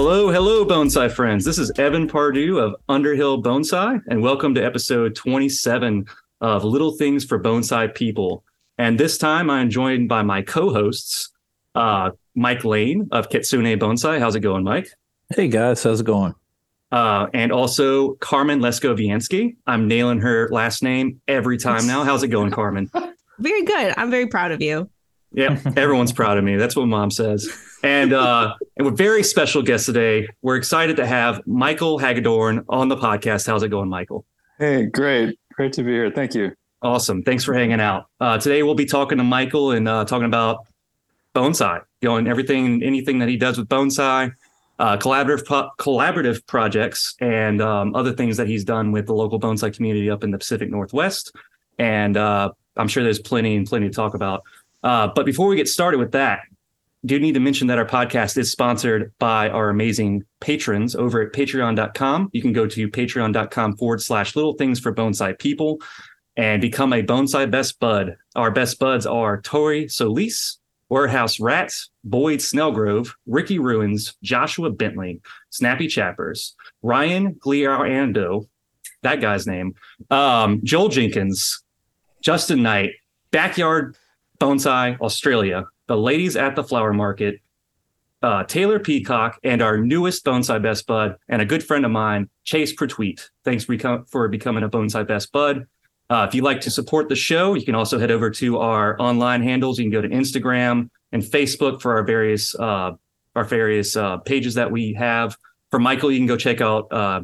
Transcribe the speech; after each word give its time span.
Hello, 0.00 0.30
hello, 0.30 0.64
bonsai 0.64 1.10
friends. 1.10 1.44
This 1.44 1.58
is 1.58 1.72
Evan 1.76 2.06
Pardue 2.06 2.58
of 2.58 2.76
Underhill 2.88 3.42
Bonsai, 3.42 4.00
and 4.06 4.22
welcome 4.22 4.54
to 4.54 4.64
episode 4.64 5.16
27 5.16 6.06
of 6.40 6.62
Little 6.62 6.92
Things 6.92 7.24
for 7.24 7.36
Bonsai 7.36 7.92
People. 7.96 8.44
And 8.78 8.96
this 8.96 9.18
time 9.18 9.50
I'm 9.50 9.68
joined 9.68 10.08
by 10.08 10.22
my 10.22 10.40
co 10.40 10.72
hosts, 10.72 11.32
uh, 11.74 12.10
Mike 12.36 12.64
Lane 12.64 13.08
of 13.10 13.28
Kitsune 13.28 13.76
Bonsai. 13.76 14.20
How's 14.20 14.36
it 14.36 14.40
going, 14.40 14.62
Mike? 14.62 14.88
Hey, 15.34 15.48
guys. 15.48 15.82
How's 15.82 15.98
it 15.98 16.06
going? 16.06 16.36
Uh, 16.92 17.26
and 17.34 17.50
also 17.50 18.14
Carmen 18.20 18.60
Leskoviansky. 18.60 19.56
I'm 19.66 19.88
nailing 19.88 20.20
her 20.20 20.48
last 20.52 20.80
name 20.80 21.20
every 21.26 21.58
time 21.58 21.88
now. 21.88 22.04
How's 22.04 22.22
it 22.22 22.28
going, 22.28 22.52
Carmen? 22.52 22.88
Very 23.40 23.64
good. 23.64 23.94
I'm 23.96 24.12
very 24.12 24.28
proud 24.28 24.52
of 24.52 24.62
you. 24.62 24.88
Yeah, 25.32 25.60
everyone's 25.76 26.12
proud 26.12 26.38
of 26.38 26.44
me. 26.44 26.56
That's 26.56 26.76
what 26.76 26.86
mom 26.86 27.10
says. 27.10 27.48
And 27.82 28.12
uh, 28.12 28.54
and 28.76 28.86
we're 28.86 28.94
very 28.94 29.22
special 29.22 29.62
guest 29.62 29.86
today. 29.86 30.28
We're 30.42 30.56
excited 30.56 30.96
to 30.96 31.06
have 31.06 31.46
Michael 31.46 31.98
Hagedorn 31.98 32.64
on 32.68 32.88
the 32.88 32.96
podcast. 32.96 33.46
How's 33.46 33.62
it 33.62 33.68
going, 33.68 33.88
Michael? 33.88 34.24
Hey, 34.58 34.86
great. 34.86 35.38
Great 35.52 35.72
to 35.74 35.82
be 35.82 35.92
here. 35.92 36.10
Thank 36.10 36.34
you. 36.34 36.52
Awesome. 36.82 37.22
Thanks 37.22 37.44
for 37.44 37.54
hanging 37.54 37.80
out. 37.80 38.06
Uh, 38.20 38.38
today 38.38 38.62
we'll 38.62 38.74
be 38.74 38.86
talking 38.86 39.18
to 39.18 39.24
Michael 39.24 39.72
and 39.72 39.88
uh, 39.88 40.04
talking 40.04 40.26
about 40.26 40.66
bonsai, 41.34 41.82
going 42.02 42.26
everything, 42.26 42.82
anything 42.82 43.18
that 43.18 43.28
he 43.28 43.36
does 43.36 43.58
with 43.58 43.68
bonsai, 43.68 44.32
uh, 44.78 44.96
collaborative 44.96 45.44
pro- 45.44 45.70
collaborative 45.78 46.46
projects, 46.46 47.14
and 47.20 47.60
um, 47.60 47.94
other 47.94 48.12
things 48.12 48.36
that 48.36 48.46
he's 48.46 48.64
done 48.64 48.92
with 48.92 49.06
the 49.06 49.14
local 49.14 49.40
bonsai 49.40 49.74
community 49.74 50.08
up 50.08 50.22
in 50.22 50.30
the 50.30 50.38
Pacific 50.38 50.70
Northwest. 50.70 51.34
And 51.78 52.16
uh, 52.16 52.52
I'm 52.76 52.88
sure 52.88 53.02
there's 53.02 53.20
plenty 53.20 53.56
and 53.56 53.66
plenty 53.66 53.88
to 53.88 53.94
talk 53.94 54.14
about. 54.14 54.42
Uh, 54.88 55.06
but 55.14 55.26
before 55.26 55.48
we 55.48 55.56
get 55.56 55.68
started 55.68 55.98
with 55.98 56.12
that, 56.12 56.40
do 57.04 57.20
need 57.20 57.32
to 57.32 57.40
mention 57.40 57.66
that 57.66 57.76
our 57.76 57.84
podcast 57.84 58.38
is 58.38 58.50
sponsored 58.50 59.12
by 59.18 59.50
our 59.50 59.68
amazing 59.68 60.24
patrons 60.40 60.96
over 60.96 61.20
at 61.20 61.34
patreon.com. 61.34 62.30
You 62.32 62.40
can 62.40 62.54
go 62.54 62.66
to 62.66 62.88
patreon.com 62.88 63.76
forward 63.76 64.00
slash 64.00 64.34
little 64.34 64.54
things 64.54 64.80
for 64.80 64.94
bonsai 64.94 65.38
people 65.38 65.76
and 66.38 66.62
become 66.62 66.94
a 66.94 67.02
bonsai 67.02 67.50
best 67.50 67.78
bud. 67.80 68.16
Our 68.34 68.50
best 68.50 68.78
buds 68.78 69.04
are 69.04 69.42
Tori 69.42 69.88
Solis, 69.88 70.58
Warehouse 70.88 71.38
Rats, 71.38 71.90
Boyd 72.02 72.38
Snellgrove, 72.38 73.10
Ricky 73.26 73.58
Ruins, 73.58 74.16
Joshua 74.22 74.70
Bentley, 74.70 75.20
Snappy 75.50 75.86
Chappers, 75.86 76.56
Ryan 76.80 77.34
Gliarando, 77.34 78.48
that 79.02 79.20
guy's 79.20 79.46
name, 79.46 79.74
um, 80.10 80.62
Joel 80.64 80.88
Jenkins, 80.88 81.62
Justin 82.22 82.62
Knight, 82.62 82.92
Backyard 83.30 83.94
Bonsai 84.40 84.98
Australia, 85.00 85.66
the 85.86 85.96
ladies 85.96 86.36
at 86.36 86.56
the 86.56 86.64
flower 86.64 86.92
market, 86.92 87.40
uh, 88.22 88.44
Taylor 88.44 88.78
Peacock, 88.78 89.38
and 89.42 89.62
our 89.62 89.76
newest 89.76 90.24
bonsai 90.24 90.60
best 90.62 90.86
bud, 90.86 91.16
and 91.28 91.40
a 91.40 91.44
good 91.44 91.62
friend 91.62 91.84
of 91.84 91.90
mine, 91.90 92.28
Chase 92.44 92.74
Pertweet. 92.74 93.28
Thanks 93.44 93.64
for, 93.64 94.04
for 94.08 94.28
becoming 94.28 94.64
a 94.64 94.68
bonsai 94.68 95.06
best 95.06 95.32
bud. 95.32 95.66
Uh, 96.10 96.24
if 96.26 96.34
you'd 96.34 96.44
like 96.44 96.60
to 96.62 96.70
support 96.70 97.08
the 97.08 97.16
show, 97.16 97.54
you 97.54 97.64
can 97.64 97.74
also 97.74 97.98
head 97.98 98.10
over 98.10 98.30
to 98.30 98.58
our 98.58 99.00
online 99.00 99.42
handles. 99.42 99.78
You 99.78 99.84
can 99.84 99.92
go 99.92 100.00
to 100.00 100.08
Instagram 100.08 100.88
and 101.12 101.22
Facebook 101.22 101.82
for 101.82 101.96
our 101.96 102.02
various 102.02 102.54
uh, 102.54 102.92
our 103.36 103.44
various 103.44 103.94
uh, 103.94 104.16
pages 104.18 104.54
that 104.54 104.70
we 104.70 104.94
have. 104.94 105.36
For 105.70 105.78
Michael, 105.78 106.10
you 106.10 106.18
can 106.18 106.26
go 106.26 106.36
check 106.36 106.60
out 106.60 106.90
uh, 106.90 107.22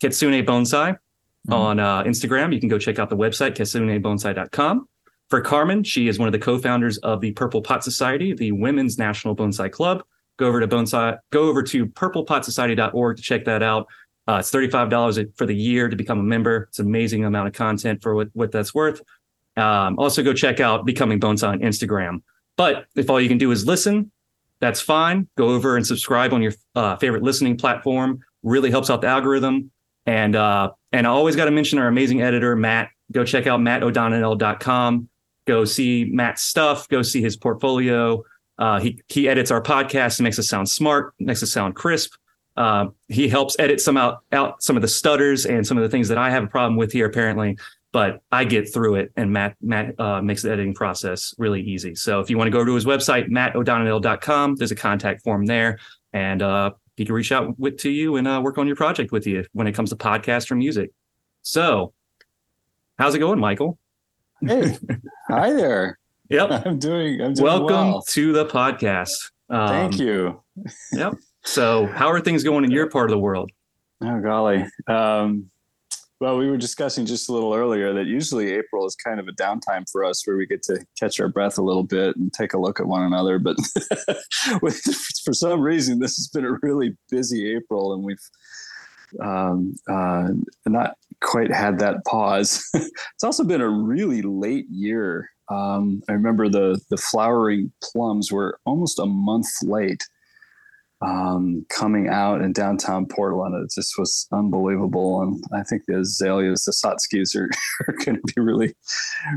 Kitsune 0.00 0.44
Bonsai 0.44 0.90
mm-hmm. 0.92 1.52
on 1.52 1.80
uh, 1.80 2.02
Instagram. 2.04 2.52
You 2.52 2.60
can 2.60 2.68
go 2.68 2.78
check 2.78 2.98
out 2.98 3.08
the 3.08 3.16
website 3.16 3.56
kitsunebonsai.com. 3.56 4.88
For 5.30 5.40
Carmen, 5.42 5.84
she 5.84 6.08
is 6.08 6.18
one 6.18 6.26
of 6.26 6.32
the 6.32 6.38
co-founders 6.38 6.98
of 6.98 7.20
the 7.20 7.32
Purple 7.32 7.60
Pot 7.60 7.84
Society, 7.84 8.32
the 8.32 8.52
Women's 8.52 8.98
National 8.98 9.36
Bonsai 9.36 9.70
Club. 9.70 10.02
Go 10.38 10.46
over 10.46 10.60
to 10.60 10.68
bonsai, 10.68 11.18
go 11.30 11.48
over 11.48 11.62
to 11.64 11.86
purplepotsociety.org 11.86 13.16
to 13.16 13.22
check 13.22 13.44
that 13.44 13.62
out. 13.62 13.88
Uh, 14.26 14.36
it's 14.40 14.50
$35 14.50 15.36
for 15.36 15.46
the 15.46 15.54
year 15.54 15.88
to 15.88 15.96
become 15.96 16.20
a 16.20 16.22
member. 16.22 16.66
It's 16.68 16.78
an 16.78 16.86
amazing 16.86 17.24
amount 17.24 17.48
of 17.48 17.54
content 17.54 18.02
for 18.02 18.14
what, 18.14 18.28
what 18.34 18.52
that's 18.52 18.74
worth. 18.74 19.02
Um, 19.56 19.98
also, 19.98 20.22
go 20.22 20.32
check 20.32 20.60
out 20.60 20.86
Becoming 20.86 21.18
Bonsai 21.18 21.48
on 21.48 21.60
Instagram. 21.60 22.22
But 22.56 22.86
if 22.94 23.10
all 23.10 23.20
you 23.20 23.28
can 23.28 23.38
do 23.38 23.50
is 23.50 23.66
listen, 23.66 24.12
that's 24.60 24.80
fine. 24.80 25.28
Go 25.36 25.48
over 25.48 25.76
and 25.76 25.86
subscribe 25.86 26.32
on 26.32 26.42
your 26.42 26.52
uh, 26.74 26.96
favorite 26.96 27.22
listening 27.22 27.56
platform. 27.56 28.20
Really 28.42 28.70
helps 28.70 28.90
out 28.90 29.00
the 29.00 29.08
algorithm. 29.08 29.70
And 30.06 30.36
uh, 30.36 30.70
and 30.92 31.06
I 31.06 31.10
always 31.10 31.36
got 31.36 31.46
to 31.46 31.50
mention 31.50 31.78
our 31.78 31.86
amazing 31.86 32.22
editor, 32.22 32.56
Matt. 32.56 32.90
Go 33.12 33.24
check 33.24 33.46
out 33.46 33.60
mattodonnell.com. 33.60 35.08
Go 35.48 35.64
see 35.64 36.04
Matt's 36.04 36.42
stuff. 36.42 36.86
Go 36.90 37.00
see 37.00 37.22
his 37.22 37.34
portfolio. 37.34 38.22
Uh, 38.58 38.78
he 38.78 39.00
he 39.08 39.30
edits 39.30 39.50
our 39.50 39.62
podcast 39.62 40.18
and 40.18 40.24
makes 40.24 40.38
us 40.38 40.46
sound 40.46 40.68
smart, 40.68 41.14
makes 41.18 41.42
us 41.42 41.50
sound 41.50 41.74
crisp. 41.74 42.12
Uh, 42.54 42.88
he 43.08 43.28
helps 43.28 43.58
edit 43.58 43.80
some 43.80 43.96
out 43.96 44.24
out 44.30 44.62
some 44.62 44.76
of 44.76 44.82
the 44.82 44.88
stutters 44.88 45.46
and 45.46 45.66
some 45.66 45.78
of 45.78 45.82
the 45.82 45.88
things 45.88 46.06
that 46.08 46.18
I 46.18 46.28
have 46.28 46.44
a 46.44 46.48
problem 46.48 46.76
with 46.76 46.92
here 46.92 47.06
apparently. 47.06 47.56
But 47.92 48.20
I 48.30 48.44
get 48.44 48.70
through 48.70 48.96
it, 48.96 49.10
and 49.16 49.32
Matt 49.32 49.56
Matt 49.62 49.98
uh, 49.98 50.20
makes 50.20 50.42
the 50.42 50.52
editing 50.52 50.74
process 50.74 51.34
really 51.38 51.62
easy. 51.62 51.94
So 51.94 52.20
if 52.20 52.28
you 52.28 52.36
want 52.36 52.48
to 52.48 52.52
go 52.52 52.62
to 52.62 52.74
his 52.74 52.84
website, 52.84 53.30
mattodonnell.com, 53.30 54.56
there's 54.56 54.70
a 54.70 54.76
contact 54.76 55.22
form 55.22 55.46
there, 55.46 55.78
and 56.12 56.42
uh, 56.42 56.72
he 56.98 57.06
can 57.06 57.14
reach 57.14 57.32
out 57.32 57.58
with 57.58 57.78
to 57.78 57.90
you 57.90 58.16
and 58.16 58.28
uh, 58.28 58.42
work 58.44 58.58
on 58.58 58.66
your 58.66 58.76
project 58.76 59.12
with 59.12 59.26
you 59.26 59.46
when 59.54 59.66
it 59.66 59.72
comes 59.72 59.88
to 59.88 59.96
podcast 59.96 60.50
or 60.50 60.56
music. 60.56 60.90
So, 61.40 61.94
how's 62.98 63.14
it 63.14 63.20
going, 63.20 63.38
Michael? 63.38 63.78
Hey, 64.40 64.76
hi 65.28 65.52
there. 65.52 65.98
Yep. 66.30 66.66
I'm 66.66 66.78
doing, 66.78 67.20
I'm 67.20 67.34
doing 67.34 67.44
Welcome 67.44 67.92
well. 67.92 68.02
to 68.02 68.32
the 68.32 68.46
podcast. 68.46 69.14
Um, 69.50 69.68
Thank 69.68 69.98
you. 69.98 70.42
yep. 70.92 71.14
So, 71.44 71.86
how 71.86 72.08
are 72.10 72.20
things 72.20 72.44
going 72.44 72.64
in 72.64 72.70
your 72.70 72.88
part 72.90 73.10
of 73.10 73.12
the 73.12 73.18
world? 73.18 73.50
Oh, 74.02 74.20
golly. 74.20 74.64
Um, 74.86 75.50
well, 76.20 76.36
we 76.36 76.50
were 76.50 76.56
discussing 76.56 77.06
just 77.06 77.28
a 77.28 77.32
little 77.32 77.54
earlier 77.54 77.92
that 77.94 78.06
usually 78.06 78.52
April 78.52 78.86
is 78.86 78.96
kind 78.96 79.20
of 79.20 79.28
a 79.28 79.32
downtime 79.32 79.88
for 79.90 80.04
us 80.04 80.26
where 80.26 80.36
we 80.36 80.46
get 80.46 80.62
to 80.64 80.84
catch 80.98 81.20
our 81.20 81.28
breath 81.28 81.58
a 81.58 81.62
little 81.62 81.84
bit 81.84 82.16
and 82.16 82.32
take 82.32 82.54
a 82.54 82.58
look 82.58 82.80
at 82.80 82.86
one 82.86 83.04
another. 83.04 83.38
But 83.38 83.56
for 85.24 85.32
some 85.32 85.60
reason, 85.60 86.00
this 86.00 86.16
has 86.16 86.28
been 86.28 86.44
a 86.44 86.58
really 86.62 86.96
busy 87.08 87.54
April 87.54 87.92
and 87.92 88.02
we've 88.02 88.18
um, 89.22 89.74
uh, 89.88 90.28
not 90.66 90.94
quite 91.20 91.52
had 91.52 91.78
that 91.80 92.04
pause. 92.06 92.64
it's 92.74 93.24
also 93.24 93.44
been 93.44 93.60
a 93.60 93.68
really 93.68 94.22
late 94.22 94.66
year. 94.70 95.30
Um, 95.50 96.02
I 96.08 96.12
remember 96.12 96.48
the 96.48 96.80
the 96.90 96.96
flowering 96.96 97.72
plums 97.82 98.30
were 98.30 98.58
almost 98.66 98.98
a 98.98 99.06
month 99.06 99.48
late 99.62 100.02
um, 101.00 101.64
coming 101.70 102.08
out 102.08 102.42
in 102.42 102.52
downtown 102.52 103.06
Portland. 103.06 103.54
It 103.54 103.70
just 103.74 103.98
was 103.98 104.26
unbelievable, 104.32 105.22
and 105.22 105.42
I 105.54 105.62
think 105.62 105.82
the 105.86 106.00
azaleas, 106.00 106.64
the 106.64 106.72
Satsuki's, 106.72 107.34
are, 107.36 107.48
are 107.88 107.94
going 108.04 108.16
to 108.16 108.34
be 108.34 108.40
really, 108.40 108.74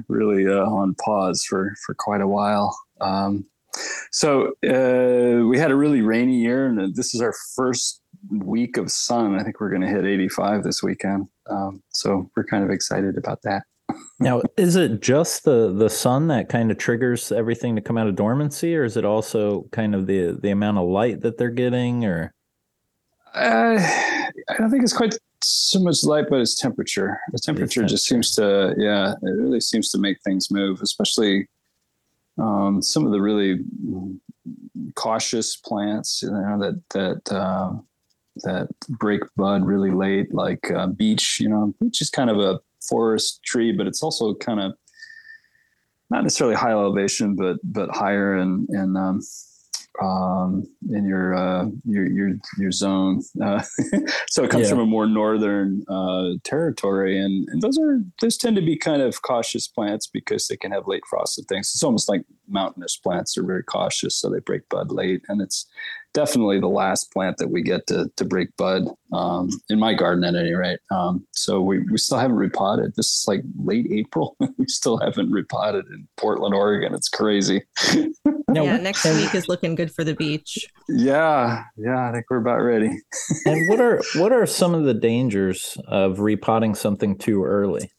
really 0.07 0.47
uh, 0.47 0.65
on 0.65 0.95
pause 0.95 1.43
for 1.47 1.73
for 1.85 1.95
quite 1.95 2.21
a 2.21 2.27
while. 2.27 2.77
Um, 2.99 3.45
so 4.11 4.53
uh, 4.67 5.45
we 5.47 5.57
had 5.57 5.71
a 5.71 5.75
really 5.75 6.01
rainy 6.01 6.41
year, 6.41 6.67
and 6.67 6.95
this 6.95 7.13
is 7.13 7.21
our 7.21 7.33
first 7.55 8.00
week 8.29 8.77
of 8.77 8.91
sun. 8.91 9.39
I 9.39 9.43
think 9.43 9.59
we're 9.59 9.69
going 9.69 9.81
to 9.81 9.87
hit 9.87 10.05
85 10.05 10.63
this 10.63 10.83
weekend. 10.83 11.27
Um, 11.49 11.81
so 11.89 12.29
we're 12.35 12.45
kind 12.45 12.63
of 12.63 12.69
excited 12.69 13.17
about 13.17 13.41
that. 13.43 13.63
now, 14.19 14.41
is 14.57 14.75
it 14.75 15.01
just 15.01 15.43
the 15.43 15.73
the 15.73 15.89
sun 15.89 16.27
that 16.27 16.47
kind 16.47 16.71
of 16.71 16.77
triggers 16.77 17.31
everything 17.31 17.75
to 17.75 17.81
come 17.81 17.97
out 17.97 18.07
of 18.07 18.15
dormancy, 18.15 18.75
or 18.75 18.85
is 18.85 18.95
it 18.95 19.03
also 19.03 19.63
kind 19.71 19.93
of 19.93 20.07
the 20.07 20.37
the 20.41 20.49
amount 20.49 20.77
of 20.77 20.87
light 20.87 21.21
that 21.21 21.37
they're 21.37 21.49
getting, 21.49 22.05
or? 22.05 22.33
Uh, 23.33 23.77
I 23.79 24.57
don't 24.57 24.69
think 24.69 24.83
it's 24.83 24.95
quite 24.95 25.15
so 25.43 25.79
much 25.79 26.03
light, 26.03 26.25
but 26.29 26.39
it's 26.39 26.55
temperature. 26.55 27.19
The 27.31 27.39
temperature 27.39 27.83
just 27.83 28.05
seems 28.05 28.35
to, 28.35 28.73
yeah, 28.77 29.13
it 29.13 29.37
really 29.37 29.61
seems 29.61 29.89
to 29.91 29.97
make 29.97 30.21
things 30.21 30.51
move, 30.51 30.81
especially 30.81 31.47
um, 32.37 32.81
some 32.81 33.05
of 33.05 33.11
the 33.11 33.21
really 33.21 33.59
cautious 34.95 35.55
plants, 35.55 36.21
you 36.23 36.31
know, 36.31 36.59
that 36.59 36.81
that 36.89 37.33
uh, 37.35 37.73
that 38.43 38.69
break 38.89 39.21
bud 39.35 39.65
really 39.65 39.91
late, 39.91 40.33
like 40.33 40.71
uh, 40.71 40.87
beech. 40.87 41.39
You 41.39 41.49
know, 41.49 41.73
beech 41.79 42.01
is 42.01 42.09
kind 42.09 42.29
of 42.29 42.39
a 42.39 42.59
forest 42.87 43.41
tree, 43.43 43.71
but 43.71 43.87
it's 43.87 44.03
also 44.03 44.33
kind 44.35 44.59
of 44.59 44.73
not 46.09 46.23
necessarily 46.23 46.55
high 46.55 46.71
elevation, 46.71 47.35
but 47.35 47.57
but 47.63 47.89
higher 47.89 48.35
in 48.35 48.67
in 48.69 48.95
um, 48.97 49.21
um, 50.01 50.63
in 50.89 51.05
your 51.05 51.35
uh, 51.35 51.65
your 51.85 52.07
your 52.07 52.31
your 52.57 52.71
zone. 52.71 53.21
Uh, 53.41 53.61
so 54.29 54.43
it 54.43 54.49
comes 54.49 54.65
yeah. 54.65 54.69
from 54.69 54.79
a 54.79 54.85
more 54.85 55.05
northern 55.05 55.83
uh, 55.89 56.31
territory, 56.43 57.19
and, 57.19 57.47
and 57.49 57.61
those 57.61 57.77
are 57.77 57.99
those 58.21 58.37
tend 58.37 58.55
to 58.55 58.61
be 58.61 58.77
kind 58.77 59.01
of 59.01 59.21
cautious 59.21 59.67
plants 59.67 60.07
because 60.07 60.47
they 60.47 60.57
can 60.57 60.71
have 60.71 60.87
late 60.87 61.03
frost 61.09 61.37
and 61.37 61.47
things. 61.47 61.71
It's 61.73 61.83
almost 61.83 62.09
like 62.09 62.23
mountainous 62.47 62.97
plants 62.97 63.37
are 63.37 63.43
very 63.43 63.63
cautious, 63.63 64.15
so 64.15 64.29
they 64.29 64.39
break 64.39 64.67
bud 64.69 64.91
late, 64.91 65.21
and 65.27 65.41
it's 65.41 65.67
definitely 66.13 66.59
the 66.59 66.67
last 66.67 67.11
plant 67.11 67.37
that 67.37 67.49
we 67.49 67.61
get 67.61 67.87
to, 67.87 68.11
to 68.15 68.25
break 68.25 68.55
bud 68.57 68.83
um, 69.13 69.49
in 69.69 69.79
my 69.79 69.93
garden 69.93 70.23
at 70.23 70.35
any 70.35 70.53
rate. 70.53 70.79
Um, 70.91 71.25
so 71.31 71.61
we, 71.61 71.79
we 71.79 71.97
still 71.97 72.17
haven't 72.17 72.37
repotted. 72.37 72.95
This 72.95 73.07
is 73.07 73.25
like 73.27 73.43
late 73.63 73.87
April. 73.91 74.35
we 74.57 74.67
still 74.67 74.97
haven't 74.97 75.31
repotted 75.31 75.85
in 75.87 76.07
Portland, 76.17 76.53
Oregon. 76.53 76.93
It's 76.93 77.09
crazy. 77.09 77.63
yeah, 78.53 78.77
next 78.77 79.05
week 79.05 79.33
is 79.33 79.47
looking 79.47 79.75
good 79.75 79.93
for 79.93 80.03
the 80.03 80.13
beech. 80.13 80.67
Yeah, 80.89 81.63
yeah, 81.77 82.09
I 82.09 82.11
think 82.11 82.25
we're 82.29 82.37
about 82.37 82.61
ready. 82.61 82.89
and 83.45 83.69
what 83.69 83.79
are 83.79 84.01
what 84.15 84.31
are 84.31 84.45
some 84.45 84.73
of 84.73 84.83
the 84.83 84.93
dangers 84.93 85.77
of 85.87 86.19
repotting 86.19 86.75
something 86.75 87.17
too 87.17 87.43
early? 87.43 87.91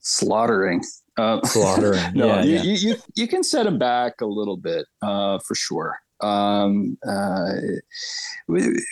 Slaughtering. 0.00 0.82
Uh, 1.16 1.40
Slaughtering. 1.44 2.12
no, 2.14 2.26
yeah, 2.26 2.42
you, 2.42 2.54
yeah. 2.54 2.62
You, 2.62 2.88
you 2.88 2.96
you 3.14 3.28
can 3.28 3.42
set 3.42 3.64
them 3.64 3.78
back 3.78 4.20
a 4.20 4.26
little 4.26 4.56
bit 4.56 4.86
uh, 5.02 5.38
for 5.38 5.54
sure. 5.54 5.98
Um, 6.24 6.96
uh, 7.06 7.52
we, 8.48 8.82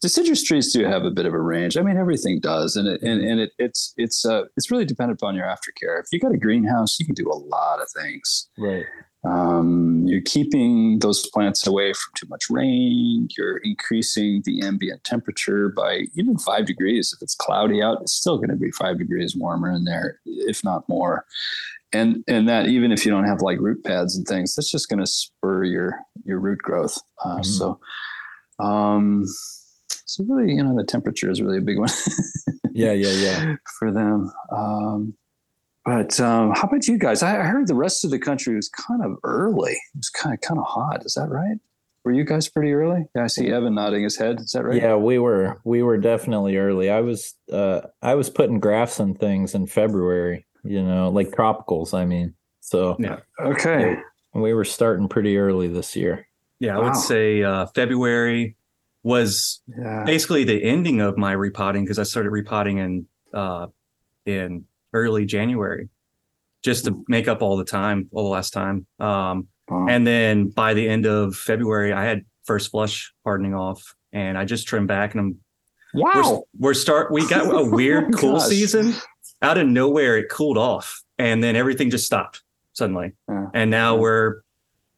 deciduous 0.00 0.42
trees 0.42 0.72
do 0.72 0.84
have 0.84 1.04
a 1.04 1.10
bit 1.10 1.26
of 1.26 1.34
a 1.34 1.40
range. 1.40 1.76
I 1.76 1.82
mean, 1.82 1.96
everything 1.96 2.40
does, 2.40 2.76
and 2.76 2.88
it 2.88 3.02
and, 3.02 3.22
and 3.22 3.40
it, 3.40 3.52
it's 3.58 3.94
it's 3.96 4.24
uh, 4.24 4.44
it's 4.56 4.70
really 4.70 4.84
dependent 4.84 5.20
upon 5.20 5.34
your 5.34 5.46
aftercare. 5.46 6.00
If 6.00 6.06
you've 6.12 6.22
got 6.22 6.32
a 6.32 6.38
greenhouse, 6.38 6.98
you 6.98 7.06
can 7.06 7.14
do 7.14 7.30
a 7.30 7.34
lot 7.36 7.80
of 7.80 7.88
things. 7.90 8.48
right. 8.58 8.84
Um, 9.22 10.06
you're 10.06 10.22
keeping 10.22 10.98
those 11.00 11.28
plants 11.28 11.66
away 11.66 11.92
from 11.92 12.12
too 12.14 12.26
much 12.30 12.44
rain. 12.48 13.28
You're 13.36 13.58
increasing 13.58 14.42
the 14.46 14.62
ambient 14.62 15.04
temperature 15.04 15.68
by 15.68 16.06
even 16.14 16.38
five 16.38 16.64
degrees. 16.64 17.12
If 17.14 17.22
it's 17.22 17.34
cloudy 17.34 17.82
out, 17.82 18.00
it's 18.00 18.14
still 18.14 18.38
going 18.38 18.48
to 18.48 18.56
be 18.56 18.70
five 18.70 18.96
degrees 18.96 19.36
warmer 19.36 19.70
in 19.70 19.84
there, 19.84 20.20
if 20.24 20.64
not 20.64 20.88
more. 20.88 21.26
And 21.92 22.22
and 22.28 22.48
that 22.48 22.66
even 22.68 22.92
if 22.92 23.04
you 23.04 23.10
don't 23.10 23.24
have 23.24 23.40
like 23.42 23.58
root 23.60 23.82
pads 23.84 24.16
and 24.16 24.26
things, 24.26 24.54
that's 24.54 24.70
just 24.70 24.88
going 24.88 25.00
to 25.00 25.06
spur 25.06 25.64
your 25.64 25.98
your 26.24 26.38
root 26.38 26.58
growth. 26.58 26.98
Uh, 27.24 27.38
Mhm. 27.38 27.44
So, 27.46 27.80
um, 28.58 29.24
so 30.06 30.24
really, 30.28 30.52
you 30.52 30.62
know, 30.62 30.76
the 30.76 30.84
temperature 30.84 31.30
is 31.30 31.40
really 31.42 31.58
a 31.58 31.62
big 31.62 31.78
one. 31.78 31.88
Yeah, 32.72 32.92
yeah, 32.92 33.10
yeah. 33.10 33.54
for 33.78 33.90
them. 33.92 34.30
Um, 34.52 35.14
but 35.84 36.18
um, 36.20 36.52
how 36.54 36.68
about 36.68 36.86
you 36.86 36.98
guys? 36.98 37.20
I 37.22 37.34
heard 37.42 37.66
the 37.66 37.74
rest 37.74 38.04
of 38.04 38.10
the 38.12 38.18
country 38.18 38.54
was 38.54 38.68
kind 38.68 39.04
of 39.04 39.16
early. 39.24 39.72
It 39.72 39.96
was 39.96 40.08
kind 40.08 40.32
of 40.32 40.40
kind 40.40 40.58
of 40.60 40.66
hot. 40.66 41.04
Is 41.04 41.14
that 41.14 41.28
right? 41.28 41.56
Were 42.04 42.12
you 42.12 42.24
guys 42.24 42.48
pretty 42.48 42.72
early? 42.72 43.06
Yeah, 43.14 43.24
I 43.24 43.26
see 43.26 43.48
Evan 43.48 43.74
nodding 43.74 44.04
his 44.04 44.16
head. 44.16 44.40
Is 44.40 44.52
that 44.52 44.64
right? 44.64 44.80
Yeah, 44.80 44.94
we 44.94 45.18
were 45.18 45.60
we 45.64 45.82
were 45.82 45.98
definitely 45.98 46.56
early. 46.56 46.88
I 46.90 47.00
was 47.00 47.34
uh 47.52 47.80
I 48.00 48.14
was 48.14 48.30
putting 48.30 48.60
grafts 48.60 49.00
and 49.00 49.18
things 49.18 49.54
in 49.54 49.66
February, 49.66 50.46
you 50.64 50.82
know, 50.82 51.08
like 51.10 51.30
tropicals, 51.30 51.94
I 51.94 52.04
mean. 52.04 52.34
So 52.60 52.96
Yeah. 52.98 53.18
Okay. 53.40 53.96
we 54.34 54.52
were 54.54 54.64
starting 54.64 55.08
pretty 55.08 55.36
early 55.38 55.68
this 55.68 55.96
year. 55.96 56.26
Yeah, 56.58 56.76
I 56.76 56.82
would 56.82 56.96
say 56.96 57.42
uh, 57.42 57.66
February 57.74 58.56
was 59.02 59.62
Yeah. 59.66 60.04
basically 60.04 60.44
the 60.44 60.62
ending 60.62 61.00
of 61.00 61.16
my 61.16 61.32
repotting 61.32 61.84
because 61.84 61.98
I 61.98 62.02
started 62.02 62.30
repotting 62.30 62.78
in 62.78 63.06
uh, 63.32 63.68
in 64.26 64.64
early 64.92 65.24
January, 65.24 65.88
just 66.62 66.84
to 66.84 67.04
make 67.08 67.28
up 67.28 67.42
all 67.42 67.56
the 67.56 67.64
time, 67.64 68.08
all 68.12 68.24
the 68.24 68.30
last 68.30 68.52
time. 68.52 68.86
Um, 68.98 69.48
Wow. 69.68 69.86
and 69.88 70.04
then 70.04 70.48
by 70.48 70.74
the 70.74 70.88
end 70.88 71.06
of 71.06 71.36
February, 71.36 71.92
I 71.92 72.04
had 72.04 72.24
first 72.44 72.72
flush 72.72 73.14
hardening 73.24 73.54
off, 73.54 73.94
and 74.12 74.36
I 74.36 74.44
just 74.44 74.66
trimmed 74.66 74.88
back, 74.88 75.14
and 75.14 75.20
I'm 75.20 75.36
we're, 75.94 76.02
wow. 76.22 76.42
we're 76.58 76.74
start. 76.74 77.12
We 77.12 77.26
got 77.28 77.46
a 77.46 77.52
Oh 77.52 77.70
weird 77.70 78.10
my 78.10 78.10
cool 78.18 78.32
gosh. 78.38 78.48
season. 78.48 78.94
Out 79.42 79.58
of 79.58 79.66
nowhere, 79.66 80.18
it 80.18 80.28
cooled 80.28 80.58
off, 80.58 81.02
and 81.18 81.42
then 81.42 81.56
everything 81.56 81.90
just 81.90 82.06
stopped 82.06 82.42
suddenly. 82.72 83.12
Yeah. 83.28 83.46
And 83.54 83.70
now 83.70 83.96
we're 83.96 84.42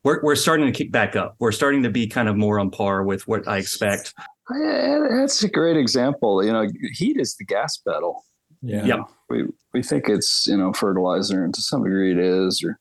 we're 0.04 0.20
we're 0.22 0.36
starting 0.36 0.66
to 0.66 0.72
kick 0.72 0.90
back 0.90 1.16
up. 1.16 1.36
We're 1.38 1.52
starting 1.52 1.82
to 1.84 1.90
be 1.90 2.06
kind 2.06 2.28
of 2.28 2.36
more 2.36 2.58
on 2.58 2.70
par 2.70 3.04
with 3.04 3.26
what 3.28 3.46
I 3.46 3.58
expect. 3.58 4.14
Yeah, 4.50 5.06
That's 5.10 5.42
a 5.44 5.48
great 5.48 5.76
example. 5.76 6.44
You 6.44 6.52
know, 6.52 6.66
heat 6.92 7.18
is 7.18 7.36
the 7.36 7.44
gas 7.44 7.76
pedal. 7.76 8.24
Yeah. 8.60 8.84
Yep. 8.84 9.00
We 9.30 9.44
we 9.72 9.82
think 9.82 10.08
it's 10.08 10.46
you 10.46 10.56
know 10.56 10.72
fertilizer, 10.72 11.44
and 11.44 11.54
to 11.54 11.60
some 11.60 11.84
degree 11.84 12.12
it 12.12 12.18
is, 12.18 12.62
or 12.64 12.78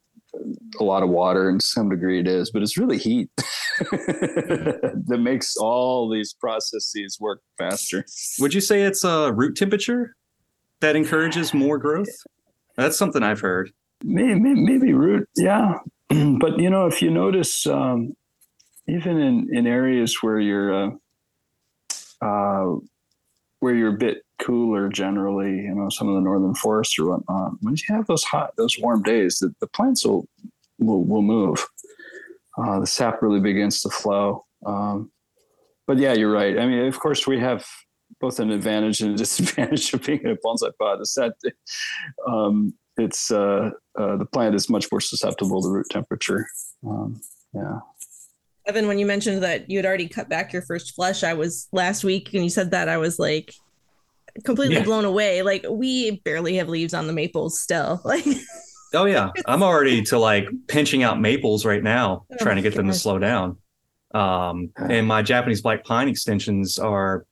a 0.79 0.83
lot 0.83 1.03
of 1.03 1.09
water, 1.09 1.49
and 1.49 1.59
to 1.59 1.65
some 1.65 1.89
degree 1.89 2.19
it 2.19 2.27
is, 2.27 2.51
but 2.51 2.61
it's 2.61 2.77
really 2.77 2.97
heat 2.97 3.29
that 3.79 5.19
makes 5.19 5.57
all 5.57 6.09
these 6.09 6.33
processes 6.33 7.17
work 7.19 7.41
faster. 7.57 8.05
Would 8.39 8.53
you 8.53 8.61
say 8.61 8.83
it's 8.83 9.03
a 9.03 9.31
root 9.33 9.55
temperature 9.55 10.15
that 10.81 10.95
encourages 10.95 11.53
more 11.53 11.77
growth? 11.77 12.09
That's 12.75 12.97
something 12.97 13.23
I've 13.23 13.41
heard. 13.41 13.71
Maybe, 14.03 14.53
maybe 14.55 14.93
root, 14.93 15.29
yeah. 15.35 15.79
but 16.09 16.59
you 16.59 16.69
know, 16.69 16.87
if 16.87 17.01
you 17.01 17.09
notice, 17.09 17.65
um, 17.67 18.15
even 18.87 19.19
in 19.19 19.55
in 19.55 19.67
areas 19.67 20.17
where 20.21 20.39
you're 20.39 20.73
uh, 20.73 20.91
uh, 22.21 22.75
where 23.59 23.75
you're 23.75 23.95
a 23.95 23.97
bit 23.97 24.23
cooler 24.39 24.89
generally, 24.89 25.51
you 25.51 25.75
know, 25.75 25.89
some 25.89 26.09
of 26.09 26.15
the 26.15 26.21
northern 26.21 26.55
forests 26.55 26.97
or 26.97 27.09
whatnot, 27.09 27.53
when 27.61 27.75
you 27.75 27.95
have 27.95 28.07
those 28.07 28.23
hot, 28.23 28.51
those 28.57 28.77
warm 28.79 29.03
days, 29.03 29.37
the, 29.39 29.53
the 29.59 29.67
plants 29.67 30.05
will 30.05 30.27
will, 30.79 31.03
will 31.03 31.21
move. 31.21 31.65
Uh, 32.57 32.79
the 32.79 32.87
sap 32.87 33.21
really 33.21 33.39
begins 33.39 33.81
to 33.81 33.89
flow. 33.89 34.45
Um, 34.65 35.11
but 35.87 35.97
yeah, 35.97 36.13
you're 36.13 36.31
right. 36.31 36.57
I 36.57 36.65
mean, 36.65 36.85
of 36.85 36.99
course, 36.99 37.27
we 37.27 37.39
have 37.39 37.65
both 38.21 38.39
an 38.39 38.51
advantage 38.51 39.01
and 39.01 39.15
a 39.15 39.18
disadvantage 39.18 39.94
of 39.94 40.03
being 40.03 40.21
in 40.23 40.29
a 40.31 40.35
bonsai 40.38 40.71
pod. 40.79 41.01
Is 41.01 41.13
that 41.15 41.33
um, 42.27 42.73
it's 42.97 43.31
uh, 43.31 43.71
uh, 43.97 44.18
the 44.18 44.25
plant 44.25 44.56
is 44.56 44.69
much 44.69 44.91
more 44.91 45.01
susceptible 45.01 45.62
to 45.62 45.69
root 45.69 45.88
temperature. 45.89 46.45
Um, 46.88 47.19
yeah. 47.53 47.79
Evan, 48.68 48.88
when 48.88 49.00
you 49.00 49.06
mentioned 49.07 49.41
that 49.44 49.69
you 49.69 49.77
had 49.79 49.85
already 49.85 50.07
cut 50.07 50.29
back 50.29 50.53
your 50.53 50.62
first 50.62 50.94
flush, 50.94 51.23
I 51.23 51.33
was 51.33 51.68
last 51.71 52.03
week 52.03 52.33
and 52.33 52.44
you 52.44 52.50
said 52.50 52.71
that 52.71 52.88
I 52.88 52.97
was 52.97 53.18
like 53.18 53.53
completely 54.45 54.75
Yeah. 54.75 54.83
blown 54.83 55.03
away. 55.03 55.41
Like 55.41 55.65
we 55.69 56.21
barely 56.24 56.56
have 56.57 56.69
leaves 56.69 56.94
on 56.94 57.07
the 57.07 57.13
maples 57.13 57.59
still. 57.59 58.01
Like 58.06 58.25
Oh 58.94 59.06
yeah, 59.06 59.29
I'm 59.45 59.63
already 59.63 60.01
to 60.03 60.19
like 60.19 60.50
pinching 60.67 61.01
out 61.01 61.19
maples 61.19 61.65
right 61.65 61.81
now, 61.81 62.25
Oh 62.29 62.35
trying 62.39 62.57
to 62.57 62.62
my 62.62 62.63
get 62.63 62.75
them 62.75 62.88
to 62.88 62.94
slow 62.94 63.17
down. 63.19 63.57
Um, 64.13 64.71
and 64.75 65.07
my 65.07 65.21
Japanese 65.21 65.62
black 65.62 65.85
pine 65.85 66.09
extensions 66.09 66.77
are 66.77 67.25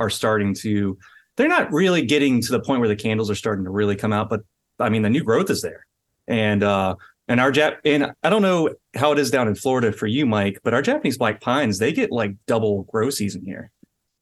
are 0.00 0.10
starting 0.10 0.54
to. 0.54 0.98
They're 1.36 1.48
not 1.48 1.72
really 1.72 2.06
getting 2.06 2.40
to 2.42 2.52
the 2.52 2.60
point 2.60 2.80
where 2.80 2.88
the 2.88 2.96
candles 2.96 3.30
are 3.30 3.34
starting 3.34 3.64
to 3.64 3.70
really 3.70 3.96
come 3.96 4.12
out, 4.12 4.28
but 4.28 4.42
I 4.78 4.88
mean 4.88 5.02
the 5.02 5.10
new 5.10 5.24
growth 5.24 5.50
is 5.50 5.62
there, 5.62 5.86
and 6.28 6.62
uh, 6.62 6.94
and 7.28 7.40
our 7.40 7.50
Jap 7.50 7.76
and 7.84 8.12
I 8.22 8.30
don't 8.30 8.42
know 8.42 8.70
how 8.94 9.12
it 9.12 9.18
is 9.18 9.30
down 9.30 9.48
in 9.48 9.54
Florida 9.54 9.92
for 9.92 10.06
you, 10.06 10.26
Mike, 10.26 10.60
but 10.62 10.74
our 10.74 10.82
Japanese 10.82 11.18
black 11.18 11.40
pines 11.40 11.78
they 11.78 11.92
get 11.92 12.12
like 12.12 12.32
double 12.46 12.84
grow 12.84 13.10
season 13.10 13.44
here. 13.44 13.70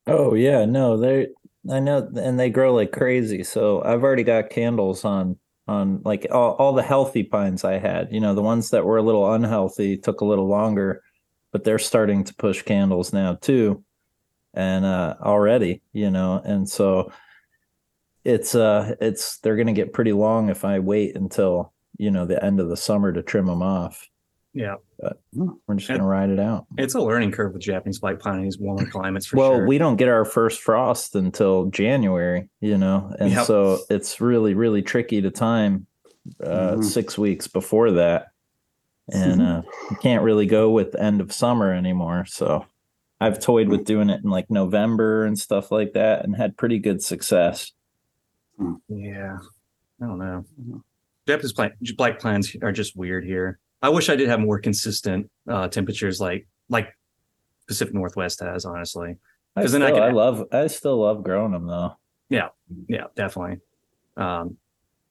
Oh 0.06 0.34
yeah, 0.34 0.64
no, 0.64 0.96
they 0.96 1.28
I 1.70 1.80
know 1.80 2.08
and 2.16 2.38
they 2.38 2.50
grow 2.50 2.74
like 2.74 2.92
crazy. 2.92 3.44
So 3.44 3.82
I've 3.84 4.02
already 4.02 4.24
got 4.24 4.50
candles 4.50 5.04
on 5.04 5.36
on 5.68 6.02
like 6.04 6.26
all, 6.30 6.52
all 6.54 6.72
the 6.72 6.82
healthy 6.82 7.22
pines 7.22 7.64
I 7.64 7.78
had. 7.78 8.12
You 8.12 8.20
know, 8.20 8.34
the 8.34 8.42
ones 8.42 8.70
that 8.70 8.84
were 8.84 8.96
a 8.98 9.02
little 9.02 9.32
unhealthy 9.32 9.96
took 9.96 10.20
a 10.20 10.24
little 10.24 10.48
longer, 10.48 11.02
but 11.52 11.64
they're 11.64 11.78
starting 11.78 12.24
to 12.24 12.34
push 12.34 12.62
candles 12.62 13.12
now 13.12 13.34
too. 13.34 13.84
And 14.54 14.84
uh 14.84 15.16
already, 15.22 15.80
you 15.92 16.10
know, 16.10 16.40
and 16.44 16.68
so 16.68 17.10
it's 18.24 18.54
uh 18.54 18.94
it's 19.00 19.38
they're 19.38 19.56
going 19.56 19.66
to 19.66 19.72
get 19.72 19.92
pretty 19.92 20.12
long 20.12 20.48
if 20.48 20.64
I 20.64 20.78
wait 20.78 21.16
until, 21.16 21.72
you 21.98 22.10
know, 22.10 22.24
the 22.26 22.42
end 22.44 22.60
of 22.60 22.68
the 22.68 22.76
summer 22.76 23.12
to 23.12 23.22
trim 23.22 23.46
them 23.46 23.62
off. 23.62 24.06
Yeah, 24.54 24.74
but 25.00 25.18
We're 25.32 25.76
just 25.76 25.88
going 25.88 26.00
to 26.00 26.06
ride 26.06 26.28
it 26.28 26.38
out. 26.38 26.66
it's 26.76 26.94
a 26.94 27.00
learning 27.00 27.32
curve 27.32 27.54
with 27.54 27.62
Japanese 27.62 27.98
black 28.00 28.20
pine 28.20 28.36
in 28.40 28.42
these 28.44 28.58
warmer 28.58 28.84
climates 28.90 29.24
for 29.24 29.38
well, 29.38 29.52
sure. 29.56 29.66
we 29.66 29.78
don't 29.78 29.96
get 29.96 30.08
our 30.08 30.26
first 30.26 30.60
frost 30.60 31.14
until 31.16 31.66
January, 31.70 32.50
you 32.60 32.76
know, 32.76 33.10
and 33.18 33.30
Yep. 33.30 33.46
so 33.46 33.78
it's 33.88 34.20
really, 34.20 34.52
really 34.52 34.82
tricky 34.82 35.22
to 35.22 35.30
time 35.30 35.86
uh, 36.44 36.74
Mhm. 36.76 36.84
six 36.84 37.16
weeks 37.16 37.48
before 37.48 37.92
that, 37.92 38.26
and 39.10 39.40
uh, 39.40 39.62
you 39.90 39.96
can't 39.96 40.22
really 40.22 40.46
go 40.46 40.68
with 40.70 40.92
the 40.92 41.02
end 41.02 41.22
of 41.22 41.32
summer 41.32 41.72
anymore. 41.72 42.26
So 42.26 42.66
I've 43.22 43.38
toyed 43.40 43.68
with 43.68 43.84
doing 43.84 44.10
it 44.10 44.22
in 44.24 44.30
like 44.30 44.50
November 44.50 45.24
and 45.24 45.38
stuff 45.38 45.70
like 45.70 45.92
that, 45.94 46.24
and 46.24 46.34
had 46.36 46.56
pretty 46.56 46.78
good 46.78 47.02
success. 47.02 47.72
Yeah, 48.88 49.38
I 50.00 50.06
don't 50.06 50.18
know. 50.18 50.44
Japanese 51.26 51.52
black, 51.52 51.72
black 51.96 52.18
plants 52.18 52.54
are 52.62 52.72
just 52.72 52.96
weird 52.96 53.24
here. 53.24 53.58
I 53.80 53.88
wish 53.88 54.08
I 54.08 54.16
did 54.16 54.28
have 54.28 54.40
more 54.40 54.58
consistent 54.58 55.30
uh, 55.48 55.68
temperatures, 55.68 56.20
like 56.20 56.46
like 56.68 56.88
Pacific 57.66 57.94
Northwest 57.94 58.40
has. 58.40 58.64
Honestly, 58.64 59.16
I, 59.56 59.62
'Cause 59.62 59.72
then 59.72 59.82
I 59.82 59.86
still, 59.88 59.96
could- 59.96 60.02
I 60.04 60.10
love, 60.12 60.44
I 60.52 60.66
still 60.68 61.00
love 61.00 61.22
growing 61.22 61.52
them 61.52 61.66
though. 61.66 61.96
Yeah, 62.28 62.48
yeah, 62.88 63.04
definitely. 63.14 63.58
Um, 64.16 64.56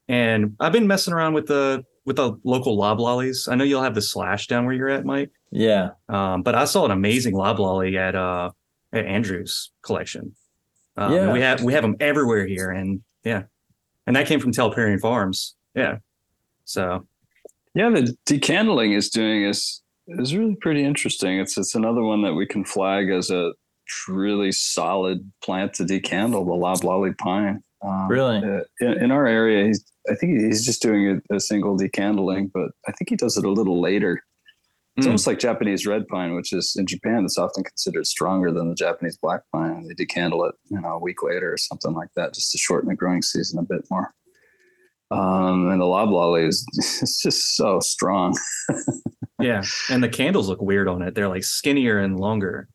and 0.08 0.56
I've 0.60 0.72
been 0.74 0.88
messing 0.88 1.14
around 1.14 1.34
with 1.34 1.48
the 1.48 1.86
with 2.06 2.16
the 2.18 2.38
local 2.44 2.78
loblollies. 2.78 3.50
I 3.52 3.56
know 3.56 3.64
you'll 3.64 3.84
have 3.84 3.96
the 3.96 4.02
slash 4.02 4.48
down 4.48 4.66
where 4.66 4.74
you're 4.74 4.90
at, 4.90 5.06
Mike. 5.06 5.32
Yeah, 5.52 5.90
Um, 6.10 6.44
but 6.44 6.56
I 6.56 6.66
saw 6.66 6.86
an 6.86 6.92
amazing 6.92 7.36
loblolly 7.36 7.98
at 7.98 8.16
uh 8.16 8.52
at 8.94 9.06
Andrew's 9.06 9.72
collection. 9.84 10.36
Um, 10.98 11.14
Yeah. 11.14 11.34
we 11.34 11.42
have 11.42 11.64
we 11.64 11.74
have 11.74 11.82
them 11.84 11.96
everywhere 12.00 12.46
here, 12.46 12.70
and 12.72 13.02
yeah, 13.24 13.44
and 14.08 14.16
that 14.16 14.28
came 14.28 14.40
from 14.40 14.52
Telperion 14.52 15.00
Farms. 15.00 15.56
Yeah, 15.76 15.98
so 16.66 17.06
Yeah, 17.76 17.90
the 17.90 18.16
decandling 18.26 18.96
is 18.96 19.10
doing 19.10 19.44
is 19.44 19.82
is 20.08 20.36
really 20.36 20.56
pretty 20.56 20.84
interesting. 20.84 21.40
It's 21.40 21.58
it's 21.58 21.76
another 21.76 22.02
one 22.04 22.22
that 22.24 22.34
we 22.34 22.46
can 22.46 22.64
flag 22.66 23.10
as 23.10 23.30
a 23.30 23.54
really 24.08 24.52
solid 24.54 25.30
plant 25.44 25.74
to 25.76 25.84
decandle, 25.84 26.46
the 26.46 26.54
loblolly 26.54 27.14
pine. 27.14 27.62
Um, 27.84 28.08
Really? 28.08 28.38
uh, 28.38 28.62
in, 28.80 29.04
in 29.06 29.12
our 29.12 29.26
area, 29.28 29.66
he's 29.66 29.84
I 30.10 30.16
think 30.16 30.40
he's 30.42 30.66
just 30.66 30.82
doing 30.82 31.22
a, 31.30 31.36
a 31.36 31.40
single 31.40 31.78
decandling, 31.78 32.52
but 32.54 32.72
I 32.88 32.92
think 32.94 33.10
he 33.10 33.16
does 33.18 33.38
it 33.38 33.46
a 33.46 33.50
little 33.52 33.82
later 33.82 34.24
It's 34.98 35.06
Mm. 35.06 35.12
almost 35.12 35.28
like 35.28 35.40
Japanese 35.40 35.88
red 35.88 36.08
pine, 36.08 36.36
which 36.36 36.52
is 36.52 36.76
in 36.78 36.86
Japan, 36.86 37.24
it's 37.24 37.38
often 37.38 37.64
considered 37.64 38.06
stronger 38.06 38.52
than 38.52 38.68
the 38.70 38.76
Japanese 38.76 39.18
black 39.22 39.42
pine. 39.54 39.88
They 39.88 39.94
decandle 40.06 40.48
it, 40.50 40.56
you 40.70 40.82
know, 40.82 40.90
a 40.96 41.00
week 41.00 41.24
later 41.24 41.54
or 41.54 41.58
something 41.58 41.94
like 41.94 42.10
that, 42.16 42.34
just 42.34 42.52
to 42.52 42.58
shorten 42.58 42.90
the 42.90 42.96
growing 42.96 43.22
season 43.22 43.58
a 43.60 43.64
bit 43.64 43.86
more. 43.90 44.14
Um, 45.10 45.70
and 45.70 45.80
the 45.82 45.86
loblolly 45.86 46.44
is 46.46 46.66
it's 46.74 47.22
just 47.22 47.56
so 47.56 47.80
strong. 47.80 48.38
Yeah, 49.40 49.64
and 49.90 50.04
the 50.04 50.10
candles 50.10 50.48
look 50.50 50.62
weird 50.62 50.88
on 50.88 51.02
it. 51.02 51.16
They're 51.16 51.28
like 51.28 51.44
skinnier 51.44 51.98
and 51.98 52.20
longer. 52.20 52.68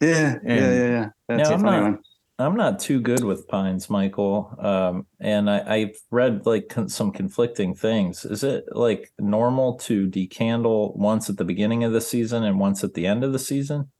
Yeah, 0.00 0.34
And- 0.44 0.48
yeah, 0.48 0.72
yeah, 0.72 0.88
yeah. 0.90 1.08
That's 1.28 1.48
No, 1.48 1.54
a 1.54 1.58
I'm 1.58 1.60
funny 1.62 1.76
not- 1.76 1.82
one. 1.92 1.98
I'm 2.40 2.54
not 2.54 2.78
too 2.78 3.00
good 3.00 3.24
with 3.24 3.48
pines, 3.48 3.90
Michael. 3.90 4.54
Um, 4.60 5.06
and 5.20 5.50
I, 5.50 5.62
I've 5.66 5.96
read 6.10 6.46
like 6.46 6.68
con- 6.68 6.88
some 6.88 7.10
conflicting 7.10 7.74
things. 7.74 8.24
Is 8.24 8.44
it 8.44 8.64
like 8.72 9.12
normal 9.18 9.76
to 9.80 10.06
decandle 10.08 10.96
once 10.96 11.28
at 11.28 11.36
the 11.36 11.44
beginning 11.44 11.82
of 11.82 11.92
the 11.92 12.00
season 12.00 12.44
and 12.44 12.60
once 12.60 12.84
at 12.84 12.94
the 12.94 13.06
end 13.06 13.24
of 13.24 13.32
the 13.32 13.40
season? 13.40 13.90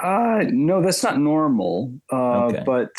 Uh, 0.00 0.44
no, 0.50 0.80
that's 0.82 1.02
not 1.02 1.18
normal. 1.18 1.94
Uh, 2.10 2.46
Okay. 2.46 2.62
but 2.64 2.90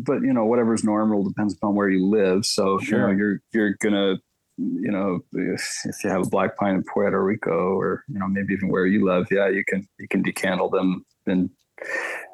but 0.00 0.20
you 0.22 0.32
know 0.32 0.46
whatever's 0.46 0.82
normal 0.82 1.22
depends 1.22 1.54
upon 1.54 1.74
where 1.74 1.88
you 1.90 2.04
live. 2.06 2.44
So 2.44 2.80
you 2.80 2.96
know 2.98 3.08
Sure. 3.08 3.18
you're 3.18 3.42
you're 3.52 3.74
gonna 3.80 4.16
you 4.56 4.90
know 4.90 5.20
if, 5.34 5.62
if 5.84 6.02
you 6.02 6.10
have 6.10 6.22
a 6.26 6.28
black 6.28 6.56
pine 6.56 6.74
in 6.74 6.82
Puerto 6.92 7.22
Rico 7.22 7.52
or 7.78 8.02
you 8.08 8.18
know 8.18 8.26
maybe 8.28 8.54
even 8.54 8.68
where 8.68 8.86
you 8.86 9.04
live, 9.06 9.26
yeah, 9.30 9.48
you 9.48 9.62
can 9.68 9.86
you 9.98 10.08
can 10.08 10.24
decandle 10.24 10.72
them 10.72 11.04
in 11.26 11.50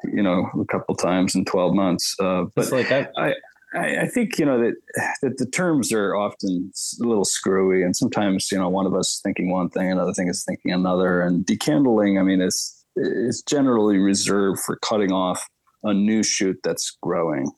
you 0.03 0.21
know 0.21 0.49
a 0.59 0.65
couple 0.65 0.95
times 0.95 1.35
in 1.35 1.45
twelve 1.45 1.73
months. 1.73 2.15
Uh, 2.19 2.45
but 2.55 2.71
like 2.71 2.91
I, 2.91 3.07
I, 3.17 3.33
I 3.75 4.07
think 4.07 4.39
you 4.39 4.45
know 4.45 4.59
that 4.59 4.75
that 5.21 5.37
the 5.37 5.45
terms 5.45 5.91
are 5.91 6.15
often 6.15 6.71
a 7.01 7.05
little 7.05 7.25
screwy, 7.25 7.83
and 7.83 7.95
sometimes 7.95 8.51
you 8.51 8.57
know 8.57 8.69
one 8.69 8.85
of 8.85 8.95
us 8.95 9.19
thinking 9.23 9.49
one 9.51 9.69
thing, 9.69 9.91
another 9.91 10.13
thing 10.13 10.27
is 10.27 10.43
thinking 10.43 10.71
another. 10.71 11.21
And 11.21 11.45
decandling, 11.45 12.19
I 12.19 12.23
mean, 12.23 12.41
is 12.41 12.85
is 12.95 13.43
generally 13.43 13.97
reserved 13.97 14.59
for 14.65 14.77
cutting 14.77 15.11
off 15.11 15.47
a 15.83 15.93
new 15.93 16.23
shoot 16.23 16.59
that's 16.63 16.97
growing. 17.01 17.51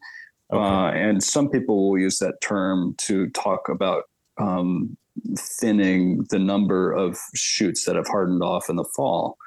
Okay. 0.52 0.64
Uh, 0.64 0.92
and 0.92 1.24
some 1.24 1.50
people 1.50 1.90
will 1.90 2.00
use 2.00 2.20
that 2.20 2.42
term 2.42 2.96
to 2.98 3.30
talk 3.30 3.70
about 3.70 4.06
um, 4.40 4.98
thinning 5.38 6.26
the 6.30 6.40
number 6.40 6.92
of 6.92 7.18
shoots 7.36 7.86
that 7.86 7.96
have 7.96 8.08
hardened 8.08 8.42
off 8.42 8.70
in 8.70 8.76
the 8.76 8.86
fall. 8.96 9.38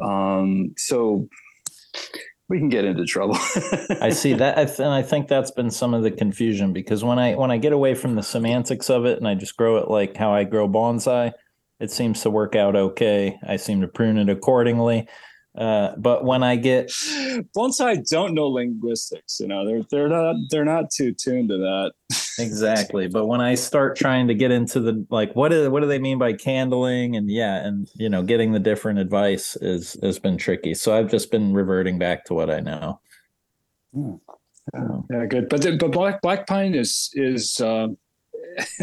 Um, 0.00 0.74
so 0.76 1.28
we 2.48 2.58
can 2.58 2.68
get 2.68 2.84
into 2.84 3.04
trouble. 3.04 3.36
I 4.00 4.10
see 4.10 4.32
that, 4.34 4.58
I 4.58 4.64
th- 4.64 4.80
and 4.80 4.88
I 4.88 5.02
think 5.02 5.28
that's 5.28 5.50
been 5.50 5.70
some 5.70 5.94
of 5.94 6.02
the 6.02 6.10
confusion 6.10 6.72
because 6.72 7.02
when 7.02 7.18
I 7.18 7.34
when 7.34 7.50
I 7.50 7.58
get 7.58 7.72
away 7.72 7.94
from 7.94 8.14
the 8.14 8.22
semantics 8.22 8.90
of 8.90 9.06
it 9.06 9.18
and 9.18 9.26
I 9.26 9.34
just 9.34 9.56
grow 9.56 9.78
it 9.78 9.88
like 9.88 10.16
how 10.16 10.32
I 10.32 10.44
grow 10.44 10.68
bonsai, 10.68 11.32
it 11.80 11.90
seems 11.90 12.20
to 12.22 12.30
work 12.30 12.54
out 12.54 12.76
okay. 12.76 13.38
I 13.46 13.56
seem 13.56 13.80
to 13.80 13.88
prune 13.88 14.18
it 14.18 14.28
accordingly. 14.28 15.08
Uh, 15.56 15.94
but 15.96 16.24
when 16.24 16.42
I 16.42 16.56
get 16.56 16.88
bonsai 17.56 18.04
don't 18.08 18.34
know 18.34 18.48
linguistics 18.48 19.38
you 19.38 19.46
know 19.46 19.64
they're 19.64 19.82
they're 19.88 20.08
not 20.08 20.34
they're 20.50 20.64
not 20.64 20.90
too 20.90 21.12
tuned 21.12 21.48
to 21.50 21.58
that. 21.58 21.92
Exactly, 22.38 23.06
but 23.06 23.26
when 23.26 23.40
I 23.40 23.54
start 23.54 23.96
trying 23.96 24.28
to 24.28 24.34
get 24.34 24.50
into 24.50 24.80
the 24.80 25.06
like 25.10 25.34
what 25.34 25.52
is 25.52 25.68
what 25.68 25.80
do 25.80 25.86
they 25.86 25.98
mean 25.98 26.18
by 26.18 26.32
candling? 26.32 27.16
And 27.16 27.30
yeah, 27.30 27.64
and 27.64 27.88
you 27.94 28.08
know, 28.08 28.22
getting 28.22 28.52
the 28.52 28.58
different 28.58 28.98
advice 28.98 29.56
is 29.56 29.96
has 30.02 30.18
been 30.18 30.36
tricky. 30.36 30.74
So 30.74 30.96
I've 30.96 31.10
just 31.10 31.30
been 31.30 31.54
reverting 31.54 31.98
back 31.98 32.24
to 32.26 32.34
what 32.34 32.50
I 32.50 32.60
know. 32.60 33.00
yeah 35.10 35.26
good. 35.28 35.48
But 35.48 35.62
the, 35.62 35.76
but 35.76 35.92
black 35.92 36.20
black 36.22 36.46
pine 36.46 36.74
is 36.74 37.10
is 37.14 37.60
um, 37.60 37.96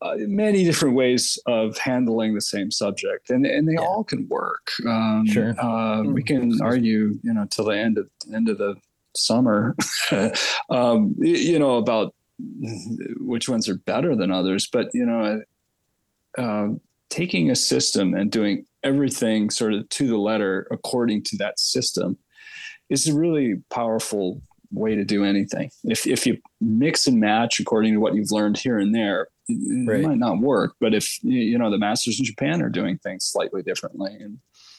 uh, 0.00 0.14
many 0.18 0.62
different 0.64 0.94
ways 0.94 1.38
of 1.46 1.76
handling 1.78 2.34
the 2.34 2.40
same 2.40 2.70
subject 2.70 3.30
and 3.30 3.44
and 3.46 3.68
they 3.68 3.72
Yeah. 3.74 3.80
all 3.80 4.04
can 4.04 4.28
work 4.28 4.70
um 4.86 5.26
Sure. 5.26 5.54
uh, 5.60 6.02
we 6.04 6.22
can 6.22 6.60
argue 6.62 7.18
you 7.22 7.32
know 7.34 7.46
till 7.50 7.64
the 7.66 7.76
end 7.76 7.98
of 7.98 8.08
end 8.32 8.48
of 8.48 8.58
the 8.58 8.76
summer 9.16 9.74
um 10.70 11.14
you 11.18 11.58
know 11.58 11.76
about 11.78 12.14
which 13.18 13.48
ones 13.48 13.68
are 13.68 13.78
better 13.78 14.14
than 14.14 14.30
others 14.30 14.68
but 14.72 14.88
you 14.94 15.04
know 15.04 15.42
um, 16.36 16.80
taking 17.10 17.50
a 17.50 17.56
system 17.56 18.14
and 18.14 18.30
doing 18.30 18.64
everything 18.84 19.50
sort 19.50 19.72
of 19.74 19.88
to 19.88 20.06
the 20.06 20.18
letter 20.18 20.68
according 20.70 21.22
to 21.24 21.36
that 21.38 21.58
system 21.58 22.16
is 22.90 23.08
a 23.08 23.14
really 23.14 23.56
powerful 23.70 24.40
way 24.70 24.94
to 24.94 25.04
do 25.04 25.24
anything. 25.24 25.70
If 25.84 26.06
if 26.06 26.26
you 26.26 26.38
mix 26.60 27.06
and 27.06 27.18
match 27.18 27.58
according 27.58 27.94
to 27.94 28.00
what 28.00 28.14
you've 28.14 28.30
learned 28.30 28.58
here 28.58 28.78
and 28.78 28.94
there, 28.94 29.28
it 29.48 29.88
Right. 29.88 30.02
might 30.02 30.18
not 30.18 30.38
work. 30.38 30.74
But 30.80 30.94
if 30.94 31.22
you 31.22 31.58
know 31.58 31.70
the 31.70 31.78
masters 31.78 32.18
in 32.18 32.24
Japan 32.24 32.62
are 32.62 32.68
doing 32.68 32.98
things 32.98 33.24
slightly 33.24 33.62
differently 33.62 34.14
and 34.20 34.38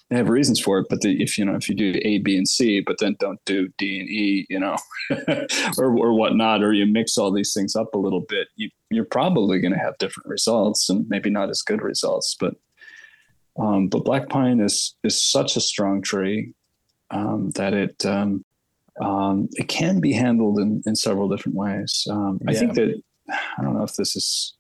they 0.10 0.18
have 0.18 0.30
reasons 0.30 0.60
for 0.60 0.80
it, 0.80 0.88
but 0.90 1.02
the, 1.02 1.22
if 1.22 1.38
you 1.38 1.46
know 1.46 1.56
if 1.56 1.70
you 1.70 1.76
do 1.76 2.00
A, 2.04 2.18
B, 2.18 2.36
and 2.36 2.48
C, 2.48 2.82
but 2.82 2.98
then 3.00 3.16
don't 3.20 3.40
do 3.46 3.70
D 3.78 4.00
and 4.00 4.10
E, 4.10 4.48
you 4.50 4.60
know, 4.60 4.76
or 5.78 5.98
or 5.98 6.14
whatnot, 6.14 6.64
or 6.64 6.74
you 6.74 6.86
mix 6.88 7.18
all 7.18 7.32
these 7.32 7.54
things 7.54 7.76
up 7.76 7.94
a 7.94 8.00
little 8.00 8.22
bit, 8.22 8.48
you, 8.56 8.70
you're 8.90 9.06
probably 9.06 9.60
going 9.60 9.74
to 9.74 9.80
have 9.80 9.98
different 10.00 10.28
results 10.28 10.90
and 10.90 11.08
maybe 11.10 11.30
not 11.30 11.50
as 11.50 11.62
good 11.62 11.82
results. 11.82 12.36
But 12.40 12.56
um, 13.60 13.88
but 13.88 14.06
black 14.06 14.30
pine 14.30 14.60
is 14.62 14.96
is 15.04 15.22
such 15.22 15.56
a 15.56 15.62
strong 15.62 16.02
tree 16.02 16.54
um, 17.12 17.52
that 17.52 17.74
it 17.74 18.04
um, 18.06 18.44
um, 19.02 19.48
it 19.54 19.68
can 19.68 20.00
be 20.00 20.14
handled 20.14 20.60
in, 20.60 20.82
in 20.86 20.96
several 20.96 21.30
different 21.30 21.56
ways. 21.56 22.08
Um, 22.10 22.40
I 22.48 22.54
think 22.54 22.74
that 22.76 23.02
I 23.30 23.62
don't 23.62 23.76
know 23.76 23.84
if 23.84 23.96
this 23.96 24.16
is. 24.16 24.56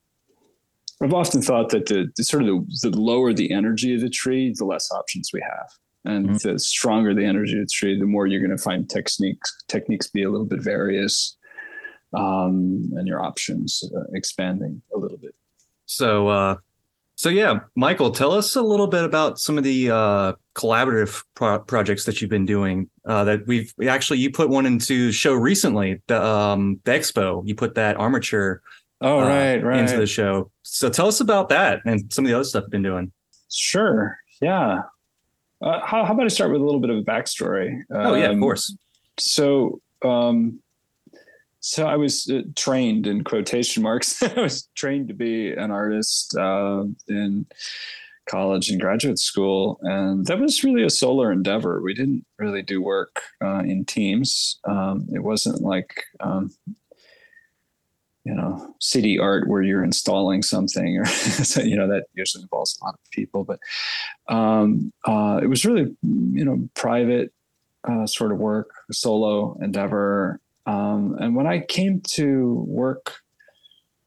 I've 1.01 1.13
often 1.13 1.41
thought 1.41 1.69
that 1.69 1.85
the, 1.85 2.11
the 2.17 2.23
sort 2.23 2.43
of 2.43 2.47
the, 2.47 2.89
the 2.89 2.99
lower 2.99 3.33
the 3.33 3.51
energy 3.51 3.95
of 3.95 4.01
the 4.01 4.09
tree, 4.09 4.53
the 4.57 4.65
less 4.65 4.91
options 4.91 5.31
we 5.33 5.41
have, 5.41 5.69
and 6.05 6.31
Mhm. 6.31 6.41
the 6.41 6.59
stronger 6.59 7.13
the 7.13 7.25
energy 7.25 7.53
of 7.53 7.67
the 7.67 7.71
tree, 7.73 7.97
the 7.97 8.05
more 8.05 8.27
you're 8.27 8.41
going 8.45 8.55
to 8.55 8.61
find 8.61 8.89
techniques 8.89 9.55
techniques 9.67 10.07
be 10.07 10.23
a 10.23 10.29
little 10.29 10.45
bit 10.45 10.61
various, 10.61 11.37
um, 12.13 12.89
and 12.95 13.07
your 13.07 13.21
options 13.23 13.83
uh, 13.95 14.03
expanding 14.13 14.81
a 14.93 14.97
little 14.97 15.17
bit. 15.17 15.33
So, 15.85 16.27
uh, 16.27 16.55
so 17.15 17.29
yeah, 17.29 17.59
Michael, 17.75 18.11
tell 18.11 18.31
us 18.31 18.55
a 18.55 18.61
little 18.61 18.87
bit 18.87 19.03
about 19.03 19.39
some 19.39 19.57
of 19.57 19.63
the 19.63 19.91
uh, 19.91 20.33
collaborative 20.55 21.23
pro- 21.35 21.59
projects 21.59 22.05
that 22.05 22.21
you've 22.21 22.29
been 22.29 22.45
doing. 22.45 22.89
Uh, 23.05 23.23
that 23.23 23.47
we've 23.47 23.73
actually 23.87 24.19
you 24.19 24.31
put 24.31 24.49
one 24.49 24.65
into 24.65 25.11
show 25.11 25.33
recently, 25.33 26.01
the 26.07 26.21
um, 26.23 26.79
the 26.83 26.91
expo. 26.91 27.41
You 27.45 27.55
put 27.55 27.75
that 27.75 27.97
armature 27.97 28.61
Oh 29.01 29.19
uh, 29.19 29.27
right, 29.27 29.63
right. 29.63 29.79
into 29.79 29.97
the 29.97 30.05
show. 30.07 30.51
So 30.63 30.89
tell 30.89 31.07
us 31.07 31.19
about 31.21 31.49
that 31.49 31.81
and 31.85 32.11
some 32.11 32.25
of 32.25 32.29
the 32.29 32.35
other 32.35 32.43
stuff 32.43 32.63
you've 32.63 32.71
been 32.71 32.83
doing. 32.83 33.11
Sure. 33.51 34.17
Yeah. 34.41 34.81
Uh, 35.61 35.79
how, 35.85 36.05
how 36.05 36.13
about 36.13 36.25
I 36.25 36.29
start 36.29 36.51
with 36.51 36.61
a 36.61 36.65
little 36.65 36.79
bit 36.79 36.89
of 36.89 36.97
a 36.97 37.01
backstory? 37.03 37.81
Oh 37.91 38.13
yeah, 38.15 38.25
of 38.25 38.31
Um, 38.31 38.39
course. 38.41 38.75
So, 39.17 39.81
um, 40.03 40.61
so 41.59 41.85
I 41.87 41.97
was 41.97 42.29
uh, 42.29 42.41
trained 42.55 43.07
in 43.07 43.23
quotation 43.23 43.83
marks. 43.83 44.21
I 44.37 44.39
was 44.39 44.69
trained 44.75 45.09
to 45.09 45.13
be 45.13 45.51
an 45.51 45.71
artist 45.71 46.35
uh, 46.37 46.83
in 47.09 47.45
college 48.29 48.69
and 48.69 48.79
graduate 48.79 49.19
school, 49.19 49.79
and 49.81 50.25
that 50.27 50.39
was 50.39 50.63
really 50.63 50.83
a 50.83 50.89
solar 50.89 51.31
endeavor. 51.31 51.81
We 51.81 51.93
didn't 51.93 52.25
really 52.37 52.61
do 52.61 52.81
work 52.81 53.21
uh, 53.43 53.59
in 53.65 53.83
teams. 53.85 54.59
Um, 54.65 55.07
it 55.13 55.23
wasn't 55.23 55.61
like 55.61 56.03
um, 56.21 56.51
you 58.25 58.33
know 58.33 58.75
city 58.79 59.17
art 59.17 59.47
where 59.47 59.61
you're 59.61 59.83
installing 59.83 60.41
something 60.41 60.97
or 60.97 61.05
so, 61.05 61.61
you 61.61 61.75
know 61.75 61.87
that 61.87 62.05
usually 62.13 62.43
involves 62.43 62.77
a 62.81 62.85
lot 62.85 62.93
of 62.93 63.11
people 63.11 63.43
but 63.43 63.59
um, 64.27 64.91
uh, 65.05 65.39
it 65.41 65.47
was 65.47 65.65
really 65.65 65.95
you 66.03 66.45
know 66.45 66.67
private 66.75 67.31
uh, 67.87 68.05
sort 68.05 68.31
of 68.31 68.37
work 68.37 68.71
solo 68.91 69.57
endeavor. 69.61 70.39
Um, 70.65 71.15
and 71.19 71.35
when 71.35 71.47
i 71.47 71.59
came 71.59 72.01
to 72.09 72.63
work 72.67 73.15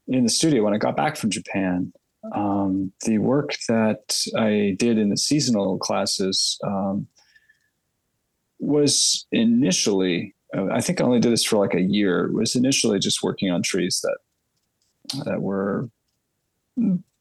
in 0.07 0.23
the 0.23 0.29
studio 0.29 0.63
when 0.63 0.73
i 0.73 0.77
got 0.77 0.95
back 0.95 1.17
from 1.17 1.29
japan 1.29 1.91
um, 2.33 2.91
the 3.05 3.17
work 3.17 3.55
that 3.67 4.15
i 4.37 4.75
did 4.79 4.97
in 4.97 5.09
the 5.09 5.17
seasonal 5.17 5.77
classes 5.77 6.57
um, 6.63 7.07
was 8.59 9.25
initially 9.31 10.32
I 10.53 10.81
think 10.81 11.01
I 11.01 11.03
only 11.03 11.19
did 11.19 11.31
this 11.31 11.43
for 11.43 11.57
like 11.57 11.73
a 11.73 11.81
year. 11.81 12.25
It 12.25 12.33
Was 12.33 12.55
initially 12.55 12.99
just 12.99 13.23
working 13.23 13.51
on 13.51 13.61
trees 13.61 14.01
that 14.03 14.17
that 15.25 15.41
were 15.41 15.89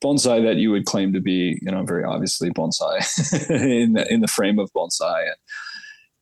bonsai 0.02 0.42
that 0.44 0.56
you 0.56 0.70
would 0.70 0.84
claim 0.84 1.12
to 1.12 1.20
be, 1.20 1.58
you 1.62 1.70
know, 1.70 1.84
very 1.84 2.04
obviously 2.04 2.50
bonsai 2.50 3.50
in 3.82 3.94
the 3.94 4.12
in 4.12 4.20
the 4.20 4.28
frame 4.28 4.58
of 4.58 4.72
bonsai. 4.72 5.28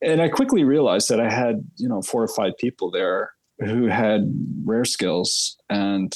And, 0.03 0.13
and 0.13 0.23
I 0.23 0.29
quickly 0.29 0.65
realized 0.65 1.09
that 1.11 1.21
I 1.21 1.31
had, 1.31 1.65
you 1.77 1.89
know, 1.89 2.03
four 2.03 2.23
or 2.23 2.29
five 2.29 2.53
people 2.59 2.91
there 2.91 3.33
who 3.59 3.87
had 3.87 4.33
rare 4.65 4.85
skills 4.85 5.57
and 5.69 6.15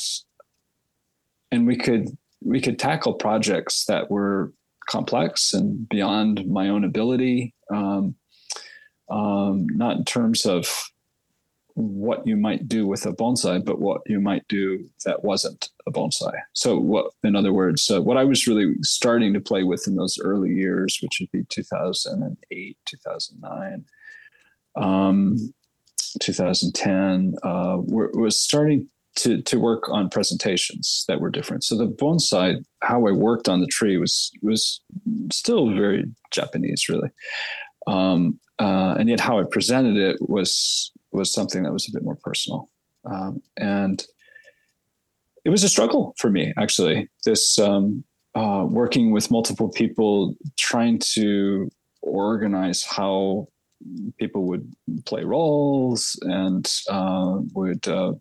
and 1.50 1.66
we 1.66 1.76
could 1.76 2.08
we 2.42 2.60
could 2.60 2.78
tackle 2.78 3.14
projects 3.14 3.86
that 3.86 4.10
were 4.10 4.52
complex 4.88 5.54
and 5.54 5.88
beyond 5.88 6.46
my 6.46 6.68
own 6.68 6.84
ability. 6.84 7.54
Um, 7.72 8.14
um, 9.08 9.66
not 9.68 9.96
in 9.96 10.04
terms 10.04 10.46
of 10.46 10.90
what 11.74 12.24
you 12.24 12.36
might 12.36 12.68
do 12.68 12.86
with 12.86 13.04
a 13.04 13.12
bonsai, 13.12 13.64
but 13.64 13.80
what 13.80 14.00
you 14.06 14.20
might 14.20 14.46
do 14.48 14.88
that 15.04 15.24
wasn't 15.24 15.70
a 15.86 15.90
bonsai. 15.90 16.32
So, 16.52 16.78
what, 16.78 17.12
in 17.24 17.34
other 17.34 17.52
words, 17.52 17.90
what 17.90 18.16
I 18.16 18.24
was 18.24 18.46
really 18.46 18.74
starting 18.82 19.34
to 19.34 19.40
play 19.40 19.64
with 19.64 19.88
in 19.88 19.96
those 19.96 20.18
early 20.22 20.50
years, 20.50 20.98
which 21.02 21.18
would 21.20 21.32
be 21.32 21.44
2008, 21.48 22.78
2009, 22.86 23.84
um, 24.76 25.36
2010, 26.20 27.34
uh, 27.42 27.76
was 27.78 28.40
starting 28.40 28.88
to 29.16 29.42
to 29.42 29.58
work 29.58 29.88
on 29.88 30.08
presentations 30.08 31.04
that 31.08 31.20
were 31.20 31.30
different. 31.30 31.64
So 31.64 31.76
the 31.76 31.86
bonsai, 31.86 32.64
how 32.82 33.06
I 33.06 33.12
worked 33.12 33.48
on 33.48 33.60
the 33.60 33.66
tree 33.66 33.96
was 33.96 34.30
was 34.42 34.80
still 35.32 35.72
very 35.74 36.04
Japanese, 36.30 36.88
really, 36.88 37.10
um, 37.86 38.38
uh, 38.58 38.96
and 38.98 39.08
yet 39.08 39.20
how 39.20 39.38
I 39.38 39.44
presented 39.50 39.96
it 39.96 40.16
was 40.20 40.92
was 41.12 41.32
something 41.32 41.62
that 41.62 41.72
was 41.72 41.88
a 41.88 41.92
bit 41.92 42.02
more 42.02 42.18
personal, 42.22 42.70
um, 43.04 43.42
and 43.56 44.04
it 45.44 45.50
was 45.50 45.62
a 45.62 45.68
struggle 45.68 46.14
for 46.18 46.30
me 46.30 46.52
actually. 46.56 47.08
This 47.24 47.58
um, 47.58 48.04
uh, 48.34 48.66
working 48.68 49.12
with 49.12 49.30
multiple 49.30 49.68
people, 49.68 50.34
trying 50.58 50.98
to 51.14 51.68
organize 52.02 52.82
how 52.82 53.48
people 54.18 54.44
would 54.46 54.72
play 55.04 55.24
roles 55.24 56.18
and 56.22 56.70
uh, 56.88 57.38
would 57.54 57.86
uh, 57.88 58.12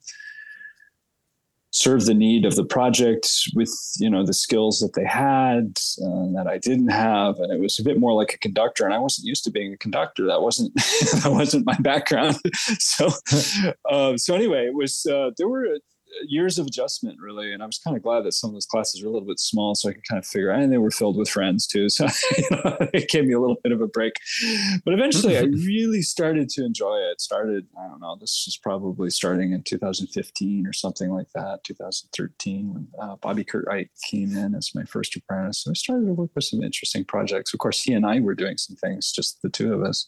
serve 1.74 2.06
the 2.06 2.14
need 2.14 2.46
of 2.46 2.56
the 2.56 2.64
project 2.64 3.28
with 3.56 3.74
you 3.98 4.10
know 4.10 4.26
the 4.26 4.34
skills 4.34 4.80
that 4.80 4.94
they 4.94 5.06
had 5.06 5.78
uh, 6.06 6.32
that 6.34 6.46
I 6.48 6.60
didn't 6.60 6.90
have, 6.90 7.40
and 7.40 7.52
it 7.52 7.60
was 7.60 7.80
a 7.80 7.84
bit 7.84 8.00
more 8.00 8.14
like 8.14 8.34
a 8.34 8.38
conductor. 8.38 8.86
And 8.86 8.94
I 8.94 9.00
wasn't 9.00 9.28
used 9.28 9.44
to 9.46 9.52
being 9.52 9.74
a 9.74 9.78
conductor. 9.78 10.26
That 10.28 10.42
wasn't 10.42 10.74
that 10.76 11.32
wasn't 11.32 11.66
my 11.66 11.78
background. 11.80 12.38
so 12.80 13.10
uh, 13.90 14.16
so 14.18 14.36
anyway, 14.36 14.68
it 14.68 14.76
was 14.76 15.06
uh, 15.06 15.32
there 15.38 15.48
were 15.48 15.80
years 16.28 16.58
of 16.58 16.68
adjustment 16.68 17.20
really 17.20 17.54
and 17.54 17.62
i 17.62 17.66
was 17.66 17.78
kind 17.78 17.96
of 17.96 18.04
glad 18.04 18.24
that 18.24 18.34
some 18.34 18.50
of 18.50 18.54
those 18.54 18.66
classes 18.66 19.02
were 19.02 19.10
a 19.10 19.12
little 19.12 19.28
bit 19.28 19.40
small 19.40 19.76
so 19.76 19.90
i 19.90 19.94
could 19.94 20.08
kind 20.08 20.20
of 20.20 20.26
figure 20.26 20.52
out 20.52 20.62
and 20.62 20.72
they 20.72 20.78
were 20.78 20.92
filled 20.92 21.18
with 21.18 21.30
friends 21.30 21.68
too 21.68 21.90
so 21.90 22.06
you 22.38 22.44
know, 22.52 22.78
it 22.94 23.10
gave 23.10 23.26
me 23.26 23.34
a 23.34 23.40
little 23.40 23.58
bit 23.64 23.72
of 23.72 23.82
a 23.82 23.88
break. 23.88 24.14
But 24.86 24.94
eventually 24.94 25.38
i 25.38 25.42
really 25.66 26.02
started 26.02 26.50
to 26.50 26.66
enjoy 26.66 26.98
it. 26.98 27.22
Started 27.22 27.68
i 27.80 27.88
don't 27.88 28.00
know 28.00 28.18
this 28.20 28.44
was 28.46 28.58
probably 28.58 29.10
starting 29.10 29.54
in 29.54 29.64
2015 29.64 30.68
or 30.68 30.74
something 30.74 31.12
like 31.12 31.28
that 31.36 31.64
2013 31.64 32.74
when 32.74 32.88
uh, 33.02 33.16
bobby 33.18 33.44
curtright 33.44 33.90
came 34.10 34.36
in 34.36 34.56
as 34.56 34.72
my 34.76 34.84
first 34.84 35.16
apprentice 35.16 35.64
so 35.64 35.72
i 35.72 35.74
started 35.74 36.06
to 36.06 36.14
work 36.14 36.32
with 36.36 36.44
some 36.44 36.64
interesting 36.64 37.04
projects. 37.06 37.54
Of 37.54 37.60
course 37.60 37.82
he 37.82 37.94
and 37.94 38.06
i 38.06 38.20
were 38.20 38.36
doing 38.36 38.58
some 38.58 38.76
things 38.76 39.12
just 39.12 39.42
the 39.42 39.50
two 39.50 39.74
of 39.74 39.84
us. 39.84 40.08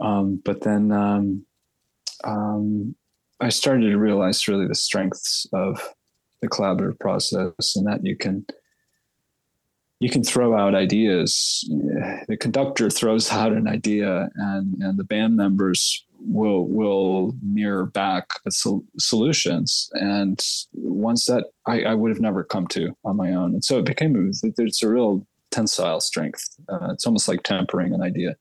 Um, 0.00 0.40
but 0.44 0.62
then 0.62 0.90
um, 0.90 1.46
um, 2.24 2.96
I 3.42 3.48
started 3.48 3.90
to 3.90 3.98
realize 3.98 4.46
really 4.46 4.68
the 4.68 4.74
strengths 4.74 5.46
of 5.52 5.94
the 6.40 6.48
collaborative 6.48 6.98
process 7.00 7.74
and 7.76 7.86
that 7.86 8.04
you 8.04 8.16
can 8.16 8.46
you 9.98 10.10
can 10.10 10.24
throw 10.24 10.56
out 10.56 10.74
ideas. 10.74 11.64
The 12.26 12.36
conductor 12.36 12.90
throws 12.90 13.30
out 13.40 13.52
an 13.52 13.68
idea, 13.68 14.28
and, 14.34 14.74
and 14.82 14.98
the 14.98 15.04
band 15.04 15.36
members 15.36 16.04
will 16.18 16.66
will 16.66 17.34
mirror 17.42 17.86
back 17.86 18.30
sol- 18.48 18.84
solutions 18.98 19.90
and 19.94 20.40
ones 20.72 21.26
that 21.26 21.46
I, 21.66 21.82
I, 21.82 21.94
would 21.94 22.10
have 22.10 22.20
never 22.20 22.44
come 22.44 22.68
to 22.68 22.96
on 23.04 23.16
my 23.16 23.32
own. 23.34 23.54
And 23.54 23.64
so 23.64 23.78
it 23.78 23.84
became 23.84 24.30
it's 24.42 24.82
a 24.84 24.88
real 24.88 25.26
tensile 25.50 26.00
strength. 26.00 26.44
Uh, 26.68 26.92
it's 26.92 27.06
almost 27.06 27.26
like 27.26 27.42
tempering 27.42 27.92
an 27.92 28.02
idea, 28.02 28.36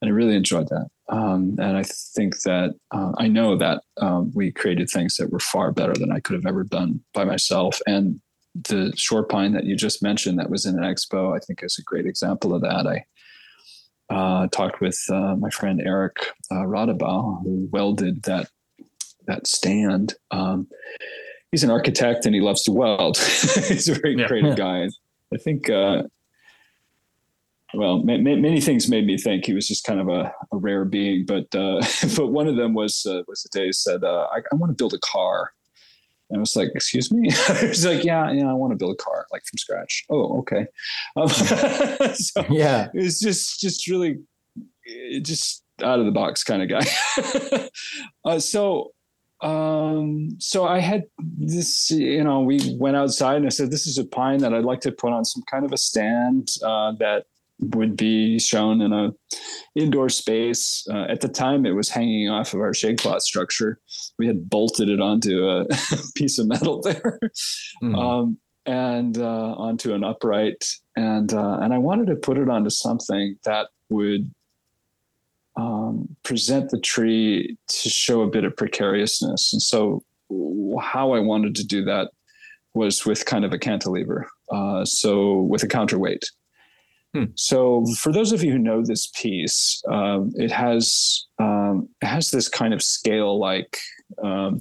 and 0.00 0.08
I 0.08 0.12
really 0.12 0.34
enjoyed 0.34 0.68
that. 0.68 0.88
Um, 1.10 1.56
and 1.58 1.76
I 1.76 1.82
think 1.82 2.40
that 2.42 2.74
uh, 2.90 3.12
I 3.18 3.28
know 3.28 3.56
that 3.56 3.82
um, 4.00 4.32
we 4.34 4.50
created 4.50 4.88
things 4.88 5.16
that 5.16 5.30
were 5.30 5.40
far 5.40 5.70
better 5.70 5.92
than 5.92 6.10
I 6.10 6.20
could 6.20 6.34
have 6.34 6.46
ever 6.46 6.64
done 6.64 7.00
by 7.12 7.24
myself. 7.24 7.80
And 7.86 8.20
the 8.54 8.92
shore 8.96 9.24
pine 9.24 9.52
that 9.52 9.64
you 9.64 9.76
just 9.76 10.02
mentioned 10.02 10.38
that 10.38 10.50
was 10.50 10.64
in 10.64 10.78
an 10.78 10.84
expo, 10.84 11.36
I 11.36 11.40
think 11.40 11.62
is 11.62 11.78
a 11.78 11.82
great 11.82 12.06
example 12.06 12.54
of 12.54 12.62
that. 12.62 12.86
I 12.86 13.04
uh, 14.14 14.48
talked 14.48 14.80
with 14.80 14.98
uh, 15.10 15.36
my 15.36 15.50
friend 15.50 15.82
Eric 15.84 16.16
uh, 16.50 16.64
who 16.64 17.68
welded 17.70 18.22
that 18.24 18.48
that 19.26 19.46
stand. 19.46 20.14
Um, 20.30 20.68
he's 21.50 21.64
an 21.64 21.70
architect 21.70 22.26
and 22.26 22.34
he 22.34 22.40
loves 22.40 22.62
to 22.64 22.72
weld. 22.72 23.16
he's 23.18 23.88
a 23.88 23.94
very 23.94 24.16
yeah. 24.16 24.26
creative 24.26 24.56
guy. 24.56 24.88
I 25.32 25.36
think 25.38 25.70
uh, 25.70 26.02
well, 27.76 28.02
many 28.02 28.60
things 28.60 28.88
made 28.88 29.06
me 29.06 29.18
think 29.18 29.46
he 29.46 29.54
was 29.54 29.68
just 29.68 29.84
kind 29.84 30.00
of 30.00 30.08
a, 30.08 30.32
a 30.52 30.56
rare 30.56 30.84
being, 30.84 31.24
but 31.26 31.54
uh, 31.54 31.84
but 32.16 32.28
one 32.28 32.46
of 32.46 32.56
them 32.56 32.74
was 32.74 33.06
uh, 33.06 33.22
was 33.26 33.42
the 33.42 33.58
day 33.58 33.66
he 33.66 33.72
said, 33.72 34.04
uh, 34.04 34.28
I, 34.32 34.38
I 34.38 34.54
want 34.54 34.70
to 34.70 34.76
build 34.76 34.94
a 34.94 34.98
car." 34.98 35.52
And 36.30 36.38
I 36.38 36.40
was 36.40 36.56
like, 36.56 36.70
"Excuse 36.74 37.12
me?" 37.12 37.30
He's 37.60 37.86
like, 37.86 38.04
"Yeah, 38.04 38.30
yeah, 38.32 38.50
I 38.50 38.54
want 38.54 38.72
to 38.72 38.76
build 38.76 38.94
a 38.98 39.02
car 39.02 39.26
like 39.32 39.42
from 39.44 39.58
scratch." 39.58 40.04
Oh, 40.10 40.38
okay. 40.38 40.66
Um, 41.16 41.28
so 42.14 42.44
yeah, 42.50 42.88
it 42.94 43.02
was 43.02 43.20
just 43.20 43.60
just 43.60 43.88
really 43.88 44.18
just 45.22 45.62
out 45.82 45.98
of 45.98 46.06
the 46.06 46.12
box 46.12 46.44
kind 46.44 46.62
of 46.62 46.68
guy. 46.68 47.68
uh, 48.24 48.38
so 48.38 48.92
um, 49.40 50.30
so 50.38 50.64
I 50.64 50.78
had 50.78 51.04
this, 51.18 51.90
you 51.90 52.24
know, 52.24 52.40
we 52.40 52.76
went 52.78 52.96
outside 52.96 53.36
and 53.36 53.46
I 53.46 53.50
said, 53.50 53.70
this 53.70 53.86
is 53.86 53.98
a 53.98 54.04
pine 54.04 54.38
that 54.38 54.54
I'd 54.54 54.64
like 54.64 54.80
to 54.82 54.92
put 54.92 55.12
on 55.12 55.24
some 55.26 55.42
kind 55.50 55.66
of 55.66 55.72
a 55.72 55.76
stand 55.76 56.48
uh, 56.62 56.92
that 56.92 57.26
would 57.60 57.96
be 57.96 58.38
shown 58.38 58.80
in 58.80 58.92
a 58.92 59.10
indoor 59.74 60.08
space. 60.08 60.86
Uh, 60.90 61.04
at 61.08 61.20
the 61.20 61.28
time, 61.28 61.66
it 61.66 61.72
was 61.72 61.88
hanging 61.88 62.28
off 62.28 62.54
of 62.54 62.60
our 62.60 62.74
shade 62.74 62.98
cloth 62.98 63.22
structure. 63.22 63.78
We 64.18 64.26
had 64.26 64.48
bolted 64.48 64.88
it 64.88 65.00
onto 65.00 65.48
a 65.48 65.66
piece 66.16 66.38
of 66.38 66.46
metal 66.46 66.80
there, 66.82 67.18
mm. 67.82 67.98
um, 67.98 68.38
and 68.66 69.18
uh, 69.18 69.54
onto 69.56 69.94
an 69.94 70.04
upright, 70.04 70.64
and 70.96 71.32
uh, 71.32 71.58
and 71.60 71.72
I 71.72 71.78
wanted 71.78 72.08
to 72.08 72.16
put 72.16 72.38
it 72.38 72.48
onto 72.48 72.70
something 72.70 73.36
that 73.44 73.68
would 73.88 74.32
um, 75.56 76.16
present 76.24 76.70
the 76.70 76.80
tree 76.80 77.56
to 77.68 77.88
show 77.88 78.22
a 78.22 78.30
bit 78.30 78.44
of 78.44 78.56
precariousness. 78.56 79.52
And 79.52 79.62
so, 79.62 80.02
how 80.80 81.12
I 81.12 81.20
wanted 81.20 81.54
to 81.56 81.66
do 81.66 81.84
that 81.84 82.10
was 82.74 83.06
with 83.06 83.24
kind 83.24 83.44
of 83.44 83.52
a 83.52 83.58
cantilever, 83.58 84.26
uh, 84.50 84.84
so 84.84 85.42
with 85.42 85.62
a 85.62 85.68
counterweight. 85.68 86.24
Hmm. 87.14 87.24
So, 87.36 87.86
for 87.98 88.12
those 88.12 88.32
of 88.32 88.42
you 88.42 88.50
who 88.52 88.58
know 88.58 88.84
this 88.84 89.10
piece, 89.14 89.82
um, 89.88 90.32
it 90.34 90.50
has 90.50 91.26
um, 91.38 91.88
it 92.02 92.06
has 92.06 92.30
this 92.30 92.48
kind 92.48 92.74
of 92.74 92.82
scale-like 92.82 93.78
um, 94.22 94.60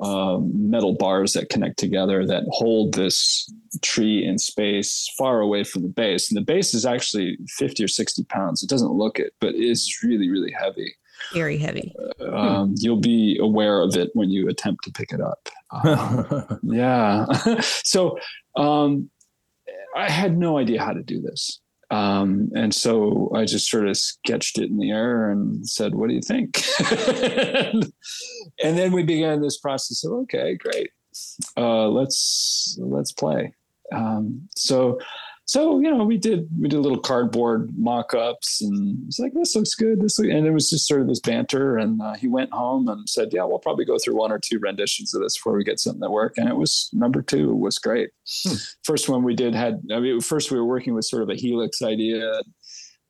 um, 0.00 0.70
metal 0.70 0.94
bars 0.94 1.34
that 1.34 1.50
connect 1.50 1.78
together 1.78 2.26
that 2.26 2.44
hold 2.48 2.94
this 2.94 3.52
tree 3.82 4.24
in 4.24 4.38
space 4.38 5.12
far 5.18 5.40
away 5.40 5.62
from 5.62 5.82
the 5.82 5.88
base. 5.88 6.30
And 6.30 6.36
the 6.38 6.44
base 6.44 6.72
is 6.72 6.86
actually 6.86 7.36
fifty 7.58 7.84
or 7.84 7.88
sixty 7.88 8.24
pounds. 8.24 8.62
It 8.62 8.70
doesn't 8.70 8.92
look 8.92 9.18
it, 9.18 9.34
but 9.38 9.54
it's 9.54 10.02
really, 10.02 10.30
really 10.30 10.52
heavy. 10.52 10.94
Very 11.34 11.58
heavy. 11.58 11.94
Uh, 12.18 12.34
um, 12.34 12.74
you'll 12.78 12.96
be 12.96 13.38
aware 13.38 13.82
of 13.82 13.94
it 13.96 14.08
when 14.14 14.30
you 14.30 14.48
attempt 14.48 14.84
to 14.84 14.92
pick 14.92 15.12
it 15.12 15.20
up. 15.20 15.48
Um, 15.84 16.58
yeah. 16.64 17.26
so 17.60 18.18
um, 18.56 19.08
I 19.96 20.10
had 20.10 20.36
no 20.36 20.58
idea 20.58 20.82
how 20.82 20.92
to 20.92 21.02
do 21.02 21.20
this. 21.20 21.60
Um, 21.90 22.50
and 22.54 22.72
so 22.72 23.32
I 23.34 23.44
just 23.44 23.68
sort 23.68 23.88
of 23.88 23.96
sketched 23.96 24.58
it 24.58 24.70
in 24.70 24.78
the 24.78 24.92
air 24.92 25.30
and 25.30 25.66
said, 25.68 25.94
"What 25.94 26.08
do 26.08 26.14
you 26.14 26.20
think?" 26.20 26.62
and, 26.92 27.92
and, 28.64 28.78
then 28.78 28.92
we 28.92 29.02
began 29.02 29.42
this 29.42 29.58
process 29.58 30.04
of, 30.04 30.12
"Okay, 30.12 30.54
great, 30.54 30.90
uh, 31.56 31.88
let's 31.88 32.78
let's 32.80 33.10
play." 33.10 33.54
Um, 33.92 34.48
so 34.54 35.00
so 35.50 35.80
you 35.80 35.90
know 35.90 36.04
we 36.04 36.16
did 36.16 36.48
we 36.60 36.68
did 36.68 36.78
little 36.78 36.96
cardboard 36.96 37.76
mock-ups 37.76 38.62
and 38.62 39.04
it's 39.08 39.18
like 39.18 39.32
this 39.34 39.56
looks 39.56 39.74
good 39.74 40.00
this 40.00 40.20
and 40.20 40.46
it 40.46 40.52
was 40.52 40.70
just 40.70 40.86
sort 40.86 41.00
of 41.00 41.08
this 41.08 41.18
banter 41.18 41.76
and 41.76 42.00
uh, 42.00 42.14
he 42.14 42.28
went 42.28 42.52
home 42.52 42.86
and 42.88 43.08
said 43.08 43.28
yeah 43.32 43.42
we'll 43.42 43.58
probably 43.58 43.84
go 43.84 43.98
through 43.98 44.14
one 44.14 44.30
or 44.30 44.38
two 44.38 44.60
renditions 44.60 45.12
of 45.12 45.20
this 45.20 45.36
before 45.36 45.56
we 45.56 45.64
get 45.64 45.80
something 45.80 45.98
that 45.98 46.10
work 46.10 46.34
and 46.36 46.48
it 46.48 46.54
was 46.54 46.88
number 46.92 47.20
two 47.20 47.52
was 47.52 47.80
great. 47.80 48.10
Hmm. 48.46 48.54
first 48.84 49.08
one 49.08 49.24
we 49.24 49.34
did 49.34 49.52
had 49.52 49.82
i 49.92 49.98
mean 49.98 50.20
first 50.20 50.52
we 50.52 50.56
were 50.56 50.64
working 50.64 50.94
with 50.94 51.04
sort 51.04 51.24
of 51.24 51.30
a 51.30 51.34
helix 51.34 51.82
idea. 51.82 52.42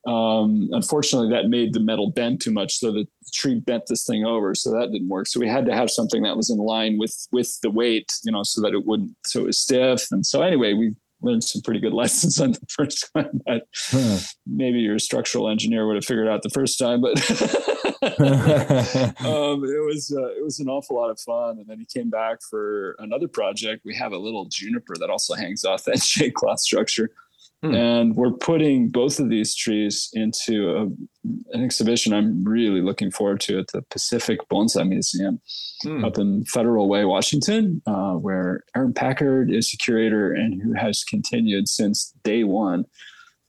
Um, 0.07 0.71
unfortunately 0.73 1.29
that 1.29 1.51
made 1.51 1.75
the 1.75 1.81
metal 1.81 2.11
bend 2.11 2.41
too 2.41 2.53
much 2.53 2.79
so 2.79 2.91
the 2.91 3.07
tree 3.35 3.61
bent 3.61 3.83
this 3.87 4.07
thing 4.07 4.25
over 4.25 4.55
so 4.55 4.73
that 4.73 4.93
didn't 4.93 5.11
work. 5.11 5.27
So 5.27 5.39
we 5.41 5.47
had 5.47 5.67
to 5.67 5.75
have 5.75 5.91
something 5.91 6.23
that 6.23 6.39
was 6.39 6.49
in 6.49 6.57
line 6.57 6.97
with 6.97 7.15
with 7.33 7.61
the 7.61 7.71
weight 7.71 8.11
you 8.25 8.33
know 8.33 8.43
so 8.43 8.63
that 8.63 8.73
it 8.73 8.87
wouldn't 8.87 9.15
so 9.27 9.41
it 9.41 9.49
was 9.49 9.59
stiff. 9.59 10.07
And 10.11 10.25
so 10.25 10.41
anyway 10.41 10.73
we 10.73 10.95
learned 11.23 11.45
some 11.45 11.63
pretty 11.63 11.81
good 11.81 11.93
lessons 12.03 12.41
on 12.41 12.53
the 12.53 12.67
first 12.69 13.09
one 13.13 13.41
that 13.47 13.65
huh. 13.75 14.19
maybe 14.47 14.81
your 14.81 14.99
structural 14.99 15.49
engineer 15.49 15.87
would 15.87 15.97
have 15.97 16.05
figured 16.05 16.29
out 16.29 16.43
the 16.43 16.51
first 16.51 16.79
time, 16.79 17.01
but 17.01 17.19
um, 18.03 19.63
it 19.65 19.85
was 19.85 20.15
uh, 20.17 20.31
it 20.31 20.43
was 20.43 20.59
an 20.59 20.69
awful 20.69 20.97
lot 20.97 21.11
of 21.11 21.21
fun. 21.21 21.59
And 21.59 21.67
then 21.67 21.79
he 21.79 21.85
came 21.85 22.09
back 22.09 22.39
for 22.49 22.97
another 22.99 23.29
project. 23.29 23.83
We 23.85 23.95
have 23.97 24.13
a 24.13 24.19
little 24.19 24.47
juniper 24.47 24.95
that 24.99 25.11
also 25.11 25.35
hangs 25.35 25.65
off 25.65 25.85
that 25.85 26.03
shade 26.03 26.35
cloth 26.35 26.61
structure. 26.61 27.11
Hmm. 27.63 27.75
And 27.75 28.17
we're 28.17 28.33
putting 28.33 28.89
both 28.89 29.21
of 29.21 29.29
these 29.29 29.55
trees 29.55 30.09
into 30.15 30.71
a, 30.71 30.83
an 31.55 31.63
exhibition 31.63 32.15
I'm 32.15 32.43
really 32.43 32.81
looking 32.81 33.11
forward 33.11 33.41
to 33.43 33.59
at 33.59 33.69
the 33.69 33.83
Pacific 33.83 34.41
Bonsai 34.51 34.89
Museum 34.89 35.41
hmm. 35.83 36.05
up 36.05 36.17
in 36.17 36.45
Federal 36.47 36.89
Way, 36.89 37.05
Washington, 37.05 37.83
uh, 37.87 38.15
where 38.15 38.65
Aarin 38.75 38.95
Packard 38.95 39.51
is 39.51 39.71
the 39.71 39.77
curator 39.77 40.33
and 40.33 40.63
who 40.63 40.73
has 40.73 41.05
continued 41.05 41.69
since 41.69 42.15
day 42.25 42.45
one 42.45 42.87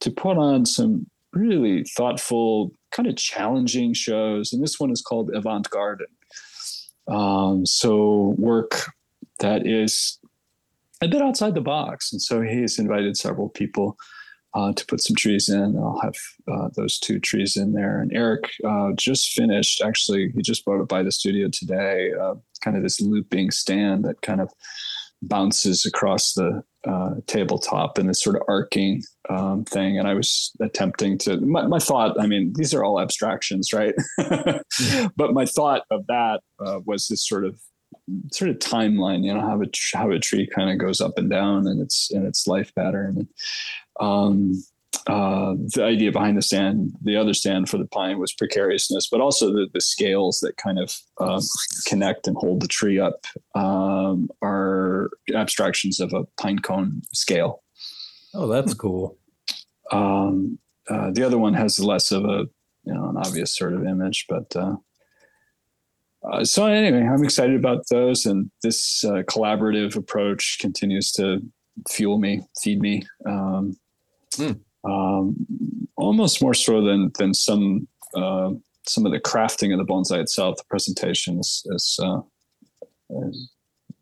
to 0.02 0.12
put 0.12 0.38
on 0.38 0.65
some 0.65 1.08
really 1.32 1.86
thoughtful, 1.86 2.74
kind 2.91 3.08
of 3.08 3.15
challenging 3.15 3.93
shows. 3.93 4.52
And 4.52 4.62
this 4.62 4.78
one 4.78 4.91
is 4.91 5.02
called 5.02 5.34
Avant 5.34 5.69
Garden. 5.69 6.08
Um, 7.08 7.65
so, 7.65 8.36
work 8.38 8.91
that 9.39 9.65
is 9.65 10.19
a 11.01 11.07
bit 11.07 11.21
outside 11.21 11.55
the 11.55 11.61
box. 11.61 12.11
And 12.11 12.21
so 12.21 12.41
he's 12.41 12.79
invited 12.79 13.17
several 13.17 13.49
people 13.49 13.97
uh, 14.53 14.73
to 14.73 14.85
put 14.85 15.01
some 15.01 15.15
trees 15.15 15.49
in. 15.49 15.77
I'll 15.77 15.99
have 16.01 16.15
uh, 16.51 16.69
those 16.75 16.99
two 16.99 17.19
trees 17.19 17.57
in 17.57 17.73
there. 17.73 18.01
And 18.01 18.11
Eric 18.13 18.51
uh, 18.67 18.91
just 18.95 19.31
finished, 19.31 19.81
actually, 19.81 20.31
he 20.35 20.41
just 20.41 20.65
brought 20.65 20.81
it 20.81 20.89
by 20.89 21.03
the 21.03 21.11
studio 21.11 21.47
today, 21.51 22.11
uh, 22.19 22.35
kind 22.61 22.77
of 22.77 22.83
this 22.83 22.99
looping 22.99 23.51
stand 23.51 24.03
that 24.05 24.21
kind 24.21 24.41
of 24.41 24.51
bounces 25.21 25.85
across 25.85 26.33
the 26.33 26.63
uh, 26.87 27.11
tabletop 27.27 27.97
and 27.97 28.09
this 28.09 28.21
sort 28.21 28.35
of 28.35 28.41
arcing 28.47 29.03
um, 29.29 29.63
thing. 29.65 29.99
And 29.99 30.07
I 30.07 30.15
was 30.15 30.51
attempting 30.59 31.17
to, 31.19 31.37
my, 31.37 31.67
my, 31.67 31.79
thought, 31.79 32.19
I 32.19 32.25
mean, 32.25 32.53
these 32.55 32.73
are 32.73 32.83
all 32.83 32.99
abstractions, 32.99 33.71
right? 33.71 33.93
but 35.15 35.33
my 35.33 35.45
thought 35.45 35.83
of 35.91 36.07
that 36.07 36.41
uh, 36.59 36.79
was 36.85 37.07
this 37.07 37.25
sort 37.25 37.45
of 37.45 37.61
sort 38.32 38.50
of 38.52 38.60
timeline, 38.60 39.24
you 39.24 39.34
know, 39.34 39.41
how 39.41 39.62
a 39.62 39.65
how 39.93 40.12
a 40.12 40.19
tree 40.19 40.47
kind 40.47 40.69
of 40.69 40.78
goes 40.78 41.02
up 41.02 41.17
and 41.17 41.30
down 41.30 41.67
and 41.67 41.82
its 41.82 42.12
and 42.12 42.26
its 42.26 42.47
life 42.47 42.74
pattern. 42.76 43.17
And, 43.17 43.28
um, 44.00 44.63
uh, 45.08 45.56
the 45.74 45.84
idea 45.84 46.12
behind 46.12 46.38
the 46.38 46.41
stand, 46.41 46.93
the 47.02 47.17
other 47.17 47.34
stand 47.34 47.69
for 47.69 47.78
the 47.78 47.88
pine 47.88 48.19
was 48.19 48.34
precariousness, 48.34 49.08
but 49.10 49.21
also 49.21 49.52
the, 49.52 49.67
the 49.74 49.82
scales 49.82 50.39
that 50.41 50.58
kind 50.58 50.78
of 50.78 50.95
uh, 51.19 51.41
connect 51.88 52.28
and 52.28 52.38
hold 52.38 52.62
the 52.62 52.67
tree 52.67 53.00
up 53.00 53.26
um, 53.56 54.30
are 54.43 55.10
abstractions 55.34 56.00
of 56.00 56.13
a 56.13 56.26
pine 56.39 56.60
cone 56.60 57.02
scale. 57.13 57.63
Oh, 58.34 58.47
that's 58.47 58.74
cool. 58.74 59.17
Um, 59.91 60.60
uh, 60.89 61.12
the 61.12 61.24
other 61.24 61.38
one 61.38 61.54
has 61.54 61.80
less 61.80 62.12
of 62.12 62.26
a, 62.26 62.45
you 62.84 62.93
know, 62.93 63.10
an 63.10 63.17
obvious 63.17 63.58
sort 63.58 63.74
of 63.74 63.86
image, 63.86 64.26
but 64.30 64.56
uh, 66.29 66.43
so 66.43 66.67
anyway, 66.67 67.01
I'm 67.01 67.23
excited 67.23 67.55
about 67.55 67.84
those, 67.89 68.25
and 68.25 68.51
this 68.62 69.03
uh, 69.03 69.23
collaborative 69.23 69.95
approach 69.95 70.57
continues 70.60 71.12
to 71.13 71.41
fuel 71.89 72.19
me, 72.19 72.43
feed 72.62 72.79
me. 72.79 73.03
Um, 73.25 73.75
mm. 74.34 74.60
um, 74.84 75.36
almost 75.97 76.41
more 76.41 76.53
so 76.53 76.84
than 76.84 77.12
than 77.17 77.34
some 77.34 77.88
uh, 78.15 78.51
some 78.88 79.05
of 79.05 79.12
the 79.12 79.19
crafting 79.19 79.71
of 79.71 79.79
the 79.79 79.91
bonsai 79.91 80.19
itself. 80.19 80.57
The 80.57 80.63
presentation 80.69 81.39
is, 81.39 81.65
is 81.71 81.99
uh, 82.03 82.19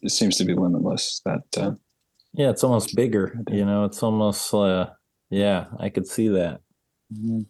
it 0.01 0.12
seems 0.12 0.38
to 0.38 0.45
be 0.45 0.53
limitless. 0.53 1.21
That 1.25 1.43
uh, 1.58 1.71
yeah, 2.34 2.49
it's 2.49 2.63
almost 2.63 2.95
bigger. 2.95 3.39
You 3.49 3.65
know, 3.65 3.86
it's 3.86 4.03
almost 4.03 4.53
uh, 4.53 4.89
yeah, 5.29 5.65
I 5.79 5.88
could 5.89 6.08
see 6.08 6.27
that. 6.29 6.62
Mm-hmm. 7.13 7.41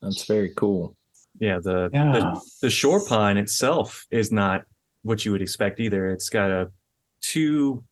That's 0.00 0.24
very 0.24 0.52
cool. 0.56 0.96
Yeah, 1.40 1.58
the, 1.58 1.90
yeah. 1.92 2.12
the 2.12 2.40
the 2.62 2.70
shore 2.70 3.04
pine 3.04 3.38
itself 3.38 4.06
is 4.10 4.30
not 4.30 4.62
what 5.02 5.24
you 5.24 5.32
would 5.32 5.42
expect 5.42 5.80
either. 5.80 6.10
It's 6.10 6.28
got 6.28 6.50
a 6.50 6.70
two 7.22 7.82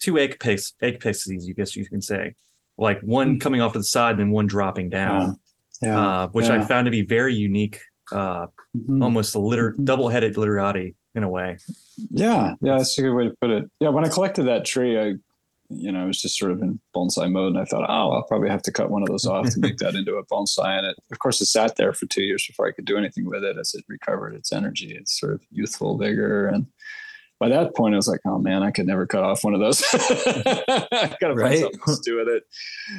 two 0.00 0.18
apex 0.18 0.74
apeces, 0.82 1.46
you 1.46 1.54
guess 1.54 1.76
you 1.76 1.86
can 1.86 2.02
say, 2.02 2.34
like 2.76 3.00
one 3.00 3.36
mm. 3.36 3.40
coming 3.40 3.60
off 3.60 3.72
to 3.72 3.78
the 3.78 3.84
side 3.84 4.12
and 4.12 4.20
then 4.20 4.30
one 4.30 4.46
dropping 4.46 4.90
down, 4.90 5.38
yeah. 5.80 5.88
Yeah. 5.88 6.00
Uh, 6.00 6.28
which 6.28 6.46
I 6.46 6.64
found 6.64 6.86
to 6.86 6.90
be 6.90 7.02
very 7.02 7.34
unique. 7.34 7.80
Uh, 8.10 8.46
mm-hmm. 8.76 9.02
Almost 9.02 9.34
a 9.34 9.38
litter 9.38 9.72
mm-hmm. 9.72 9.84
double 9.84 10.08
headed 10.08 10.36
literati 10.36 10.96
in 11.14 11.22
a 11.22 11.28
way. 11.28 11.58
Yeah, 12.10 12.54
yeah, 12.60 12.78
that's 12.78 12.98
a 12.98 13.02
good 13.02 13.14
way 13.14 13.24
to 13.24 13.34
put 13.40 13.50
it. 13.50 13.70
Yeah, 13.80 13.90
when 13.90 14.04
I 14.04 14.08
collected 14.08 14.44
that 14.44 14.64
tree, 14.64 14.98
I 14.98 15.14
you 15.70 15.92
know, 15.92 16.02
I 16.02 16.06
was 16.06 16.20
just 16.20 16.38
sort 16.38 16.52
of 16.52 16.62
in 16.62 16.80
bonsai 16.96 17.30
mode. 17.30 17.54
And 17.54 17.58
I 17.58 17.64
thought, 17.64 17.88
oh, 17.88 18.12
I'll 18.12 18.22
probably 18.22 18.48
have 18.48 18.62
to 18.62 18.72
cut 18.72 18.90
one 18.90 19.02
of 19.02 19.08
those 19.08 19.26
off 19.26 19.50
to 19.50 19.60
make 19.60 19.76
that 19.78 19.94
into 19.94 20.16
a 20.16 20.24
bonsai. 20.24 20.78
And 20.78 20.86
it, 20.86 20.96
of 21.12 21.18
course, 21.18 21.40
it 21.40 21.46
sat 21.46 21.76
there 21.76 21.92
for 21.92 22.06
two 22.06 22.22
years 22.22 22.46
before 22.46 22.66
I 22.66 22.72
could 22.72 22.86
do 22.86 22.96
anything 22.96 23.26
with 23.26 23.44
it 23.44 23.58
as 23.58 23.74
it 23.74 23.84
recovered 23.88 24.34
its 24.34 24.52
energy, 24.52 24.94
its 24.94 25.18
sort 25.18 25.34
of 25.34 25.42
youthful 25.50 25.98
vigor. 25.98 26.46
And 26.48 26.66
by 27.38 27.48
that 27.50 27.76
point, 27.76 27.94
I 27.94 27.98
was 27.98 28.08
like, 28.08 28.20
oh 28.26 28.38
man, 28.38 28.62
I 28.62 28.70
could 28.70 28.86
never 28.86 29.06
cut 29.06 29.22
off 29.22 29.44
one 29.44 29.54
of 29.54 29.60
those. 29.60 29.84
I 29.92 31.14
gotta 31.20 31.34
right? 31.34 31.60
find 31.60 31.74
something 31.74 31.94
to 31.94 32.00
do 32.02 32.16
with 32.16 32.28
it. 32.28 32.44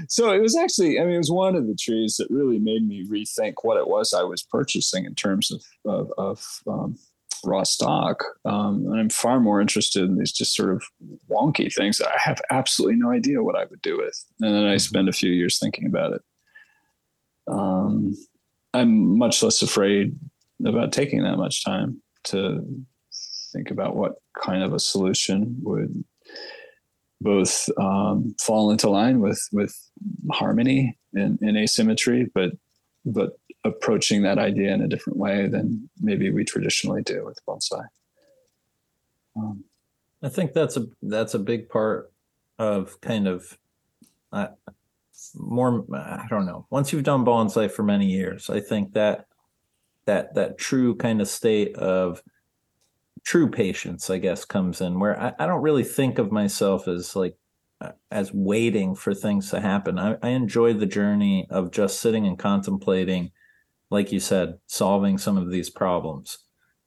So 0.07 0.31
it 0.31 0.41
was 0.41 0.55
actually, 0.55 0.99
I 0.99 1.03
mean, 1.03 1.15
it 1.15 1.17
was 1.17 1.31
one 1.31 1.55
of 1.55 1.67
the 1.67 1.75
trees 1.75 2.15
that 2.17 2.27
really 2.29 2.59
made 2.59 2.87
me 2.87 3.05
rethink 3.05 3.55
what 3.63 3.77
it 3.77 3.87
was 3.87 4.13
I 4.13 4.23
was 4.23 4.43
purchasing 4.43 5.05
in 5.05 5.15
terms 5.15 5.51
of, 5.51 5.63
of, 5.85 6.13
of 6.17 6.61
um, 6.67 6.97
raw 7.43 7.63
stock. 7.63 8.23
Um, 8.45 8.85
and 8.87 8.99
I'm 8.99 9.09
far 9.09 9.39
more 9.39 9.61
interested 9.61 10.03
in 10.03 10.17
these 10.17 10.31
just 10.31 10.55
sort 10.55 10.71
of 10.71 10.83
wonky 11.29 11.73
things 11.73 11.97
that 11.97 12.09
I 12.09 12.17
have 12.17 12.41
absolutely 12.49 12.97
no 12.97 13.11
idea 13.11 13.43
what 13.43 13.57
I 13.57 13.65
would 13.65 13.81
do 13.81 13.97
with. 13.97 14.23
And 14.41 14.53
then 14.53 14.63
I 14.63 14.75
mm-hmm. 14.75 14.77
spend 14.77 15.09
a 15.09 15.13
few 15.13 15.31
years 15.31 15.59
thinking 15.59 15.85
about 15.85 16.13
it. 16.13 16.21
Um, 17.47 18.15
I'm 18.73 19.17
much 19.17 19.41
less 19.41 19.61
afraid 19.61 20.15
about 20.65 20.91
taking 20.91 21.23
that 21.23 21.37
much 21.37 21.63
time 21.63 22.01
to 22.25 22.63
think 23.51 23.71
about 23.71 23.95
what 23.95 24.15
kind 24.37 24.63
of 24.63 24.73
a 24.73 24.79
solution 24.79 25.57
would 25.63 26.03
both 27.21 27.67
um, 27.79 28.35
fall 28.39 28.71
into 28.71 28.89
line 28.89 29.19
with 29.19 29.41
with 29.51 29.75
harmony 30.31 30.97
and, 31.13 31.39
and 31.41 31.57
asymmetry, 31.57 32.27
but 32.33 32.51
but 33.05 33.38
approaching 33.63 34.21
that 34.23 34.37
idea 34.37 34.73
in 34.73 34.81
a 34.81 34.87
different 34.87 35.19
way 35.19 35.47
than 35.47 35.89
maybe 35.99 36.31
we 36.31 36.43
traditionally 36.43 37.01
do 37.01 37.25
with 37.25 37.39
bonsai. 37.45 37.85
Um, 39.35 39.63
I 40.21 40.29
think 40.29 40.53
that's 40.53 40.77
a 40.77 40.87
that's 41.01 41.33
a 41.33 41.39
big 41.39 41.69
part 41.69 42.11
of 42.57 42.99
kind 43.01 43.27
of 43.27 43.57
uh, 44.31 44.47
more. 45.35 45.85
I 45.93 46.25
don't 46.29 46.45
know. 46.45 46.65
Once 46.69 46.91
you've 46.91 47.03
done 47.03 47.25
bonsai 47.25 47.71
for 47.71 47.83
many 47.83 48.07
years, 48.07 48.49
I 48.49 48.59
think 48.59 48.93
that 48.93 49.25
that 50.05 50.35
that 50.35 50.57
true 50.57 50.95
kind 50.95 51.21
of 51.21 51.27
state 51.27 51.75
of 51.75 52.21
true 53.23 53.49
patience, 53.49 54.09
I 54.09 54.17
guess, 54.17 54.45
comes 54.45 54.81
in 54.81 54.99
where 54.99 55.19
I, 55.19 55.33
I 55.39 55.45
don't 55.45 55.61
really 55.61 55.83
think 55.83 56.17
of 56.17 56.31
myself 56.31 56.87
as 56.87 57.15
like 57.15 57.35
as 58.11 58.33
waiting 58.33 58.95
for 58.95 59.13
things 59.13 59.49
to 59.51 59.61
happen. 59.61 59.97
I, 59.97 60.17
I 60.21 60.29
enjoy 60.29 60.73
the 60.73 60.85
journey 60.85 61.47
of 61.49 61.71
just 61.71 62.01
sitting 62.01 62.27
and 62.27 62.37
contemplating 62.37 63.31
like 63.89 64.11
you 64.11 64.19
said, 64.19 64.57
solving 64.67 65.17
some 65.17 65.37
of 65.37 65.49
these 65.49 65.69
problems. 65.69 66.37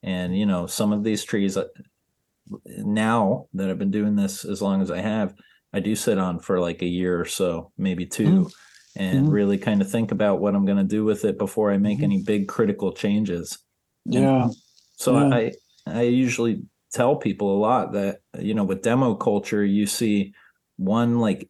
And, 0.01 0.37
you 0.37 0.45
know, 0.45 0.67
some 0.67 0.91
of 0.91 1.03
these 1.03 1.23
trees 1.23 1.57
uh, 1.57 1.65
now 2.65 3.47
that 3.53 3.69
I've 3.69 3.79
been 3.79 3.91
doing 3.91 4.15
this 4.15 4.45
as 4.45 4.61
long 4.61 4.81
as 4.81 4.91
I 4.91 4.99
have, 4.99 5.33
I 5.73 5.79
do 5.79 5.95
sit 5.95 6.17
on 6.17 6.39
for 6.39 6.59
like 6.59 6.81
a 6.81 6.87
year 6.87 7.19
or 7.19 7.25
so, 7.25 7.71
maybe 7.77 8.05
2 8.05 8.23
mm. 8.23 8.51
and 8.95 9.27
mm. 9.27 9.31
really 9.31 9.57
kind 9.57 9.81
of 9.81 9.89
think 9.89 10.11
about 10.11 10.39
what 10.39 10.55
I'm 10.55 10.65
going 10.65 10.77
to 10.77 10.83
do 10.83 11.03
with 11.03 11.25
it 11.25 11.37
before 11.37 11.71
I 11.71 11.77
make 11.77 11.99
mm. 11.99 12.03
any 12.03 12.21
big 12.21 12.47
critical 12.47 12.91
changes. 12.91 13.57
Yeah. 14.05 14.49
so 14.97 15.17
yeah. 15.17 15.35
I, 15.35 15.51
I 15.87 16.01
usually 16.03 16.63
tell 16.91 17.15
people 17.15 17.55
a 17.55 17.59
lot 17.59 17.93
that, 17.93 18.19
you 18.37 18.53
know, 18.53 18.65
with 18.65 18.83
demo 18.83 19.15
culture, 19.15 19.63
you 19.63 19.87
see 19.87 20.33
one 20.77 21.19
like 21.19 21.49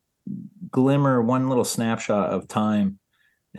glimmer, 0.69 1.21
one 1.21 1.49
little 1.49 1.65
snapshot 1.65 2.29
of 2.29 2.47
time 2.47 2.99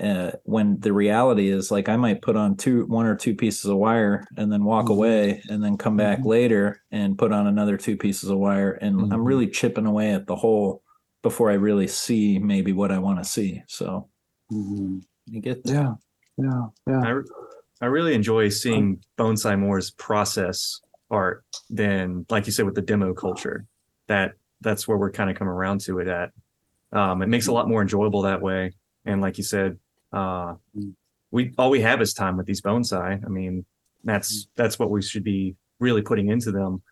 uh, 0.00 0.32
when 0.42 0.80
the 0.80 0.92
reality 0.92 1.48
is 1.48 1.70
like 1.70 1.88
I 1.88 1.96
might 1.96 2.22
put 2.22 2.36
on 2.36 2.56
two, 2.56 2.84
one 2.86 3.06
or 3.06 3.14
two 3.14 3.34
pieces 3.34 3.70
of 3.70 3.76
wire 3.76 4.26
and 4.36 4.50
then 4.50 4.64
walk 4.64 4.86
mm-hmm. 4.86 4.94
away 4.94 5.42
and 5.48 5.62
then 5.62 5.76
come 5.76 5.96
back 5.96 6.18
mm-hmm. 6.18 6.28
later 6.28 6.82
and 6.90 7.16
put 7.16 7.32
on 7.32 7.46
another 7.46 7.76
two 7.76 7.96
pieces 7.96 8.28
of 8.28 8.38
wire. 8.38 8.72
And 8.72 8.96
mm-hmm. 8.96 9.12
I'm 9.12 9.24
really 9.24 9.48
chipping 9.48 9.86
away 9.86 10.12
at 10.12 10.26
the 10.26 10.36
whole 10.36 10.82
before 11.22 11.50
I 11.50 11.54
really 11.54 11.86
see 11.86 12.38
maybe 12.38 12.72
what 12.72 12.90
I 12.90 12.98
want 12.98 13.18
to 13.18 13.24
see. 13.24 13.62
So 13.68 14.08
mm-hmm. 14.52 14.98
you 15.26 15.40
get, 15.40 15.60
yeah, 15.64 15.94
yeah, 16.36 16.66
yeah. 16.88 17.00
I, 17.00 17.20
I 17.80 17.86
really 17.86 18.14
enjoy 18.14 18.48
seeing 18.48 19.00
Bonsai 19.16 19.58
Moore's 19.58 19.92
process 19.92 20.80
art 21.10 21.44
than, 21.70 22.26
like 22.30 22.46
you 22.46 22.52
said, 22.52 22.66
with 22.66 22.74
the 22.74 22.82
demo 22.82 23.14
culture. 23.14 23.66
That 24.08 24.32
that's 24.60 24.88
where 24.88 24.98
we're 24.98 25.12
kind 25.12 25.30
of 25.30 25.36
coming 25.36 25.52
around 25.52 25.82
to 25.82 26.00
it 26.00 26.08
at. 26.08 26.30
Um, 26.92 27.22
it 27.22 27.28
makes 27.28 27.46
a 27.46 27.52
lot 27.52 27.68
more 27.68 27.82
enjoyable 27.82 28.22
that 28.22 28.42
way. 28.42 28.72
And 29.04 29.20
like 29.20 29.38
you 29.38 29.44
said, 29.44 29.78
uh, 30.14 30.54
mm. 30.76 30.92
we 31.30 31.52
all 31.58 31.70
we 31.70 31.80
have 31.80 32.00
is 32.00 32.14
time 32.14 32.36
with 32.36 32.46
these 32.46 32.62
bonsai. 32.62 33.24
I 33.24 33.28
mean, 33.28 33.64
that's 34.04 34.44
mm. 34.44 34.48
that's 34.56 34.78
what 34.78 34.90
we 34.90 35.02
should 35.02 35.24
be 35.24 35.56
really 35.80 36.02
putting 36.02 36.28
into 36.28 36.52
them 36.52 36.82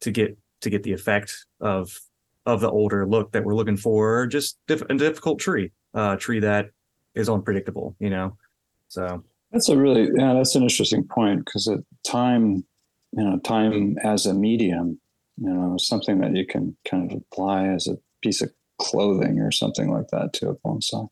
to 0.00 0.10
get 0.10 0.36
to 0.60 0.70
get 0.70 0.82
the 0.82 0.92
effect 0.92 1.46
of 1.60 1.98
of 2.44 2.60
the 2.60 2.70
older 2.70 3.06
look 3.06 3.32
that 3.32 3.44
we're 3.44 3.54
looking 3.54 3.76
for, 3.76 4.20
or 4.20 4.26
just 4.26 4.58
diff- 4.66 4.82
a 4.90 4.94
difficult 4.94 5.38
tree, 5.38 5.70
uh, 5.94 6.16
tree 6.16 6.40
that 6.40 6.70
is 7.14 7.28
unpredictable. 7.28 7.94
You 8.00 8.10
know, 8.10 8.36
so 8.88 9.22
that's 9.52 9.68
a 9.68 9.76
really 9.76 10.10
yeah, 10.16 10.34
that's 10.34 10.56
an 10.56 10.62
interesting 10.62 11.04
point 11.04 11.44
because 11.44 11.68
at 11.68 11.78
time, 12.04 12.64
you 13.12 13.24
know, 13.24 13.38
time 13.38 13.96
as 14.02 14.26
a 14.26 14.34
medium, 14.34 14.98
you 15.36 15.50
know, 15.50 15.76
something 15.78 16.18
that 16.20 16.34
you 16.34 16.46
can 16.46 16.76
kind 16.84 17.10
of 17.10 17.18
apply 17.18 17.68
as 17.68 17.86
a 17.86 17.96
piece 18.22 18.42
of 18.42 18.50
clothing 18.78 19.38
or 19.38 19.52
something 19.52 19.90
like 19.90 20.08
that 20.08 20.32
to 20.32 20.48
a 20.48 20.56
bonsai. 20.56 21.08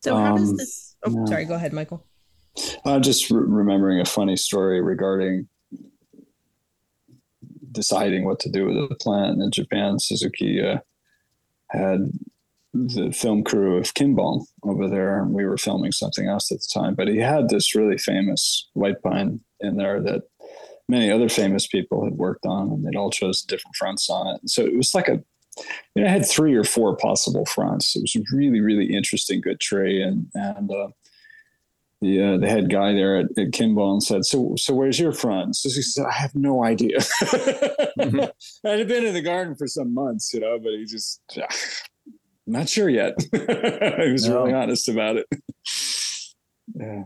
So 0.00 0.16
how 0.16 0.36
does 0.36 0.50
Um, 0.50 0.56
this? 0.56 0.96
Oh, 1.04 1.10
yeah. 1.10 1.24
sorry. 1.26 1.44
Go 1.44 1.54
ahead, 1.54 1.72
Michael. 1.72 2.04
I'm 2.84 3.02
just 3.02 3.30
re- 3.30 3.42
remembering 3.44 4.00
a 4.00 4.04
funny 4.04 4.36
story 4.36 4.80
regarding 4.80 5.48
deciding 7.70 8.24
what 8.24 8.40
to 8.40 8.50
do 8.50 8.66
with 8.66 8.74
the 8.88 8.94
plant 8.96 9.40
in 9.40 9.50
Japan. 9.50 9.98
Suzuki 9.98 10.60
uh, 10.60 10.78
had 11.70 12.10
the 12.72 13.12
film 13.12 13.44
crew 13.44 13.76
of 13.76 13.94
Kinbon 13.94 14.44
over 14.62 14.88
there, 14.88 15.20
and 15.22 15.32
we 15.32 15.44
were 15.44 15.56
filming 15.58 15.92
something 15.92 16.26
else 16.26 16.50
at 16.50 16.60
the 16.60 16.68
time. 16.72 16.94
But 16.94 17.08
he 17.08 17.18
had 17.18 17.48
this 17.48 17.74
really 17.74 17.98
famous 17.98 18.68
white 18.74 19.02
pine 19.02 19.40
in 19.60 19.76
there 19.76 20.00
that 20.02 20.22
many 20.88 21.10
other 21.10 21.28
famous 21.28 21.66
people 21.66 22.04
had 22.04 22.14
worked 22.14 22.46
on, 22.46 22.70
and 22.70 22.84
they'd 22.84 22.96
all 22.96 23.10
chose 23.10 23.42
different 23.42 23.76
fronts 23.76 24.08
on 24.10 24.26
it. 24.28 24.40
And 24.40 24.50
so 24.50 24.64
it 24.64 24.76
was 24.76 24.94
like 24.94 25.08
a 25.08 25.22
you 25.94 26.02
know, 26.02 26.08
it 26.08 26.10
had 26.10 26.28
three 26.28 26.54
or 26.54 26.64
four 26.64 26.96
possible 26.96 27.44
fronts. 27.46 27.96
It 27.96 28.02
was 28.02 28.16
a 28.16 28.36
really, 28.36 28.60
really 28.60 28.94
interesting, 28.94 29.40
good 29.40 29.60
tree, 29.60 30.02
and 30.02 30.26
and 30.34 30.70
uh, 30.70 30.88
the 32.00 32.22
uh, 32.22 32.38
the 32.38 32.48
head 32.48 32.70
guy 32.70 32.92
there 32.92 33.16
at, 33.18 33.26
at 33.36 33.50
Kinbon 33.50 33.94
and 33.94 34.02
said, 34.02 34.24
"So 34.24 34.54
so 34.56 34.74
where's 34.74 35.00
your 35.00 35.12
front?" 35.12 35.56
So 35.56 35.68
he 35.68 35.82
said, 35.82 36.06
"I 36.06 36.12
have 36.12 36.34
no 36.34 36.64
idea." 36.64 36.98
I 37.20 38.30
had 38.64 38.88
been 38.88 39.04
in 39.04 39.14
the 39.14 39.22
garden 39.24 39.54
for 39.56 39.66
some 39.66 39.92
months, 39.94 40.32
you 40.32 40.40
know, 40.40 40.58
but 40.58 40.72
he 40.72 40.84
just 40.84 41.20
not 42.46 42.68
sure 42.68 42.88
yet. 42.88 43.14
he 43.32 44.12
was 44.12 44.28
No. 44.28 44.42
really 44.42 44.52
honest 44.54 44.88
about 44.88 45.16
it. 45.16 45.26
yeah. 46.74 47.02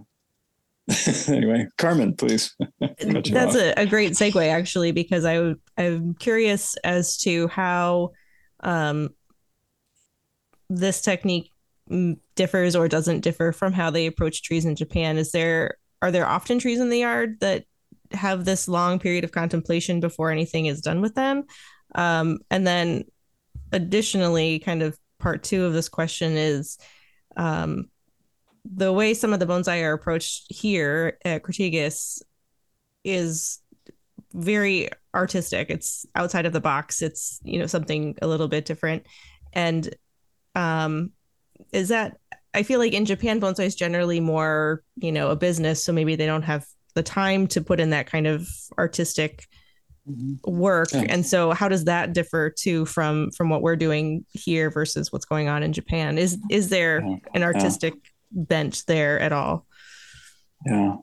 anyway, 1.29 1.67
Carmen, 1.79 2.15
please. 2.15 2.55
That's 2.81 3.55
a, 3.55 3.73
a 3.81 3.87
great 3.87 4.13
segue 4.13 4.47
actually, 4.49 4.93
because 4.93 5.25
I 5.25 5.55
I'm 5.79 6.15
curious 6.15 6.77
as 6.85 7.17
to 7.19 7.49
how 7.49 8.11
um, 8.63 9.11
this 10.69 11.01
technique 11.01 11.51
differs 12.37 12.75
or 12.75 12.89
doesn't 12.89 13.21
differ 13.21 13.53
from 13.53 13.73
how 13.73 13.91
they 13.91 14.07
approach 14.07 14.43
trees 14.43 14.65
in 14.65 14.77
Japan. 14.77 15.19
Is 15.19 15.33
there 15.33 15.77
are 16.01 16.11
there 16.11 16.27
often 16.27 16.59
trees 16.59 16.81
in 16.81 16.91
the 16.91 16.99
yard 16.99 17.39
that 17.41 17.65
have 18.13 18.45
this 18.45 18.69
long 18.69 18.99
period 18.99 19.25
of 19.25 19.33
contemplation 19.33 20.01
before 20.01 20.31
anything 20.31 20.67
is 20.67 20.81
done 20.81 21.01
with 21.01 21.15
them? 21.15 21.45
Um, 21.95 22.39
and 22.51 22.67
then 22.67 23.05
additionally, 23.73 24.59
kind 24.59 24.83
of 24.83 24.99
part 25.19 25.43
two 25.43 25.65
of 25.65 25.73
this 25.73 25.89
question 25.89 26.33
is 26.37 26.79
um, 27.37 27.89
the 28.65 28.93
way 28.93 29.15
some 29.15 29.33
of 29.33 29.41
the 29.41 29.47
bonsai 29.47 29.83
are 29.83 29.93
approached 29.93 30.47
here 30.53 31.19
at 31.25 31.43
Crataegus 31.43 32.23
is 33.05 33.59
very 34.33 34.89
artistic. 35.15 35.71
It's 35.71 36.07
outside 36.15 36.47
of 36.47 36.53
the 36.53 36.61
box. 36.61 37.03
It's 37.03 37.41
you 37.45 37.59
know 37.59 37.67
something 37.67 38.17
a 38.23 38.27
little 38.27 38.49
bit 38.49 38.65
different, 38.65 39.05
and 39.53 39.95
um, 40.55 41.11
is 41.73 41.89
that 41.89 42.17
I 42.55 42.63
feel 42.63 42.79
like 42.79 42.93
in 42.93 43.05
Japan 43.05 43.41
bonsai 43.41 43.65
is 43.67 43.75
generally 43.75 44.21
more 44.21 44.83
you 44.97 45.13
know 45.13 45.31
a 45.31 45.37
business, 45.37 45.85
so 45.85 45.93
maybe 45.93 46.17
they 46.17 46.27
don't 46.27 46.43
have 46.43 46.65
the 46.95 47.03
time 47.03 47.47
to 47.49 47.61
put 47.63 47.81
in 47.81 47.91
that 47.91 48.07
kind 48.07 48.27
of 48.27 48.47
artistic 48.79 49.47
Mhm. 50.11 50.41
work 50.51 50.89
Yeah. 50.93 51.05
and 51.11 51.25
so 51.25 51.53
how 51.53 51.69
does 51.69 51.85
that 51.85 52.13
differ 52.13 52.51
too 52.51 52.85
from 52.87 53.31
from 53.37 53.49
what 53.51 53.63
we're 53.63 53.77
doing 53.77 54.27
here 54.33 54.69
versus 54.69 55.13
what's 55.13 55.25
going 55.25 55.49
on 55.49 55.63
in 55.63 55.73
japan 55.73 56.19
is 56.19 56.37
is 56.51 56.71
there 56.71 57.07
an 57.35 57.45
artistic 57.45 57.95
bent 58.33 58.83
there 58.89 59.21
at 59.21 59.31
all 59.31 59.65
Yeah. 60.67 60.97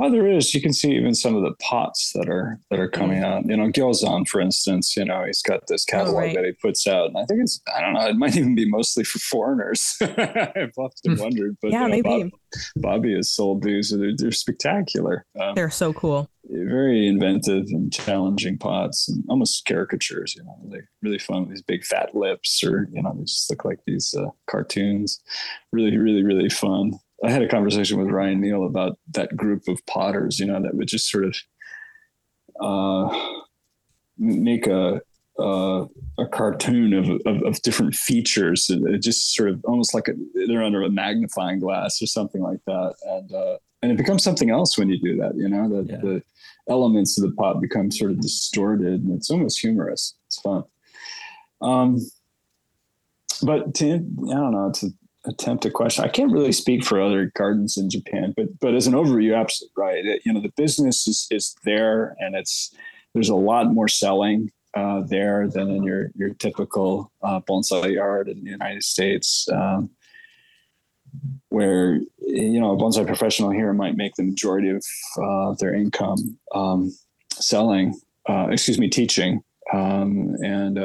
Oh, 0.00 0.10
there 0.10 0.26
is. 0.26 0.54
You 0.54 0.60
can 0.60 0.72
see 0.72 0.92
even 0.92 1.14
some 1.14 1.34
of 1.34 1.42
the 1.42 1.54
pots 1.60 2.12
that 2.14 2.28
are 2.28 2.58
that 2.70 2.78
are 2.78 2.88
coming 2.88 3.22
out. 3.22 3.46
You 3.46 3.56
know, 3.56 3.70
Gyozan, 3.70 4.28
for 4.28 4.40
instance. 4.40 4.96
You 4.96 5.04
know, 5.04 5.24
he's 5.24 5.42
got 5.42 5.66
this 5.66 5.84
catalog 5.84 6.16
right. 6.16 6.34
that 6.34 6.44
he 6.44 6.52
puts 6.52 6.86
out, 6.86 7.08
and 7.08 7.18
I 7.18 7.24
think 7.24 7.42
it's. 7.42 7.60
I 7.74 7.80
don't 7.80 7.94
know. 7.94 8.06
It 8.06 8.16
might 8.16 8.36
even 8.36 8.54
be 8.54 8.68
mostly 8.68 9.04
for 9.04 9.18
foreigners. 9.18 9.96
I've 10.02 10.72
often 10.76 11.16
wondered, 11.16 11.56
but 11.62 11.72
yeah 11.72 11.84
uh, 11.84 11.88
maybe 11.88 12.02
Bob- 12.02 12.30
Bobby 12.76 13.14
has 13.14 13.30
sold 13.30 13.62
these. 13.62 13.90
They're, 13.90 14.12
they're 14.16 14.32
spectacular. 14.32 15.24
Um, 15.40 15.54
they're 15.54 15.70
so 15.70 15.92
cool 15.92 16.30
very 16.48 17.06
inventive 17.06 17.66
and 17.70 17.92
challenging 17.92 18.58
pots, 18.58 19.08
and 19.08 19.24
almost 19.28 19.66
caricatures. 19.66 20.34
You 20.36 20.44
know, 20.44 20.56
really 20.62 20.82
really 21.02 21.18
fun 21.18 21.42
with 21.42 21.50
these 21.50 21.62
big 21.62 21.84
fat 21.84 22.14
lips, 22.14 22.62
or 22.64 22.88
you 22.92 23.02
know, 23.02 23.14
they 23.16 23.24
just 23.24 23.50
look 23.50 23.64
like 23.64 23.80
these 23.86 24.14
uh, 24.14 24.30
cartoons. 24.46 25.20
Really, 25.72 25.96
really, 25.96 26.22
really 26.22 26.50
fun. 26.50 26.92
I 27.24 27.30
had 27.30 27.42
a 27.42 27.48
conversation 27.48 27.98
with 27.98 28.08
Ryan 28.10 28.40
Neil 28.40 28.64
about 28.64 28.98
that 29.12 29.36
group 29.36 29.68
of 29.68 29.84
potters, 29.86 30.38
you 30.38 30.46
know, 30.46 30.60
that 30.62 30.74
would 30.74 30.88
just 30.88 31.10
sort 31.10 31.24
of 31.24 31.36
uh, 32.60 33.32
make 34.18 34.66
a 34.66 35.00
uh, 35.38 35.84
a 36.18 36.26
cartoon 36.26 36.94
of, 36.94 37.10
of, 37.26 37.42
of 37.42 37.60
different 37.60 37.94
features. 37.94 38.70
and 38.70 38.88
It 38.88 39.02
just 39.02 39.34
sort 39.34 39.50
of 39.50 39.62
almost 39.66 39.92
like 39.92 40.08
a, 40.08 40.14
they're 40.46 40.62
under 40.62 40.82
a 40.82 40.88
magnifying 40.88 41.58
glass 41.60 42.00
or 42.00 42.06
something 42.06 42.40
like 42.42 42.60
that, 42.66 42.94
and 43.04 43.32
uh, 43.32 43.58
and 43.82 43.92
it 43.92 43.98
becomes 43.98 44.22
something 44.24 44.50
else 44.50 44.78
when 44.78 44.88
you 44.88 44.98
do 44.98 45.16
that. 45.18 45.36
You 45.36 45.48
know, 45.48 45.68
that 45.68 45.90
Yeah. 45.90 45.98
the 46.00 46.22
elements 46.68 47.18
of 47.18 47.28
the 47.28 47.36
pot 47.36 47.60
become 47.60 47.90
sort 47.90 48.10
of 48.12 48.20
distorted, 48.20 49.04
and 49.04 49.12
it's 49.12 49.30
almost 49.30 49.60
humorous. 49.60 50.14
It's 50.26 50.40
fun. 50.40 50.64
Um, 51.60 51.98
but 53.42 53.74
to 53.74 53.86
I 53.94 53.98
don't 54.34 54.52
know 54.52 54.72
to 54.76 54.90
attempt 55.26 55.64
a 55.64 55.70
question. 55.70 56.04
I 56.04 56.08
can't 56.08 56.32
really 56.32 56.52
speak 56.52 56.84
for 56.84 57.00
other 57.00 57.32
gardens 57.34 57.76
in 57.76 57.90
Japan, 57.90 58.32
but 58.36 58.58
but 58.60 58.74
as 58.74 58.86
an 58.86 58.94
overview, 58.94 59.36
absolutely 59.36 59.74
right. 59.76 60.04
It- 60.04 60.22
you 60.24 60.32
know, 60.32 60.40
the 60.40 60.52
business 60.56 61.06
is 61.08 61.26
is 61.30 61.54
there, 61.64 62.16
and 62.18 62.34
it's 62.34 62.74
there's 63.14 63.28
a 63.28 63.34
lot 63.34 63.72
more 63.72 63.88
selling 63.88 64.50
uh, 64.76 65.00
there 65.02 65.48
than 65.48 65.70
in 65.70 65.82
your 65.82 66.10
your 66.14 66.34
typical 66.34 67.10
uh, 67.22 67.40
bonsai 67.40 67.94
yard 67.94 68.28
in 68.28 68.42
the 68.44 68.50
United 68.50 68.82
States. 68.82 69.48
Um, 69.52 69.90
where 71.48 71.94
you 72.18 72.60
know 72.60 72.72
a 72.72 72.76
bonsai 72.76 73.06
professional 73.06 73.50
here 73.50 73.72
might 73.72 73.96
make 73.96 74.14
the 74.16 74.22
majority 74.22 74.68
of 74.70 74.84
uh, 75.22 75.54
their 75.58 75.74
income 75.74 76.38
um, 76.54 76.92
selling, 77.32 77.98
uh, 78.28 78.48
excuse 78.50 78.78
me, 78.78 78.88
teaching, 78.88 79.40
um, 79.72 80.36
and 80.42 80.78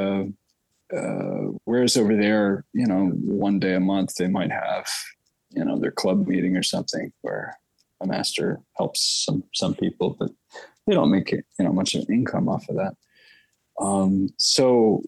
uh, 0.92 1.22
uh, 1.42 1.50
whereas 1.64 1.96
over 1.96 2.16
there, 2.16 2.64
you 2.72 2.86
know, 2.86 3.06
one 3.24 3.58
day 3.58 3.74
a 3.74 3.80
month 3.80 4.14
they 4.14 4.28
might 4.28 4.50
have, 4.50 4.86
you 5.50 5.64
know, 5.64 5.78
their 5.78 5.90
club 5.90 6.26
meeting 6.26 6.56
or 6.56 6.62
something 6.62 7.12
where 7.22 7.58
a 8.00 8.06
master 8.06 8.60
helps 8.76 9.24
some 9.24 9.44
some 9.54 9.74
people, 9.74 10.16
but 10.18 10.30
they 10.86 10.94
don't 10.94 11.10
make 11.10 11.32
it, 11.32 11.44
you 11.58 11.64
know, 11.64 11.72
much 11.72 11.94
of 11.94 12.02
an 12.08 12.14
income 12.14 12.48
off 12.48 12.68
of 12.68 12.76
that. 12.76 12.94
Um, 13.80 14.28
so 14.36 15.02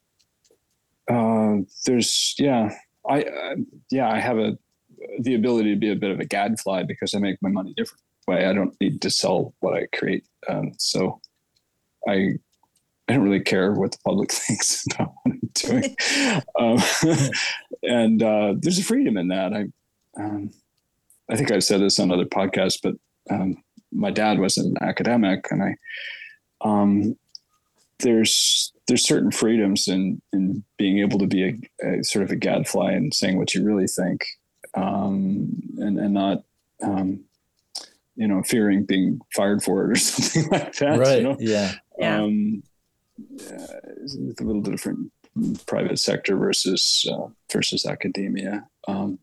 uh, 1.10 1.58
there's, 1.84 2.34
yeah, 2.38 2.74
I, 3.08 3.18
I 3.22 3.56
yeah, 3.90 4.10
I 4.10 4.18
have 4.18 4.38
a 4.38 4.58
the 5.20 5.34
ability 5.34 5.74
to 5.74 5.78
be 5.78 5.90
a 5.90 5.96
bit 5.96 6.10
of 6.10 6.20
a 6.20 6.24
gadfly 6.24 6.84
because 6.84 7.14
I 7.14 7.18
make 7.18 7.36
my 7.42 7.50
money 7.50 7.74
different 7.76 8.02
way. 8.26 8.46
I 8.46 8.52
don't 8.52 8.74
need 8.80 9.02
to 9.02 9.10
sell 9.10 9.54
what 9.60 9.74
I 9.74 9.86
create, 9.96 10.26
um, 10.48 10.72
so 10.78 11.20
I 12.08 12.38
I 13.08 13.12
don't 13.12 13.22
really 13.22 13.40
care 13.40 13.72
what 13.72 13.92
the 13.92 13.98
public 14.04 14.32
thinks 14.32 14.84
about 14.92 15.12
what 15.22 15.34
I'm 15.34 15.50
doing. 15.54 15.96
um, 16.58 16.78
and 17.82 18.22
uh, 18.22 18.54
there's 18.58 18.78
a 18.78 18.84
freedom 18.84 19.16
in 19.16 19.28
that. 19.28 19.52
I, 19.52 19.66
um, 20.20 20.50
I 21.30 21.36
think 21.36 21.50
I've 21.50 21.64
said 21.64 21.80
this 21.80 21.98
on 21.98 22.10
other 22.10 22.24
podcasts, 22.24 22.78
but 22.82 22.94
um, 23.30 23.62
my 23.92 24.10
dad 24.10 24.38
was 24.38 24.58
an 24.58 24.74
academic, 24.80 25.46
and 25.50 25.62
I, 25.62 25.76
um, 26.60 27.16
there's 28.00 28.72
there's 28.86 29.06
certain 29.06 29.30
freedoms 29.30 29.88
in 29.88 30.20
in 30.32 30.62
being 30.76 30.98
able 30.98 31.18
to 31.18 31.26
be 31.26 31.60
a, 31.82 31.98
a 31.98 32.04
sort 32.04 32.24
of 32.24 32.30
a 32.30 32.36
gadfly 32.36 32.92
and 32.92 33.14
saying 33.14 33.38
what 33.38 33.54
you 33.54 33.64
really 33.64 33.86
think, 33.86 34.26
um, 34.74 35.62
and 35.78 35.98
and 35.98 36.14
not. 36.14 36.42
Um, 36.82 37.24
you 38.16 38.28
know, 38.28 38.42
fearing 38.44 38.84
being 38.84 39.20
fired 39.34 39.60
for 39.62 39.84
it 39.84 39.90
or 39.90 39.96
something 39.96 40.48
like 40.50 40.72
that. 40.76 40.98
right. 41.00 41.18
You 41.18 41.22
know? 41.24 41.36
Yeah. 41.40 41.72
Yeah. 41.98 42.22
Um, 42.22 42.62
uh, 43.20 43.80
it's 44.02 44.16
a 44.16 44.44
little 44.44 44.62
different 44.62 45.12
private 45.66 45.98
sector 45.98 46.36
versus 46.36 47.06
uh, 47.10 47.28
versus 47.52 47.86
academia. 47.86 48.66
Um, 48.88 49.18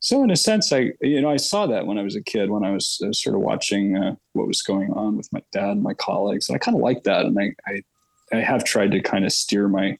so 0.00 0.22
in 0.22 0.30
a 0.30 0.36
sense, 0.36 0.72
I 0.72 0.92
you 1.00 1.20
know 1.20 1.30
I 1.30 1.36
saw 1.36 1.66
that 1.66 1.86
when 1.86 1.98
I 1.98 2.02
was 2.02 2.16
a 2.16 2.22
kid 2.22 2.50
when 2.50 2.64
I 2.64 2.72
was, 2.72 3.00
I 3.02 3.08
was 3.08 3.22
sort 3.22 3.36
of 3.36 3.42
watching 3.42 3.96
uh, 3.96 4.16
what 4.32 4.46
was 4.46 4.62
going 4.62 4.92
on 4.92 5.16
with 5.16 5.32
my 5.32 5.42
dad 5.52 5.70
and 5.70 5.82
my 5.82 5.94
colleagues, 5.94 6.48
and 6.48 6.56
I 6.56 6.58
kind 6.58 6.76
of 6.76 6.82
liked 6.82 7.04
that, 7.04 7.26
and 7.26 7.38
I, 7.38 7.54
I 7.66 7.82
I 8.32 8.40
have 8.40 8.64
tried 8.64 8.90
to 8.92 9.00
kind 9.00 9.24
of 9.24 9.32
steer 9.32 9.68
my 9.68 9.98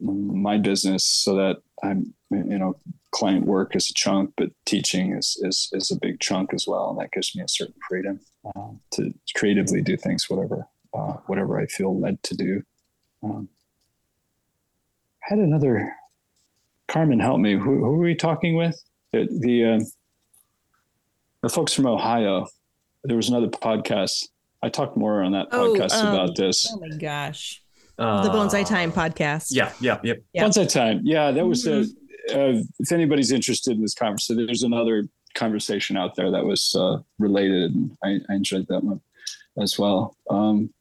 my 0.00 0.58
business 0.58 1.04
so 1.04 1.34
that 1.36 1.62
I'm 1.82 2.14
you 2.30 2.58
know 2.58 2.76
client 3.10 3.46
work 3.46 3.74
is 3.74 3.90
a 3.90 3.94
chunk, 3.94 4.32
but 4.36 4.50
teaching 4.64 5.12
is 5.12 5.38
is 5.42 5.68
is 5.72 5.90
a 5.90 5.96
big 5.96 6.20
chunk 6.20 6.54
as 6.54 6.66
well, 6.66 6.90
and 6.90 7.00
that 7.00 7.12
gives 7.12 7.34
me 7.34 7.42
a 7.42 7.48
certain 7.48 7.80
freedom 7.88 8.20
uh, 8.54 8.70
to 8.92 9.12
creatively 9.34 9.82
do 9.82 9.96
things 9.96 10.30
whatever 10.30 10.66
uh, 10.96 11.12
whatever 11.26 11.60
I 11.60 11.66
feel 11.66 11.98
led 11.98 12.22
to 12.24 12.34
do. 12.36 12.62
Um, 13.22 13.48
I 15.24 15.30
had 15.34 15.38
another 15.38 15.94
Carmen, 16.88 17.18
help 17.18 17.40
me. 17.40 17.54
Who, 17.54 17.78
who 17.78 17.84
are 17.94 17.98
we 17.98 18.14
talking 18.14 18.56
with? 18.56 18.80
The 19.12 19.26
the, 19.40 19.64
uh, 19.64 19.80
the 21.42 21.48
folks 21.48 21.72
from 21.74 21.86
Ohio. 21.86 22.46
There 23.04 23.16
was 23.16 23.28
another 23.28 23.48
podcast. 23.48 24.28
I 24.62 24.68
talked 24.68 24.96
more 24.96 25.22
on 25.22 25.32
that 25.32 25.48
Oh, 25.52 25.74
podcast 25.74 25.92
um, 25.94 26.14
about 26.14 26.36
this. 26.36 26.66
oh 26.72 26.78
my 26.80 26.96
gosh 26.96 27.62
Uh, 27.98 28.22
the 28.22 28.30
Bonsai 28.30 28.66
Time 28.66 28.92
podcast. 28.92 29.48
Yeah, 29.50 29.72
yeah, 29.80 29.98
yep. 30.02 30.18
Yeah. 30.32 30.44
Bonsai 30.44 30.70
time. 30.72 31.00
Yeah, 31.04 31.30
that 31.32 31.46
was 31.46 31.66
a. 31.66 31.80
Uh, 32.32 32.60
if 32.80 32.90
anybody's 32.90 33.30
interested 33.30 33.76
in 33.76 33.82
this 33.82 33.94
conversation, 33.94 34.44
there's 34.46 34.64
another 34.64 35.04
conversation 35.34 35.96
out 35.96 36.16
there 36.16 36.30
that 36.30 36.44
was 36.44 36.74
uh, 36.76 36.98
related, 37.20 37.72
and 37.74 37.96
I, 38.04 38.18
I 38.28 38.34
enjoyed 38.34 38.66
that 38.68 38.82
one 38.82 39.00
as 39.60 39.78
well. 39.78 40.16
Um, 40.28 40.72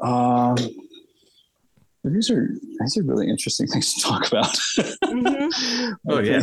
um, 0.00 0.56
these 2.04 2.30
are 2.30 2.48
these 2.80 2.96
are 2.96 3.02
really 3.04 3.28
interesting 3.28 3.66
things 3.66 3.94
to 3.94 4.00
talk 4.02 4.26
about. 4.26 4.56
Mhm. 5.04 5.50
I 5.94 5.94
Oh, 6.08 6.20
yeah. 6.20 6.42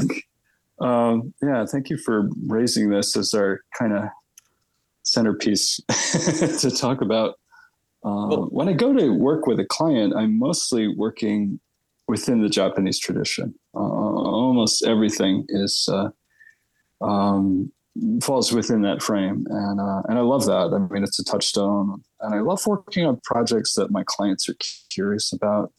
Um, 0.80 1.34
yeah, 1.41 1.65
thank 1.65 1.89
you 1.89 1.97
for 1.97 2.30
raising 2.45 2.89
this 2.89 3.17
as 3.17 3.34
our 3.34 3.62
kind 3.78 3.93
of 3.93 4.04
centerpiece 5.04 5.80
to 6.62 6.69
talk 6.69 7.02
about. 7.02 7.36
Um, 8.04 8.30
Well- 8.30 8.47
when 8.52 8.69
I 8.69 8.73
go 8.73 8.93
to 8.93 9.10
work 9.10 9.47
with 9.47 9.60
a 9.60 9.65
client, 9.65 10.13
I'm 10.15 10.38
mostly 10.38 10.88
working 10.88 11.60
within 12.08 12.41
the 12.43 12.50
Japanese 12.50 13.00
tradition. 13.00 13.56
Uh, 13.73 13.80
almost 13.80 14.86
everything 14.86 15.45
is 15.50 15.89
uh, 15.91 16.10
um, 17.04 17.71
falls 18.21 18.51
within 18.51 18.81
that 18.81 19.01
frame, 19.01 19.45
and 19.49 19.79
uh, 19.79 20.01
and 20.07 20.17
I 20.17 20.21
love 20.21 20.45
that. 20.45 20.73
I 20.73 20.93
mean, 20.93 21.03
it's 21.03 21.19
a 21.19 21.23
touchstone, 21.23 22.03
and 22.21 22.36
I 22.36 22.39
love 22.39 22.65
working 22.65 23.05
on 23.05 23.19
projects 23.23 23.73
that 23.75 23.91
my 23.91 24.03
clients 24.05 24.47
are 24.49 24.55
curious 24.89 25.33
about. 25.33 25.71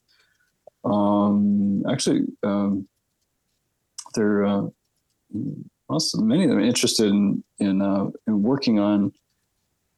Um, 0.85 1.85
actually, 1.91 2.23
um, 2.43 2.89
they're 4.15 4.45
uh, 4.45 4.67
also 5.89 6.19
many 6.21 6.45
of 6.45 6.51
them 6.51 6.61
interested 6.61 7.09
in 7.09 7.45
in, 7.59 7.83
uh, 7.83 8.07
in 8.27 8.43
working 8.43 8.79
on 8.79 9.13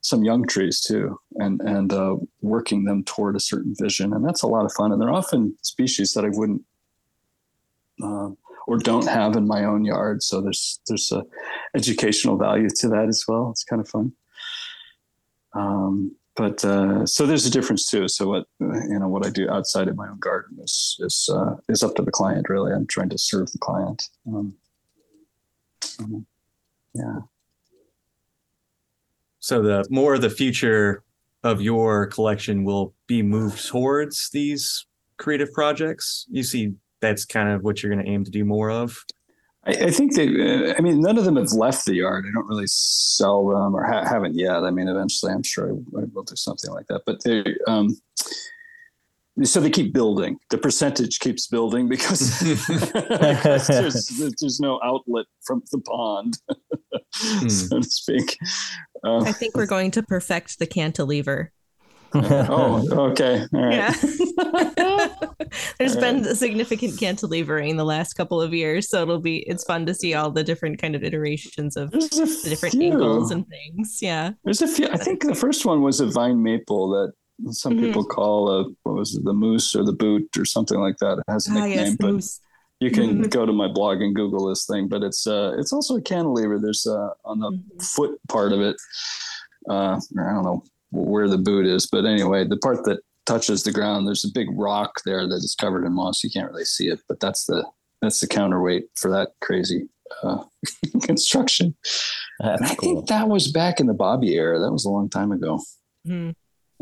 some 0.02 0.24
young 0.24 0.46
trees 0.46 0.80
too, 0.80 1.18
and 1.37 1.61
and 1.61 1.92
uh, 1.92 2.16
working 2.42 2.85
them 2.85 3.04
toward 3.04 3.37
a 3.37 3.40
certain 3.40 3.74
vision, 3.78 4.12
and 4.12 4.24
that's 4.24 4.42
a 4.42 4.48
lot 4.48 4.64
of 4.64 4.72
fun. 4.72 4.92
And 4.92 5.00
they're 5.00 5.12
often 5.12 5.56
species 5.62 6.12
that 6.14 6.24
I 6.24 6.30
wouldn't 6.30 6.62
uh, 8.02 8.30
or 8.66 8.79
don't 8.79 9.07
have 9.07 9.37
in 9.37 9.46
my 9.46 9.64
own 9.64 9.85
yard, 9.85 10.23
so 10.23 10.40
there's 10.40 10.81
there's 10.87 11.12
a 11.12 11.25
educational 11.75 12.37
value 12.37 12.68
to 12.77 12.88
that 12.88 13.09
as 13.09 13.25
well. 13.27 13.51
It's 13.51 13.64
kind 13.64 13.81
of 13.81 13.88
fun. 13.88 14.12
Um, 15.55 16.16
but 16.37 16.64
uh, 16.64 17.05
so 17.07 17.27
there's 17.27 17.46
a 17.46 17.51
difference 17.51 17.87
too. 17.87 18.09
So 18.09 18.29
what 18.29 18.46
you 18.61 18.99
know 18.99 19.09
what 19.09 19.27
I 19.27 19.31
do 19.31 19.49
outside 19.51 19.88
of 19.88 19.96
my 19.96 20.09
own 20.09 20.18
garden 20.18 20.59
is 20.62 20.96
is 21.01 21.29
uh, 21.33 21.57
is 21.68 21.83
up 21.83 21.94
to 21.96 22.03
the 22.03 22.11
client. 22.11 22.49
Really, 22.49 22.73
I'm 22.73 22.87
trying 22.87 23.11
to 23.11 23.18
serve 23.18 23.51
the 23.53 23.59
client. 23.59 24.09
Um, 24.27 24.55
um, 25.99 26.27
yeah. 26.94 27.18
So 29.40 29.62
the 29.62 29.87
more 29.90 30.18
the 30.18 30.31
future 30.31 31.03
of 31.42 31.61
your 31.61 32.07
collection 32.07 32.64
will 32.64 32.94
be 33.07 33.23
moved 33.23 33.66
towards 33.66 34.31
these 34.31 34.87
creative 35.16 35.53
projects. 35.53 36.27
You 36.31 36.42
see, 36.42 36.75
that's 37.00 37.24
kind 37.24 37.50
of 37.50 37.62
what 37.62 37.82
you're 37.82 37.92
going 37.92 38.04
to 38.04 38.10
aim 38.10 38.24
to 38.24 38.30
do 38.30 38.44
more 38.44 38.70
of. 38.70 39.04
I, 39.64 39.72
I 39.72 39.90
think 39.90 40.14
that, 40.14 40.28
uh, 40.28 40.74
I 40.78 40.80
mean, 40.80 41.00
none 41.00 41.18
of 41.18 41.24
them 41.24 41.36
have 41.36 41.52
left 41.52 41.84
the 41.84 41.94
yard. 41.94 42.24
I 42.26 42.32
don't 42.32 42.48
really 42.48 42.66
sell 42.66 43.46
them 43.48 43.76
or 43.76 43.84
ha- 43.84 44.06
haven't 44.06 44.34
yet. 44.34 44.64
I 44.64 44.70
mean, 44.70 44.88
eventually, 44.88 45.32
I'm 45.32 45.42
sure 45.42 45.68
I, 45.68 46.00
I 46.00 46.04
will 46.12 46.22
do 46.22 46.36
something 46.36 46.70
like 46.70 46.86
that. 46.86 47.02
But 47.04 47.22
they, 47.24 47.44
um, 47.66 47.96
so 49.42 49.60
they 49.60 49.70
keep 49.70 49.92
building. 49.92 50.38
The 50.50 50.58
percentage 50.58 51.18
keeps 51.18 51.46
building 51.46 51.88
because, 51.88 52.40
because 52.68 53.66
there's, 53.66 54.34
there's 54.40 54.60
no 54.60 54.80
outlet 54.82 55.26
from 55.42 55.62
the 55.70 55.80
pond, 55.80 56.38
so 57.12 57.80
to 57.80 57.88
speak. 57.88 58.38
Uh, 59.04 59.20
I 59.20 59.32
think 59.32 59.56
we're 59.56 59.66
going 59.66 59.90
to 59.92 60.02
perfect 60.02 60.58
the 60.58 60.66
cantilever. 60.66 61.52
Oh, 62.14 63.11
okay. 63.11 63.46
Right. 63.53 63.73
Yeah. 63.75 63.94
There's 65.79 65.94
All 65.96 66.01
been 66.01 66.25
a 66.27 66.35
significant 66.35 66.94
cantilevering 66.94 67.77
the 67.77 67.85
last 67.85 68.14
couple 68.14 68.40
of 68.40 68.53
years, 68.55 68.88
so 68.88 69.03
it'll 69.03 69.20
be 69.20 69.38
it's 69.49 69.64
fun 69.64 69.87
to 69.87 69.94
see 69.94 70.14
all 70.14 70.31
the 70.31 70.44
different 70.44 70.81
kind 70.81 70.94
of 70.94 71.03
iterations 71.03 71.77
of 71.77 71.90
the 71.92 72.46
different 72.49 72.75
few. 72.75 72.92
angles 72.92 73.31
and 73.31 73.46
things. 73.49 73.99
Yeah. 74.01 74.33
There's 74.44 74.62
a 74.62 74.68
few. 74.68 74.88
I 74.88 74.96
think 74.96 75.25
the 75.25 75.35
first 75.35 75.64
one 75.66 75.83
was 75.83 76.01
a 76.01 76.07
vine 76.07 76.42
maple 76.42 76.88
that 76.90 77.12
some 77.53 77.75
Mhm. 77.75 77.81
people 77.87 78.05
call 78.05 78.49
a 78.51 78.64
what 78.83 78.96
was 78.96 79.14
it, 79.16 79.25
the 79.25 79.33
moose 79.33 79.75
or 79.75 79.85
the 79.85 79.92
boot 79.94 80.29
or 80.37 80.44
something 80.44 80.79
like 80.79 80.96
that. 80.99 81.18
It 81.18 81.25
has 81.29 81.49
a 81.49 81.53
Ah, 81.53 81.55
nickname, 81.55 81.73
yes, 81.87 81.96
but 81.99 82.12
moose. 82.12 82.40
you 82.81 82.90
can 82.90 83.25
Mhm. 83.25 83.31
go 83.31 83.46
to 83.46 83.53
my 83.53 83.66
blog 83.68 84.03
and 84.03 84.14
Google 84.14 84.46
this 84.49 84.66
thing. 84.66 84.88
But 84.88 85.03
it's 85.03 85.27
uh 85.27 85.55
it's 85.59 85.73
also 85.73 85.96
a 85.96 86.03
cantilever. 86.03 86.59
There's 86.59 86.87
uh 86.87 87.11
on 87.25 87.40
the 87.40 87.51
Mhm. 87.51 87.83
foot 87.83 88.18
part 88.29 88.53
of 88.53 88.61
it. 88.61 88.77
Uh, 89.68 90.01
I 90.18 90.33
don't 90.33 90.42
know 90.44 90.62
where 90.90 91.29
the 91.29 91.38
boot 91.38 91.66
is, 91.66 91.87
but 91.87 92.05
anyway, 92.05 92.44
the 92.44 92.57
part 92.57 92.85
that 92.85 93.00
touches 93.26 93.62
the 93.62 93.72
ground, 93.72 94.07
there's 94.07 94.24
a 94.24 94.33
big 94.33 94.48
rock 94.53 95.00
there 95.05 95.26
that 95.29 95.37
is 95.37 95.57
covered 95.59 95.85
in 95.85 95.92
moss. 95.92 96.24
You 96.24 96.31
can't 96.31 96.50
really 96.50 96.64
see 96.64 96.88
it, 96.88 97.00
but 97.09 97.20
that's 97.20 97.44
the 97.44 97.64
that's 98.03 98.20
the 98.20 98.26
counterweight 98.26 98.87
for 98.96 99.11
that 99.11 99.33
crazy 99.40 99.88
uh, 100.22 100.42
construction. 101.03 101.76
And 102.40 102.64
I 102.64 102.74
cool. 102.74 102.96
think 102.96 103.09
that 103.09 103.29
was 103.29 103.53
back 103.53 103.79
in 103.79 103.87
the 103.87 103.94
Bobby 103.94 104.35
era. 104.35 104.59
That 104.59 104.72
was 104.72 104.85
a 104.85 104.90
long 104.90 105.09
time 105.09 105.33
ago. 105.33 105.61
Mhm. 106.07 106.35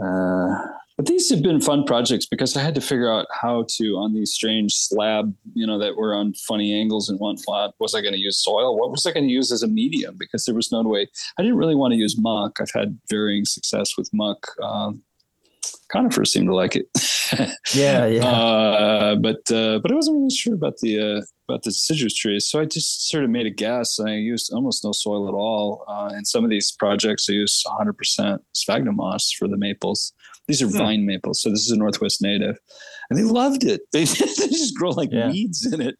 Uh, 0.03 0.63
but 0.99 1.07
these 1.07 1.31
have 1.31 1.43
been 1.45 1.61
fun 1.61 1.85
projects 1.85 2.27
because 2.27 2.57
I 2.57 2.61
had 2.61 2.75
to 2.75 2.81
figure 2.81 3.09
out 3.09 3.27
how 3.31 3.67
to 3.77 3.85
on 3.99 4.15
these 4.15 4.33
strange 4.33 4.75
slab, 4.75 5.33
you 5.55 5.65
know, 5.65 5.79
that 5.79 5.97
were 5.97 6.13
on 6.13 6.35
funny 6.35 6.75
angles 6.75 7.09
and 7.09 7.21
whatnot. 7.21 7.75
Was 7.79 7.95
I 7.95 8.01
going 8.01 8.15
to 8.15 8.19
use 8.19 8.43
soil? 8.43 8.77
What 8.77 8.91
was 8.91 9.07
I 9.07 9.13
going 9.13 9.29
to 9.29 9.33
use 9.33 9.53
as 9.53 9.63
a 9.63 9.69
medium? 9.69 10.17
Because 10.19 10.45
there 10.45 10.57
was 10.57 10.73
no 10.73 10.83
way. 10.83 11.07
I 11.39 11.43
didn't 11.43 11.57
really 11.57 11.77
want 11.77 11.93
to 11.93 11.97
use 11.97 12.19
muck. 12.19 12.59
I've 12.61 12.73
had 12.73 12.99
varying 13.09 13.45
success 13.45 13.97
with 13.97 14.11
muck. 14.13 14.49
Um, 14.61 15.03
conifers 15.89 16.33
seem 16.33 16.47
to 16.47 16.55
like 16.55 16.75
it. 16.75 16.89
Yeah, 17.75 18.07
yeah. 18.07 18.25
Uh, 18.25 19.17
but 19.17 19.53
uh, 19.53 19.79
but 19.81 19.93
I 19.93 19.95
wasn't 19.95 20.17
really 20.17 20.35
sure 20.35 20.55
about 20.55 20.79
the 20.79 20.99
uh, 20.99 21.23
about 21.47 21.63
the 21.63 21.71
deciduous 21.71 22.15
trees, 22.15 22.47
so 22.49 22.59
I 22.59 22.65
just 22.65 23.11
sort 23.11 23.23
of 23.23 23.29
made 23.29 23.45
a 23.45 23.51
guess. 23.51 24.01
I 24.01 24.15
used 24.15 24.51
almost 24.51 24.83
no 24.83 24.93
soil 24.93 25.29
at 25.29 25.35
all. 25.35 25.85
Uh, 25.87 26.15
in 26.17 26.25
some 26.25 26.43
of 26.43 26.49
these 26.49 26.73
projects, 26.73 27.29
I 27.29 27.35
used 27.35 27.67
100% 27.67 28.39
sphagnum 28.55 28.97
moss 28.97 29.31
for 29.31 29.47
the 29.47 29.59
maples. 29.59 30.15
These 30.49 30.63
are 30.63 30.67
Hmm. 30.67 30.77
vine 30.79 31.07
maples, 31.07 31.43
so 31.43 31.51
this 31.51 31.61
is 31.61 31.71
a 31.71 31.77
Northwest 31.77 32.23
native, 32.23 32.59
and 33.11 33.19
they 33.19 33.23
loved 33.23 33.65
it. 33.65 33.83
They, 33.93 34.05
they 34.05 34.49
just 34.49 34.75
grow 34.75 34.91
like 34.91 35.11
Yeah. 35.13 35.31
weeds 35.31 35.67
in 35.71 35.81
it. 35.81 35.97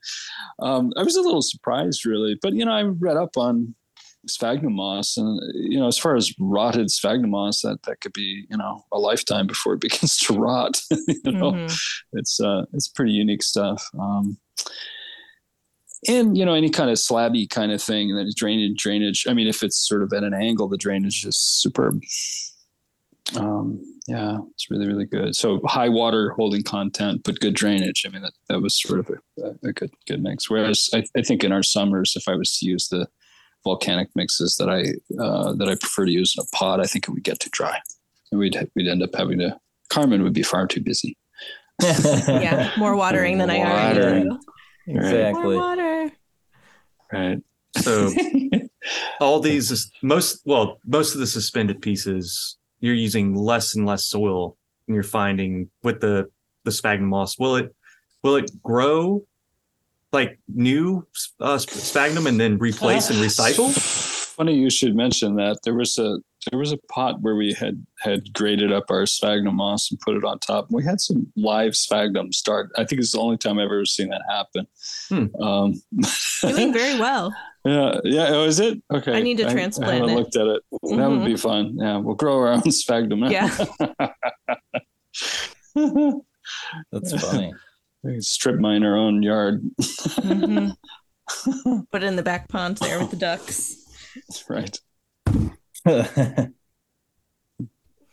Um, 0.61 0.91
I 0.97 1.03
was 1.03 1.17
a 1.17 1.21
little 1.23 1.43
surprised, 1.43 2.05
really, 2.07 2.37
but 2.41 2.55
you 2.55 2.65
know, 2.65 2.73
I 2.73 2.83
read 2.83 3.17
up 3.17 3.37
on 3.37 3.75
sphagnum 4.27 4.75
moss 4.75 5.17
and 5.17 5.41
you 5.55 5.79
know 5.79 5.87
as 5.87 5.97
far 5.97 6.15
as 6.17 6.35
rotted 6.41 6.91
sphagnum 6.91 7.31
moss 7.31 7.63
that 7.63 7.79
that 7.85 8.01
could 8.01 8.13
be 8.13 8.45
you 8.51 8.57
know 8.59 8.83
a 8.93 8.99
lifetime 8.99 9.47
before 9.47 9.75
it 9.75 9.81
begins 9.87 10.19
to 10.19 10.35
rot 10.35 10.83
you 10.91 11.33
know 11.33 11.53
Mhm. 11.53 11.79
it's 12.15 12.41
uh 12.41 12.65
it's 12.75 12.89
pretty 12.89 13.13
unique 13.13 13.43
stuff 13.45 13.89
um 13.99 14.37
and 16.09 16.37
you 16.37 16.45
know 16.45 16.53
any 16.53 16.69
kind 16.69 16.91
of 16.91 16.97
slabby 16.99 17.49
kind 17.49 17.71
of 17.73 17.81
thing 17.81 18.15
that 18.17 18.31
drainage 18.37 18.77
drainage 18.77 19.25
i 19.29 19.33
mean 19.33 19.47
if 19.47 19.63
it's 19.63 19.79
sort 19.89 20.03
of 20.03 20.13
at 20.13 20.25
an 20.25 20.35
angle 20.35 20.69
the 20.69 20.77
drainage 20.77 21.25
is 21.25 21.39
superb 21.39 22.03
um 23.37 23.81
yeah 24.07 24.39
it's 24.53 24.71
really 24.71 24.87
really 24.87 25.05
good 25.05 25.37
so 25.37 25.61
high 25.67 25.89
water 25.89 26.31
holding 26.31 26.63
content 26.63 27.21
but 27.25 27.39
good 27.41 27.55
drainage 27.55 28.05
i 28.07 28.09
mean 28.09 28.23
that, 28.23 28.33
that 28.49 28.61
was 28.63 28.81
sort 28.81 29.01
of 29.01 29.11
a, 29.43 29.69
a 29.69 29.73
good 29.73 29.91
good 30.07 30.23
mix 30.23 30.49
whereas 30.49 30.89
I, 30.95 31.05
I 31.17 31.23
think 31.23 31.45
in 31.45 31.53
our 31.53 31.63
summers 31.63 32.15
if 32.17 32.27
i 32.29 32.35
was 32.35 32.57
to 32.59 32.67
use 32.67 32.89
the 32.89 33.07
volcanic 33.65 34.09
mixes 34.15 34.57
that 34.57 34.71
i 34.71 34.95
uh 35.23 35.53
that 35.55 35.69
i 35.69 35.75
prefer 35.75 36.07
to 36.07 36.13
use 36.13 36.35
in 36.39 36.43
a 36.43 36.57
pot 36.57 36.81
i 36.81 36.85
think 36.85 37.07
it 37.07 37.11
would 37.11 37.25
get 37.25 37.41
too 37.41 37.51
dry 37.53 37.79
and 38.33 38.39
we'd 38.41 38.57
we'd 38.75 38.89
end 38.89 39.03
up 39.03 39.15
having 39.15 39.39
to 39.41 39.59
carmen 39.91 40.23
would 40.23 40.33
be 40.33 40.43
far 40.43 40.67
too 40.67 40.81
busy 40.81 41.17
Yeah. 41.83 42.73
More 42.77 42.97
watering 42.97 43.39
than 43.39 43.51
I 43.51 43.59
already 43.59 43.99
Watering. 44.01 44.25
do. 44.25 44.39
More 44.95 45.03
exactly. 45.05 45.57
water. 45.57 46.11
right 47.13 47.39
So 47.77 48.11
all 49.21 49.41
these 49.41 49.91
most 50.03 50.41
well 50.45 50.79
most 50.87 51.15
of 51.15 51.21
the 51.21 51.27
suspended 51.27 51.81
pieces 51.83 52.57
you're 52.81 52.95
using 52.95 53.35
less 53.35 53.75
and 53.75 53.87
less 53.87 54.05
soil 54.05 54.57
and 54.87 54.95
you're 54.95 55.03
finding 55.03 55.71
with 55.83 56.01
the 56.01 56.29
the 56.65 56.73
sphagnum 56.73 57.09
moss 57.09 57.39
will 57.39 57.57
it 57.57 57.75
will 58.23 58.37
it 58.37 58.51
grow 58.63 59.25
like 60.13 60.39
new 60.49 61.07
uh, 61.41 61.59
sphagnum 61.59 62.27
and 62.27 62.41
then 62.41 62.59
replace 62.59 63.11
and 63.11 63.19
recycle 63.25 63.73
Funny 64.39 64.55
you 64.55 64.71
should 64.71 64.95
mention 64.95 65.35
that. 65.35 65.59
There 65.65 65.75
was 65.75 65.99
a 65.99 66.21
there 66.49 66.61
was 66.61 66.71
a 66.71 66.77
pot 66.77 67.21
where 67.23 67.35
we 67.35 67.55
had 67.55 67.85
had 67.99 68.33
graded 68.33 68.71
up 68.71 68.85
our 68.89 69.05
sphagnum 69.05 69.57
moss 69.57 69.91
and 69.91 69.99
put 69.99 70.15
it 70.15 70.23
on 70.23 70.39
top. 70.39 70.69
We 70.71 70.85
had 70.85 71.01
some 71.01 71.27
live 71.35 71.75
sphagnum 71.75 72.33
start. 72.33 72.71
I 72.79 72.85
think 72.85 73.01
it's 73.01 73.11
the 73.11 73.19
only 73.19 73.37
time 73.37 73.59
I've 73.59 73.65
ever 73.65 73.85
seen 73.85 74.11
that 74.11 74.23
happen. 74.29 74.69
Hmm. 75.09 75.43
Um, 75.43 75.83
Doing 76.41 76.73
very 76.73 77.01
well. 77.01 77.35
Yeah, 77.69 78.01
yeah. 78.05 78.29
Oh, 78.31 78.45
is 78.45 78.61
it 78.61 78.81
okay? 78.93 79.15
I 79.15 79.23
need 79.23 79.39
to 79.39 79.49
I, 79.49 79.53
transplant 79.53 79.95
haven't 79.95 80.11
it. 80.11 80.17
looked 80.17 80.37
at 80.37 80.47
it. 80.47 80.63
That 80.97 81.11
would 81.11 81.25
be 81.25 81.37
fun. 81.37 81.77
Yeah, 81.79 81.97
we'll 81.99 82.15
grow 82.15 82.39
our 82.39 82.49
own 82.49 82.71
sphagnum. 82.71 83.25
Yeah. 83.25 83.49
That's 86.93 87.13
funny. 87.21 87.53
We 88.03 88.13
can 88.13 88.23
strip 88.23 88.59
mine 88.59 88.85
our 88.85 88.97
own 88.97 89.23
yard. 89.23 89.63
Mhm. 89.81 90.75
Put 91.93 92.03
it 92.03 92.07
in 92.07 92.17
the 92.17 92.23
back 92.23 92.49
pond 92.49 92.79
there 92.79 92.99
with 92.99 93.11
the 93.11 93.17
ducks. 93.17 93.77
That's 94.29 94.49
right. 94.49 94.81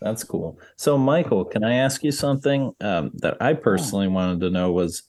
That's 0.00 0.24
cool. 0.24 0.58
So, 0.76 0.98
Michael, 0.98 1.44
can 1.46 1.64
I 1.64 1.76
ask 1.76 2.04
you 2.04 2.12
something 2.12 2.74
um, 2.80 3.12
that 3.14 3.38
I 3.40 3.54
personally 3.54 4.08
wanted 4.08 4.40
to 4.40 4.50
know? 4.50 4.70
Was 4.70 5.04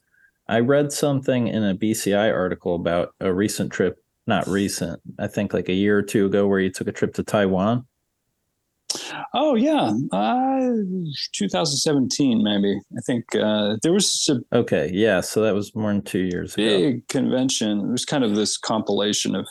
I 0.48 0.60
read 0.60 0.94
something 0.94 1.48
in 1.48 1.64
a 1.64 1.76
BCI 1.76 2.34
article 2.34 2.76
about 2.76 3.14
a 3.20 3.34
recent 3.34 3.72
trip, 3.72 4.02
not 4.28 4.48
recent, 4.48 5.00
I 5.20 5.28
think 5.28 5.54
like 5.54 5.70
a 5.70 5.74
year 5.74 5.98
or 5.98 6.02
two 6.04 6.26
ago, 6.26 6.48
where 6.48 6.60
you 6.60 6.70
took 6.72 6.88
a 6.88 6.92
trip 6.92 7.14
to 7.16 7.24
Taiwan. 7.24 7.86
Oh 9.34 9.56
yeah, 9.56 9.92
uh, 10.14 10.70
2017 11.34 12.42
maybe. 12.44 12.80
I 12.98 13.02
think 13.06 13.24
uh, 13.36 13.76
there 13.84 13.92
was 13.94 14.30
a 14.32 14.58
Okay, 14.58 14.90
yeah, 14.94 15.22
so 15.22 15.42
that 15.42 15.54
was 15.54 15.76
more 15.76 15.92
than 15.92 16.02
two 16.02 16.28
years 16.32 16.54
ago. 16.56 16.64
big 16.66 17.08
convention. 17.10 17.80
It 17.82 17.92
was 17.92 18.06
kind 18.06 18.24
of 18.24 18.36
this 18.36 18.58
compilation 18.58 19.36
of 19.36 19.46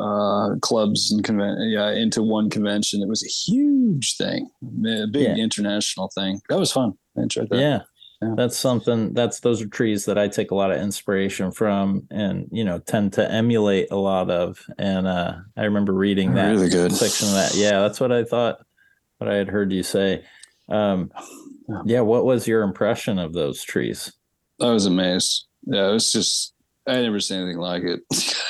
uh, 0.00 0.56
clubs 0.60 1.10
and 1.12 1.24
conven- 1.24 1.72
yeah 1.72 1.90
into 1.92 2.22
one 2.22 2.50
convention. 2.50 3.00
It 3.02 3.08
was 3.08 3.24
a 3.24 3.28
huge 3.52 4.16
thing, 4.16 4.50
a 4.62 5.06
big 5.06 5.22
Yeah. 5.22 5.36
international 5.36 6.10
thing. 6.14 6.40
That 6.48 6.58
was 6.58 6.72
fun. 6.72 6.92
I 7.16 7.22
enjoyed 7.22 7.48
that. 7.50 7.58
Yeah. 7.58 7.80
Yeah. 8.24 8.34
That's 8.36 8.56
something 8.56 9.12
that's 9.14 9.40
those 9.40 9.60
are 9.62 9.66
trees 9.68 10.04
that 10.06 10.16
I 10.18 10.28
take 10.28 10.50
a 10.50 10.54
lot 10.54 10.70
of 10.70 10.80
inspiration 10.80 11.50
from 11.50 12.06
and 12.10 12.48
you 12.50 12.64
know 12.64 12.78
tend 12.78 13.12
to 13.14 13.30
emulate 13.30 13.88
a 13.90 13.96
lot 13.96 14.30
of 14.30 14.58
and 14.78 15.06
uh 15.06 15.34
I 15.56 15.64
remember 15.64 15.92
reading 15.92 16.34
that 16.34 16.50
really 16.50 16.68
good. 16.70 16.92
section 16.92 17.28
of 17.28 17.34
that. 17.34 17.54
Yeah, 17.54 17.80
that's 17.80 18.00
what 18.00 18.12
I 18.12 18.24
thought 18.24 18.58
what 19.18 19.30
I 19.30 19.34
had 19.34 19.48
heard 19.48 19.72
you 19.72 19.82
say. 19.82 20.24
Um 20.68 21.10
Yeah. 21.84 22.00
what 22.00 22.24
was 22.24 22.46
your 22.48 22.62
impression 22.62 23.18
of 23.18 23.32
those 23.32 23.62
trees? 23.62 24.12
I 24.60 24.70
was 24.70 24.86
amazed. 24.86 25.46
Yeah, 25.66 25.88
it 25.90 25.92
was 25.92 26.10
just 26.12 26.52
I 26.86 27.00
never 27.00 27.18
seen 27.20 27.40
anything 27.40 27.58
like 27.60 27.82
it. 27.82 28.00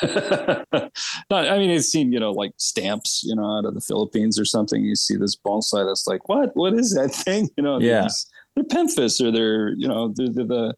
Not, 1.31 1.49
I 1.49 1.57
mean, 1.59 1.71
I've 1.71 1.85
seen 1.85 2.13
you 2.13 2.19
know 2.21 2.33
like 2.33 2.51
stamps, 2.57 3.23
you 3.25 3.35
know, 3.37 3.45
out 3.59 3.65
of 3.65 3.75
the 3.75 3.81
Philippines 3.81 4.39
or 4.41 4.45
something. 4.45 4.83
You 4.83 4.97
see 4.97 5.17
this 5.17 5.37
bonsai 5.37 5.87
that's 5.87 6.07
like, 6.09 6.29
what? 6.29 6.51
What 6.55 6.75
is 6.75 6.95
that 6.95 7.15
thing? 7.15 7.49
You 7.57 7.63
know, 7.63 7.79
Yeah. 7.79 8.03
just- 8.03 8.29
they're 8.55 8.65
pemphis 8.65 9.21
or 9.21 9.31
they're 9.31 9.71
you 9.71 9.89
know 9.89 10.13
they're, 10.15 10.29
they're 10.31 10.45
the 10.45 10.75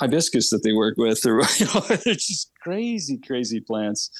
hibiscus 0.00 0.50
that 0.50 0.62
they 0.62 0.72
work 0.72 0.96
with, 0.96 1.24
or 1.26 1.40
you 1.58 1.66
know, 1.66 1.80
they're 1.80 2.14
just 2.14 2.52
crazy, 2.62 3.18
crazy 3.18 3.60
plants. 3.60 4.10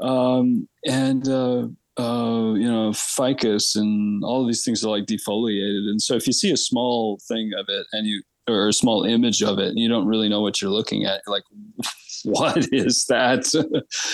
Um, 0.00 0.68
and 0.86 1.28
uh, 1.28 1.68
uh, 1.98 2.54
you 2.54 2.70
know, 2.70 2.92
ficus 2.92 3.76
and 3.76 4.24
all 4.24 4.42
of 4.42 4.46
these 4.46 4.64
things 4.64 4.84
are 4.84 4.90
like 4.90 5.06
defoliated. 5.06 5.88
And 5.90 6.00
so 6.00 6.14
if 6.14 6.26
you 6.26 6.32
see 6.32 6.50
a 6.50 6.56
small 6.56 7.18
thing 7.28 7.52
of 7.58 7.66
it 7.68 7.86
and 7.92 8.06
you 8.06 8.22
or 8.48 8.66
a 8.66 8.72
small 8.72 9.04
image 9.04 9.40
of 9.42 9.60
it 9.60 9.68
and 9.68 9.78
you 9.78 9.88
don't 9.88 10.06
really 10.06 10.28
know 10.28 10.40
what 10.40 10.60
you're 10.60 10.70
looking 10.70 11.04
at, 11.04 11.22
you're 11.26 11.34
like, 11.34 11.44
what 12.24 12.68
is 12.72 13.04
that? 13.06 13.46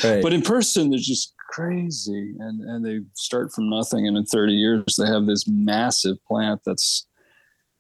Right. 0.05 0.23
but 0.23 0.33
in 0.33 0.43
person, 0.43 0.91
they're 0.91 0.99
just 0.99 1.35
crazy. 1.51 2.35
And 2.41 2.61
and 2.63 2.85
they 2.85 3.01
start 3.15 3.53
from 3.53 3.71
nothing. 3.71 4.09
And 4.09 4.17
in 4.17 4.27
30 4.27 4.53
years, 4.53 4.97
they 4.99 5.07
have 5.07 5.27
this 5.27 5.47
massive 5.47 6.17
plant 6.27 6.63
that's 6.67 7.07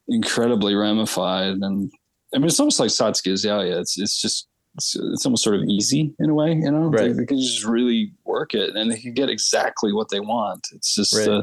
incredibly 0.09 0.75
ramified. 0.75 1.55
And 1.61 1.91
I 2.35 2.39
mean, 2.39 2.47
it's 2.47 2.61
almost 2.61 2.81
like 2.81 2.91
Satsuki 2.91 3.33
Azalea. 3.33 3.79
It's 3.81 3.99
it's 3.99 4.21
just 4.21 4.49
it's, 4.77 4.97
it's 4.97 5.25
almost 5.27 5.43
sort 5.45 5.57
of 5.57 5.63
easy 5.65 6.15
in 6.19 6.31
a 6.31 6.35
way, 6.35 6.53
you 6.53 6.71
know. 6.71 6.91
They, 6.91 7.09
Right. 7.09 7.17
they 7.17 7.27
can 7.27 7.39
just 7.41 7.65
really 7.65 8.13
work 8.25 8.55
it, 8.55 8.77
and 8.77 8.91
they 8.91 8.99
can 9.01 9.15
get 9.15 9.29
exactly 9.31 9.93
what 9.93 10.09
they 10.11 10.21
want. 10.21 10.67
It's 10.73 10.95
just 10.95 11.15
Right. 11.17 11.29
uh, 11.29 11.43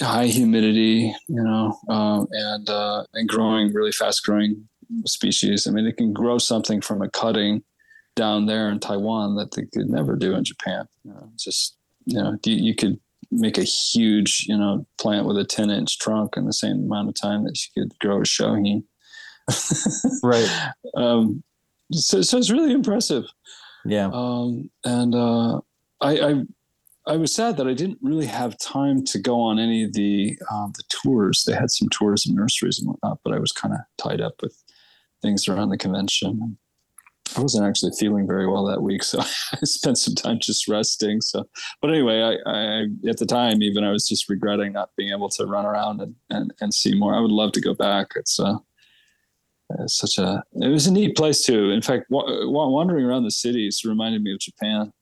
high 0.00 0.26
humidity, 0.26 1.14
you 1.28 1.42
know, 1.42 1.76
um, 1.88 2.26
and 2.30 2.68
uh, 2.68 3.04
and 3.14 3.28
growing 3.28 3.72
really 3.72 3.92
fast 3.92 4.22
growing 4.24 4.68
species. 5.06 5.66
I 5.66 5.70
mean, 5.70 5.84
they 5.84 5.92
can 5.92 6.12
grow 6.12 6.38
something 6.38 6.80
from 6.80 7.02
a 7.02 7.08
cutting 7.10 7.62
down 8.14 8.46
there 8.46 8.68
in 8.70 8.78
Taiwan 8.78 9.36
that 9.36 9.52
they 9.52 9.62
could 9.72 9.88
never 9.88 10.16
do 10.16 10.34
in 10.34 10.44
Japan. 10.44 10.86
You 11.04 11.12
know, 11.12 11.30
it's 11.34 11.44
just 11.44 11.76
you 12.04 12.18
know, 12.18 12.36
you, 12.44 12.54
you 12.56 12.74
could 12.74 12.98
make 13.32 13.58
a 13.58 13.64
huge 13.64 14.44
you 14.48 14.56
know 14.56 14.86
plant 15.00 15.26
with 15.26 15.38
a 15.38 15.44
10 15.44 15.70
inch 15.70 15.98
trunk 15.98 16.36
in 16.36 16.44
the 16.44 16.52
same 16.52 16.84
amount 16.84 17.08
of 17.08 17.14
time 17.14 17.44
that 17.44 17.58
you 17.58 17.82
could 17.82 17.98
grow 17.98 18.18
a 18.18 18.24
shohin. 18.24 18.84
right. 20.22 20.72
Um, 20.96 21.42
so, 21.90 22.22
so 22.22 22.38
it's 22.38 22.50
really 22.50 22.72
impressive. 22.72 23.24
Yeah. 23.84 24.10
Um, 24.12 24.70
and 24.84 25.14
uh, 25.14 25.60
I, 26.00 26.18
I 26.20 26.42
I 27.06 27.16
was 27.16 27.34
sad 27.34 27.56
that 27.56 27.66
I 27.66 27.74
didn't 27.74 27.98
really 28.00 28.26
have 28.26 28.58
time 28.58 29.04
to 29.06 29.18
go 29.18 29.40
on 29.40 29.58
any 29.58 29.82
of 29.82 29.92
the 29.92 30.38
um, 30.50 30.72
the 30.76 30.84
tours. 30.88 31.44
They 31.44 31.54
had 31.54 31.70
some 31.70 31.88
tours 31.88 32.26
and 32.26 32.36
nurseries 32.36 32.78
and 32.78 32.88
whatnot, 32.88 33.18
but 33.24 33.34
I 33.34 33.40
was 33.40 33.50
kind 33.50 33.74
of 33.74 33.80
tied 33.98 34.20
up 34.20 34.40
with 34.40 34.62
things 35.20 35.48
around 35.48 35.70
the 35.70 35.78
convention. 35.78 36.58
I 37.36 37.40
wasn't 37.40 37.64
actually 37.66 37.92
feeling 37.98 38.26
very 38.26 38.46
well 38.46 38.64
that 38.66 38.82
week, 38.82 39.02
so 39.02 39.18
I 39.52 39.58
spent 39.64 39.96
some 39.98 40.14
time 40.14 40.38
just 40.40 40.68
resting. 40.68 41.20
So, 41.22 41.48
but 41.80 41.90
anyway, 41.90 42.20
I, 42.20 42.50
I 42.50 42.82
at 43.08 43.16
the 43.16 43.26
time 43.26 43.62
even 43.62 43.84
I 43.84 43.90
was 43.90 44.06
just 44.06 44.28
regretting 44.28 44.72
not 44.72 44.90
being 44.96 45.12
able 45.12 45.30
to 45.30 45.46
run 45.46 45.64
around 45.64 46.00
and, 46.02 46.14
and, 46.30 46.52
and 46.60 46.74
see 46.74 46.94
more. 46.94 47.14
I 47.14 47.20
would 47.20 47.30
love 47.30 47.52
to 47.52 47.60
go 47.60 47.72
back. 47.74 48.08
It's 48.16 48.38
uh, 48.38 48.56
it's 49.80 49.96
such 49.96 50.18
a 50.18 50.42
it 50.60 50.68
was 50.68 50.86
a 50.86 50.92
neat 50.92 51.16
place 51.16 51.42
too. 51.42 51.70
In 51.70 51.80
fact, 51.80 52.04
wa- 52.10 52.24
wa- 52.26 52.68
wandering 52.68 53.06
around 53.06 53.24
the 53.24 53.30
cities 53.30 53.80
reminded 53.84 54.22
me 54.22 54.34
of 54.34 54.38
Japan. 54.40 54.92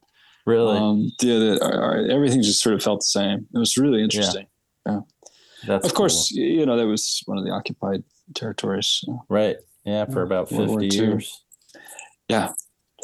Really. 0.46 0.78
Um, 0.78 1.10
yeah, 1.20 1.38
the, 1.38 1.58
our- 1.64 1.82
our- 1.82 2.06
everything 2.06 2.42
just 2.42 2.62
sort 2.62 2.74
of 2.76 2.82
felt 2.82 3.00
the 3.00 3.04
same. 3.04 3.46
It 3.52 3.58
was 3.58 3.76
really 3.76 4.02
interesting. 4.02 4.46
That's 5.66 5.84
of 5.86 5.92
course, 5.92 6.32
y- 6.34 6.42
you 6.42 6.64
know 6.64 6.76
that 6.78 6.86
was 6.86 7.22
one 7.26 7.36
of 7.38 7.44
the 7.44 7.50
occupied 7.50 8.02
territories. 8.34 9.04
Right. 9.28 9.56
Yeah, 9.84 10.06
for 10.06 10.20
Yeah, 10.20 10.26
about 10.26 10.48
50 10.48 10.86
II. 10.86 10.88
years. 10.90 11.42
Yeah, 12.30 12.52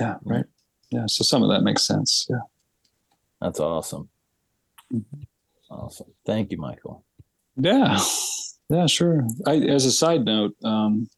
yeah, 0.00 0.14
right. 0.24 0.44
Yeah, 0.90 1.06
so 1.06 1.24
some 1.24 1.42
of 1.42 1.50
that 1.50 1.62
makes 1.62 1.86
sense. 1.86 2.26
Yeah. 2.30 2.38
That's 3.40 3.60
awesome. 3.60 4.08
Mm-hmm. 4.92 5.22
Awesome. 5.70 6.12
Thank 6.24 6.52
you, 6.52 6.58
Michael. 6.58 7.04
Yeah, 7.56 7.98
yeah, 8.68 8.86
sure. 8.86 9.26
I, 9.46 9.56
as 9.56 9.84
a 9.84 9.92
side 9.92 10.24
note, 10.24 10.54
um, 10.62 11.08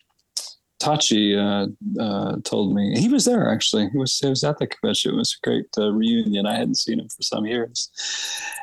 Tachi 0.80 1.36
uh, 1.36 2.02
uh, 2.02 2.36
told 2.44 2.74
me 2.74 2.98
he 2.98 3.08
was 3.08 3.24
there. 3.24 3.52
Actually, 3.52 3.88
he 3.90 3.98
was 3.98 4.18
he 4.18 4.28
was 4.28 4.44
at 4.44 4.58
the 4.58 4.66
convention. 4.66 5.14
It 5.14 5.16
was 5.16 5.36
a 5.42 5.46
great 5.46 5.66
uh, 5.76 5.90
reunion. 5.92 6.46
I 6.46 6.56
hadn't 6.56 6.76
seen 6.76 7.00
him 7.00 7.08
for 7.08 7.22
some 7.22 7.46
years, 7.46 7.90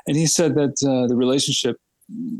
and 0.07 0.15
he 0.15 0.25
said 0.25 0.55
that 0.55 0.81
uh, 0.83 1.07
the 1.07 1.15
relationship 1.15 1.77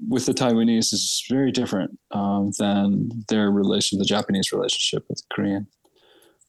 with 0.08 0.26
the 0.26 0.34
Taiwanese 0.34 0.94
is 0.94 1.26
very 1.30 1.52
different 1.52 1.98
um, 2.12 2.52
than 2.58 3.10
their 3.30 3.52
relation, 3.52 4.00
the 4.00 4.06
Japanese 4.06 4.52
relationship 4.52 5.04
with 5.10 5.18
the 5.18 5.36
Korean 5.36 5.68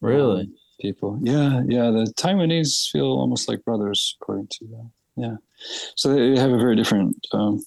Really? 0.01 0.43
um, 0.43 0.55
people. 0.81 1.19
Yeah, 1.23 1.63
yeah. 1.67 1.91
The 1.91 2.13
Taiwanese 2.17 2.91
feel 2.91 3.07
almost 3.07 3.49
like 3.49 3.65
brothers, 3.65 4.17
according 4.21 4.49
to 4.49 4.67
them. 4.67 4.93
Yeah, 5.17 5.37
so 5.95 6.15
they 6.15 6.39
have 6.39 6.53
a 6.53 6.59
very 6.59 6.77
different. 6.77 7.17
Um, 7.33 7.65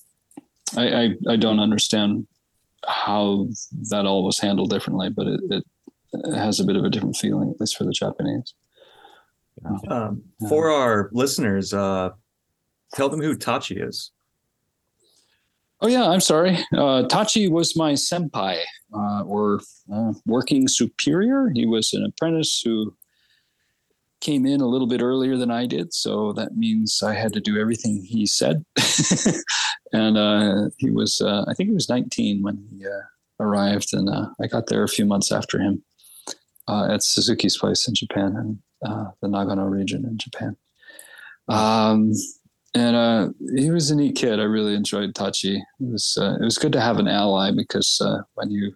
I, 0.77 0.87
I 0.87 1.09
I 1.29 1.35
don't 1.35 1.59
understand 1.59 2.27
how 2.85 3.47
that 3.89 4.05
all 4.05 4.23
was 4.23 4.39
handled 4.39 4.69
differently, 4.69 5.09
but 5.09 5.27
it, 5.27 5.39
it, 5.49 5.63
it 6.13 6.35
has 6.35 6.59
a 6.59 6.65
bit 6.65 6.75
of 6.75 6.83
a 6.83 6.89
different 6.89 7.17
feeling, 7.17 7.49
at 7.49 7.59
least 7.59 7.75
for 7.75 7.83
the 7.83 7.91
Japanese. 7.91 8.53
Um, 9.89 10.23
for 10.47 10.69
our 10.71 11.09
listeners, 11.11 11.73
uh, 11.73 12.11
tell 12.93 13.09
them 13.09 13.21
who 13.21 13.35
Tachi 13.35 13.85
is. 13.85 14.11
Oh 15.81 15.87
yeah, 15.87 16.07
I'm 16.07 16.21
sorry. 16.21 16.57
Uh, 16.73 17.03
Tachi 17.07 17.49
was 17.49 17.75
my 17.75 17.93
senpai, 17.93 18.61
uh, 18.93 19.23
or 19.23 19.61
uh, 19.93 20.13
working 20.25 20.67
superior. 20.67 21.49
He 21.53 21.65
was 21.65 21.93
an 21.93 22.05
apprentice 22.05 22.61
who 22.63 22.95
came 24.21 24.45
in 24.45 24.61
a 24.61 24.67
little 24.67 24.87
bit 24.87 25.01
earlier 25.01 25.37
than 25.37 25.51
I 25.51 25.65
did, 25.65 25.93
so 25.93 26.33
that 26.33 26.57
means 26.57 27.01
I 27.03 27.13
had 27.13 27.33
to 27.33 27.39
do 27.39 27.59
everything 27.59 28.03
he 28.03 28.25
said. 28.25 28.65
and 29.93 30.17
uh, 30.17 30.69
he 30.77 30.91
was, 30.91 31.21
uh, 31.21 31.45
I 31.47 31.53
think 31.53 31.69
he 31.69 31.73
was 31.73 31.89
19 31.89 32.41
when 32.41 32.67
he 32.69 32.85
uh, 32.85 33.01
arrived, 33.39 33.93
and 33.93 34.09
uh, 34.09 34.27
I 34.41 34.47
got 34.47 34.67
there 34.67 34.83
a 34.83 34.89
few 34.89 35.05
months 35.05 35.31
after 35.31 35.59
him 35.59 35.83
at 36.67 37.03
Suzuki's 37.03 37.57
place 37.57 37.87
in 37.87 37.95
Japan, 37.95 38.35
and 38.35 38.59
the 39.21 39.27
Nagano 39.27 39.69
region 39.69 40.05
in 40.05 40.17
Japan. 40.17 40.55
Um, 41.47 42.11
and 42.75 42.95
uh, 42.95 43.29
he 43.55 43.71
was 43.71 43.89
a 43.89 43.95
neat 43.95 44.15
kid. 44.15 44.39
I 44.39 44.43
really 44.43 44.75
enjoyed 44.75 45.13
Tachi. 45.13 45.57
It 45.57 45.63
was 45.79 46.17
uh, 46.19 46.35
it 46.39 46.43
was 46.43 46.57
good 46.57 46.71
to 46.73 46.81
have 46.81 46.99
an 46.99 47.07
ally 47.07 47.51
because 47.55 47.99
uh, 48.03 48.19
when 48.35 48.51
you, 48.51 48.73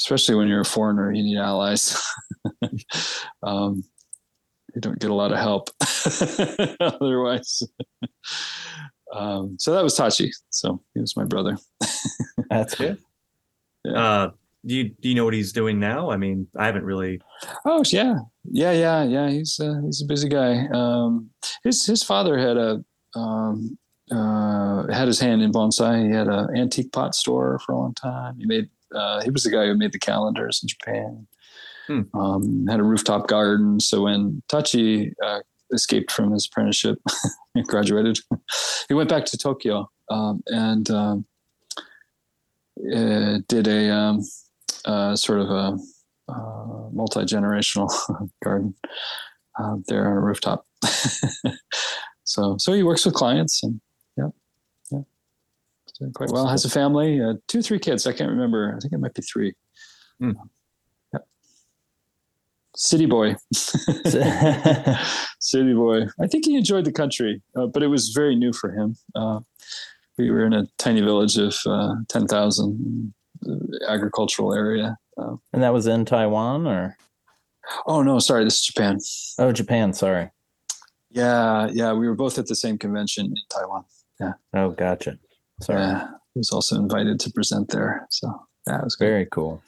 especially 0.00 0.34
when 0.34 0.48
you're 0.48 0.62
a 0.62 0.64
foreigner, 0.64 1.12
you 1.12 1.22
need 1.22 1.38
allies. 1.38 2.00
um, 3.42 3.84
you 4.74 4.80
don't 4.80 4.98
get 4.98 5.10
a 5.10 5.14
lot 5.14 5.32
of 5.32 5.38
help 5.38 5.70
otherwise. 6.80 7.62
um, 9.14 9.56
so 9.58 9.74
that 9.74 9.82
was 9.82 9.96
Tachi. 9.96 10.30
So 10.50 10.82
he 10.94 11.00
was 11.00 11.16
my 11.16 11.24
brother. 11.24 11.56
That's 12.50 12.74
good. 12.74 12.98
Uh, 13.88 14.30
do 14.66 14.74
you 14.74 14.84
do 15.00 15.08
you 15.08 15.14
know 15.14 15.24
what 15.24 15.34
he's 15.34 15.52
doing 15.52 15.78
now? 15.78 16.10
I 16.10 16.16
mean, 16.16 16.48
I 16.58 16.66
haven't 16.66 16.84
really. 16.84 17.20
Oh 17.64 17.82
yeah, 17.86 18.16
yeah, 18.44 18.72
yeah, 18.72 19.04
yeah. 19.04 19.30
He's 19.30 19.58
uh, 19.60 19.80
he's 19.84 20.02
a 20.02 20.06
busy 20.06 20.28
guy. 20.28 20.66
Um, 20.72 21.30
his 21.62 21.86
his 21.86 22.02
father 22.02 22.36
had 22.36 22.56
a 22.56 22.84
um, 23.14 23.78
uh, 24.10 24.86
had 24.92 25.06
his 25.06 25.20
hand 25.20 25.42
in 25.42 25.52
bonsai. 25.52 26.06
He 26.06 26.12
had 26.12 26.28
an 26.28 26.56
antique 26.56 26.92
pot 26.92 27.14
store 27.14 27.58
for 27.64 27.72
a 27.72 27.78
long 27.78 27.94
time. 27.94 28.36
He 28.38 28.46
made 28.46 28.68
uh, 28.94 29.22
he 29.22 29.30
was 29.30 29.42
the 29.42 29.50
guy 29.50 29.66
who 29.66 29.76
made 29.76 29.92
the 29.92 29.98
calendars 29.98 30.60
in 30.62 30.68
Japan. 30.68 31.26
Hmm. 31.86 32.18
Um, 32.18 32.66
had 32.66 32.80
a 32.80 32.84
rooftop 32.84 33.28
garden. 33.28 33.80
So 33.80 34.02
when 34.02 34.42
Tachi 34.50 35.12
uh, 35.24 35.40
escaped 35.72 36.10
from 36.10 36.32
his 36.32 36.46
apprenticeship 36.46 36.98
and 37.54 37.66
graduated, 37.66 38.18
he 38.88 38.94
went 38.94 39.08
back 39.08 39.24
to 39.26 39.38
Tokyo 39.38 39.90
um, 40.10 40.42
and 40.46 40.90
um, 40.90 41.26
uh, 42.94 43.38
did 43.48 43.68
a 43.68 43.90
um, 43.90 44.22
uh, 44.84 45.16
sort 45.16 45.40
of 45.40 45.50
a 45.50 45.78
uh, 46.28 46.88
multi 46.92 47.20
generational 47.20 47.90
garden 48.44 48.74
uh, 49.58 49.76
there 49.86 50.10
on 50.10 50.16
a 50.16 50.20
rooftop. 50.20 50.66
So 52.28 52.56
so 52.58 52.72
he 52.74 52.82
works 52.82 53.06
with 53.06 53.14
clients 53.14 53.62
and 53.62 53.80
yeah 54.16 54.28
yeah 54.90 55.00
He's 55.86 55.98
doing 55.98 56.12
quite 56.12 56.30
well. 56.30 56.46
Has 56.46 56.64
a 56.64 56.70
family, 56.70 57.20
uh, 57.22 57.34
two 57.48 57.62
three 57.62 57.78
kids. 57.78 58.06
I 58.06 58.12
can't 58.12 58.30
remember. 58.30 58.74
I 58.76 58.80
think 58.80 58.92
it 58.92 58.98
might 58.98 59.14
be 59.14 59.22
three. 59.22 59.54
Hmm. 60.20 60.32
Yeah. 61.12 61.20
City 62.76 63.06
boy. 63.06 63.36
City 65.40 65.72
boy. 65.72 66.02
I 66.20 66.26
think 66.26 66.44
he 66.44 66.56
enjoyed 66.56 66.84
the 66.84 66.92
country, 66.92 67.40
uh, 67.56 67.66
but 67.66 67.82
it 67.82 67.86
was 67.86 68.10
very 68.10 68.36
new 68.36 68.52
for 68.52 68.72
him. 68.72 68.96
Uh, 69.14 69.40
we 70.18 70.30
were 70.30 70.44
in 70.44 70.52
a 70.52 70.66
tiny 70.76 71.00
village 71.00 71.38
of 71.38 71.54
uh, 71.64 71.94
10,000 72.08 73.14
uh, 73.48 73.52
agricultural 73.88 74.52
area. 74.52 74.98
Uh, 75.16 75.36
and 75.52 75.62
that 75.62 75.72
was 75.72 75.86
in 75.86 76.04
Taiwan 76.04 76.66
or 76.66 76.96
oh, 77.86 78.02
no, 78.02 78.18
sorry. 78.18 78.44
This 78.44 78.56
is 78.56 78.66
Japan. 78.66 78.98
oh 79.38 79.52
Japan, 79.52 79.92
sorry. 79.92 80.30
Yeah. 81.10 81.68
Yeah. 81.72 81.92
We 81.92 82.06
were 82.08 82.14
both 82.14 82.38
at 82.38 82.46
the 82.46 82.54
same 82.56 82.78
convention 82.78 83.26
in 83.26 83.34
Taiwan. 83.50 83.84
Yeah. 84.20 84.32
Oh, 84.54 84.70
gotcha. 84.70 85.18
Sorry. 85.62 85.80
Yeah. 85.80 86.08
He 86.34 86.40
was 86.40 86.50
also 86.50 86.76
invited 86.76 87.18
to 87.20 87.30
present 87.32 87.68
there. 87.70 88.06
So 88.10 88.46
that 88.66 88.84
was 88.84 88.94
great. 88.96 89.08
Very 89.10 89.26
cool. 89.26 89.62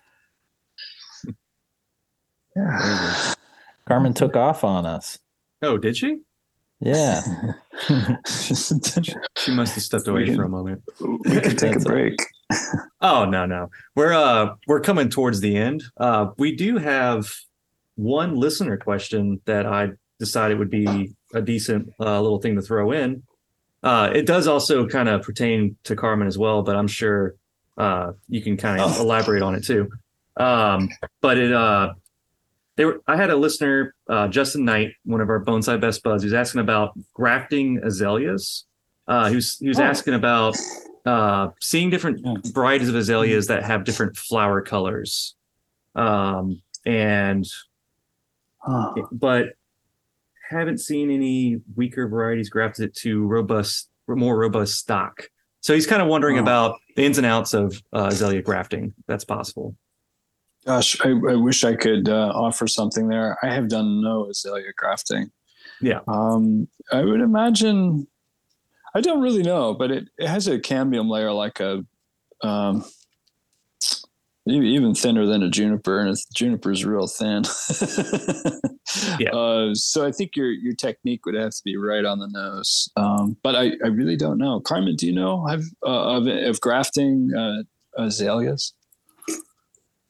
Yeah. 2.57 3.34
Carmen 3.86 4.14
took 4.14 4.36
off 4.36 4.64
on 4.64 4.86
us. 4.86 5.18
Oh, 5.62 5.78
did 5.78 5.97
she? 5.97 6.18
Yeah. 6.80 7.20
She 8.26 9.53
must 9.53 9.74
have 9.74 9.82
stepped 9.82 10.07
away 10.09 10.26
can- 10.26 10.36
for 10.36 10.45
a 10.45 10.49
moment. 10.49 10.82
we 11.01 11.41
could 11.41 11.59
take 11.59 11.76
a 11.76 11.80
break. 11.80 12.14
Oh 13.01 13.24
no, 13.24 13.47
no. 13.47 13.70
We're 13.97 14.12
uh 14.12 14.55
we're 14.66 14.80
coming 14.80 15.09
towards 15.09 15.41
the 15.41 15.57
end. 15.57 15.82
Uh 15.97 16.26
we 16.36 16.55
do 16.55 16.76
have 16.76 17.32
one 17.97 18.34
listener 18.36 18.76
question 18.76 19.41
that 19.47 19.64
I 19.66 19.91
decided 20.18 20.59
would 20.59 20.68
be 20.70 21.14
a 21.35 21.41
decent 21.43 21.93
uh, 22.01 22.20
little 22.20 22.41
thing 22.41 22.57
to 22.57 22.62
throw 22.62 22.93
in. 22.93 23.22
Uh 23.83 24.11
it 24.14 24.26
does 24.26 24.47
also 24.47 24.87
kind 24.87 25.09
of 25.09 25.22
pertain 25.22 25.76
to 25.85 25.97
Carmen 25.97 26.28
as 26.28 26.37
well, 26.37 26.62
but 26.62 26.76
I'm 26.76 26.89
sure 26.89 27.35
uh 27.78 28.12
you 28.28 28.43
can 28.43 28.57
kind 28.57 28.81
of 28.81 28.99
Oh. 28.99 29.01
elaborate 29.03 29.43
on 29.43 29.55
it 29.55 29.64
too. 29.64 29.89
Um 30.37 30.89
but 31.22 31.39
it 31.39 31.53
uh 31.53 31.95
they 32.76 32.85
were 32.85 33.01
I 33.07 33.16
had 33.16 33.31
a 33.31 33.37
listener, 33.37 33.95
uh 34.09 34.28
Justin 34.28 34.64
Knight, 34.66 34.93
one 35.05 35.20
of 35.22 35.31
our 35.31 35.43
Bonsai 35.43 35.81
best 35.81 36.03
buds, 36.03 36.22
who's 36.22 36.35
asking 36.35 36.61
about 36.61 36.93
grafting 37.14 37.81
azaleas. 37.83 38.66
Uh 39.09 39.28
he 39.31 39.37
was 39.37 39.57
he 39.59 39.68
was 39.68 39.78
Oh. 39.81 39.85
asking 39.85 40.12
about 40.14 40.57
uh 41.07 41.49
seeing 41.61 41.89
different 41.89 42.20
varieties 42.53 42.91
of 42.91 42.95
azaleas 42.97 43.47
that 43.47 43.62
have 43.62 43.85
different 43.85 44.14
flower 44.16 44.61
colors 44.61 45.35
um 45.95 46.61
and 46.85 47.47
but 49.12 49.55
haven't 50.51 50.78
seen 50.78 51.11
any 51.11 51.61
weaker 51.76 52.07
varieties 52.09 52.51
grafted 52.51 52.94
to 52.94 53.26
robust 53.26 53.88
more 54.09 54.36
robust 54.36 54.74
stock 54.78 55.22
so 55.61 55.72
he's 55.74 55.86
kind 55.86 56.03
of 56.03 56.09
wondering 56.09 56.38
Oh. 56.38 56.42
about 56.42 56.76
the 56.96 57.05
ins 57.05 57.16
and 57.18 57.26
outs 57.26 57.55
of 57.55 57.80
uh, 57.92 58.09
azalea 58.11 58.42
grafting 58.42 58.92
that's 59.07 59.24
possible 59.24 59.76
Gosh, 60.66 61.01
I, 61.01 61.09
I 61.09 61.36
wish 61.36 61.64
I 61.64 61.74
could 61.74 62.11
uh, 62.11 62.32
offer 62.34 62.66
something 62.68 63.09
there. 63.09 63.38
I 63.42 63.51
have 63.51 63.70
done 63.70 64.03
no 64.03 64.28
azalea 64.28 64.72
grafting. 64.76 65.30
Yeah. 65.80 66.01
Um, 66.07 66.68
I 66.92 67.03
would 67.03 67.22
imagine, 67.22 68.07
I 68.94 69.01
don't 69.01 69.22
really 69.22 69.42
know, 69.42 69.72
but 69.72 69.90
it, 69.90 70.09
it 70.18 70.28
has 70.28 70.48
a 70.48 70.59
cambium 70.59 71.09
layer 71.09 71.32
like 71.32 71.61
a, 71.61 71.82
um, 72.42 72.84
even 74.47 74.95
thinner 74.95 75.26
than 75.26 75.43
a 75.43 75.51
juniper, 75.51 76.01
and 76.01 76.11
it's, 76.11 76.26
juniper's 76.26 76.84
real 76.84 77.07
thin. 77.07 77.45
Yeah. 79.18 79.30
Uh, 79.30 79.74
so 79.74 80.05
I 80.07 80.11
think 80.11 80.34
your 80.34 80.51
your 80.51 80.74
technique 80.74 81.24
would 81.26 81.34
have 81.34 81.51
to 81.51 81.61
be 81.64 81.76
right 81.76 82.05
on 82.05 82.18
the 82.18 82.28
nose. 82.28 82.91
Um, 82.97 83.36
but 83.43 83.55
I, 83.55 83.72
I 83.84 83.88
really 83.88 84.16
don't 84.16 84.38
know. 84.38 84.61
Carmen, 84.61 84.97
do 84.97 85.07
you 85.07 85.12
know 85.12 85.47
have, 85.47 85.62
uh, 85.86 86.16
of 86.16 86.26
of 86.26 86.61
grafting 86.61 87.32
uh, 87.36 87.62
azaleas? 87.97 88.74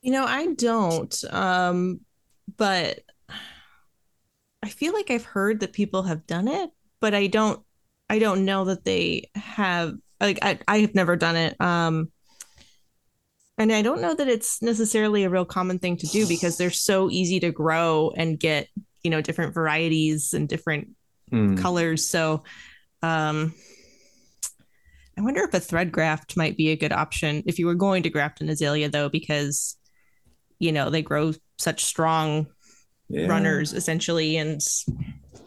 You 0.02 0.12
know, 0.12 0.24
I 0.24 0.46
don't. 0.54 1.24
Um, 1.30 2.00
but 2.56 3.00
I 4.62 4.68
feel 4.68 4.92
like 4.92 5.10
I've 5.10 5.24
heard 5.24 5.60
that 5.60 5.72
people 5.72 6.02
have 6.04 6.26
done 6.26 6.48
it, 6.48 6.70
but 7.00 7.14
I 7.14 7.26
don't 7.26 7.62
I 8.08 8.18
don't 8.18 8.44
know 8.44 8.64
that 8.66 8.84
they 8.84 9.30
have 9.34 9.94
like 10.20 10.38
I, 10.42 10.58
I 10.66 10.78
have 10.78 10.94
never 10.94 11.16
done 11.16 11.36
it. 11.36 11.60
Um 11.60 12.10
and 13.60 13.72
I 13.72 13.82
don't 13.82 14.00
know 14.00 14.14
that 14.14 14.26
it's 14.28 14.60
necessarily 14.62 15.22
a 15.24 15.30
real 15.30 15.44
common 15.44 15.78
thing 15.78 15.96
to 15.98 16.06
do 16.08 16.26
because 16.26 16.56
they're 16.56 16.70
so 16.70 17.10
easy 17.10 17.38
to 17.40 17.50
grow 17.52 18.12
and 18.16 18.38
get, 18.40 18.66
you 19.04 19.10
know, 19.10 19.20
different 19.20 19.54
varieties 19.54 20.32
and 20.34 20.48
different 20.48 20.88
Hmm. 21.30 21.54
colors. 21.56 22.08
So 22.08 22.42
um 23.02 23.54
I 25.18 25.22
wonder 25.22 25.42
if 25.44 25.54
a 25.54 25.60
thread 25.60 25.92
graft 25.92 26.36
might 26.36 26.56
be 26.56 26.70
a 26.70 26.76
good 26.76 26.92
option 26.92 27.42
if 27.46 27.58
you 27.58 27.66
were 27.66 27.74
going 27.74 28.02
to 28.04 28.10
graft 28.10 28.40
an 28.40 28.48
azalea 28.48 28.88
though, 28.88 29.08
because 29.08 29.76
you 30.58 30.72
know 30.72 30.90
they 30.90 31.02
grow 31.02 31.32
such 31.58 31.84
strong 31.84 32.46
Yeah. 33.08 33.28
runners 33.28 33.72
essentially 33.72 34.36
and 34.38 34.60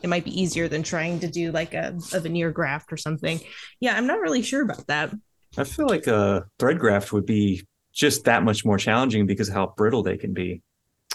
it 0.03 0.07
might 0.09 0.25
be 0.25 0.41
easier 0.41 0.67
than 0.67 0.83
trying 0.83 1.19
to 1.21 1.27
do 1.29 1.51
like 1.51 1.73
a, 1.73 1.97
a 2.13 2.19
veneer 2.19 2.51
graft 2.51 2.91
or 2.93 2.97
something. 2.97 3.39
Yeah, 3.79 3.95
I'm 3.97 4.05
not 4.07 4.19
really 4.19 4.41
sure 4.41 4.61
about 4.61 4.87
that. 4.87 5.13
i 5.57 5.63
feel 5.63 5.87
like 5.87 6.07
a 6.07 6.45
thread 6.59 6.79
graft 6.79 7.11
would 7.13 7.25
be 7.25 7.63
just 7.93 8.25
that 8.25 8.43
much 8.43 8.65
more 8.65 8.77
challenging 8.77 9.25
because 9.27 9.49
of 9.49 9.53
how 9.55 9.73
brittle 9.77 10.01
they 10.03 10.17
can 10.17 10.33
be 10.33 10.61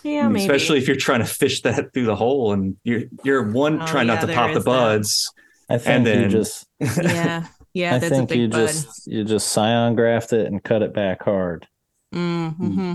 Yeah, 0.05 0.29
maybe. 0.29 0.45
especially 0.45 0.79
if 0.79 0.87
you're 0.87 0.97
trying 0.97 1.21
to 1.21 1.27
fish 1.27 1.63
that 1.63 1.93
through 1.93 2.05
the 2.07 2.17
hole 2.17 2.53
and 2.53 2.77
you're 2.85 3.03
you're 3.25 3.51
one 3.51 3.83
Oh, 3.83 3.87
trying 3.87 4.07
yeah, 4.09 4.15
not 4.15 4.27
to 4.27 4.33
pop 4.35 4.53
the 4.53 4.59
is 4.59 4.65
that. 4.65 4.71
buds 4.71 5.33
I 5.69 5.79
think 5.79 6.05
then- 6.05 6.23
you 6.23 6.29
just 6.29 6.67
yeah, 6.81 7.47
yeah, 7.75 7.95
I 7.95 7.99
that's 7.99 8.13
a 8.13 8.17
think 8.17 8.29
big 8.31 8.39
you 8.39 8.49
bud. 8.49 8.67
just 8.69 9.07
you 9.07 9.25
just 9.25 9.49
scion 9.49 9.95
graft 9.97 10.33
it 10.33 10.47
and 10.47 10.63
cut 10.63 10.83
it 10.83 10.95
back 10.95 11.23
hard. 11.25 11.67
hmm 12.13 12.95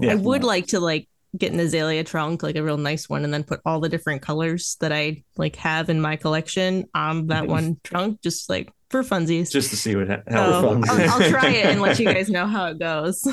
Yeah. 0.00 0.12
I 0.12 0.14
would 0.14 0.44
like 0.44 0.68
to 0.68 0.80
like 0.80 1.08
get 1.36 1.52
an 1.52 1.58
azalea 1.60 2.04
trunk, 2.04 2.42
like 2.44 2.54
a 2.56 2.62
real 2.62 2.76
nice 2.78 3.08
one, 3.08 3.24
and 3.24 3.34
then 3.34 3.42
put 3.42 3.60
all 3.66 3.80
the 3.80 3.88
different 3.88 4.22
colors 4.22 4.76
that 4.80 4.92
I 4.92 5.24
like 5.36 5.56
have 5.56 5.90
in 5.90 6.00
my 6.00 6.14
collection 6.16 6.84
on 6.94 7.26
that 7.28 7.48
one 7.48 7.78
trunk, 7.82 8.22
just 8.22 8.48
like 8.48 8.70
for 8.94 9.02
funsies. 9.02 9.50
just 9.50 9.70
to 9.70 9.76
see 9.76 9.96
what 9.96 10.08
ha- 10.08 10.22
how 10.28 10.60
So 10.60 10.72
it. 10.82 10.88
I'll, 10.88 11.10
I'll 11.22 11.30
try 11.30 11.48
it 11.50 11.66
and 11.66 11.80
let 11.80 11.98
you 11.98 12.04
guys 12.06 12.28
know 12.30 12.46
how 12.46 12.66
it 12.66 12.78
goes. 12.78 13.26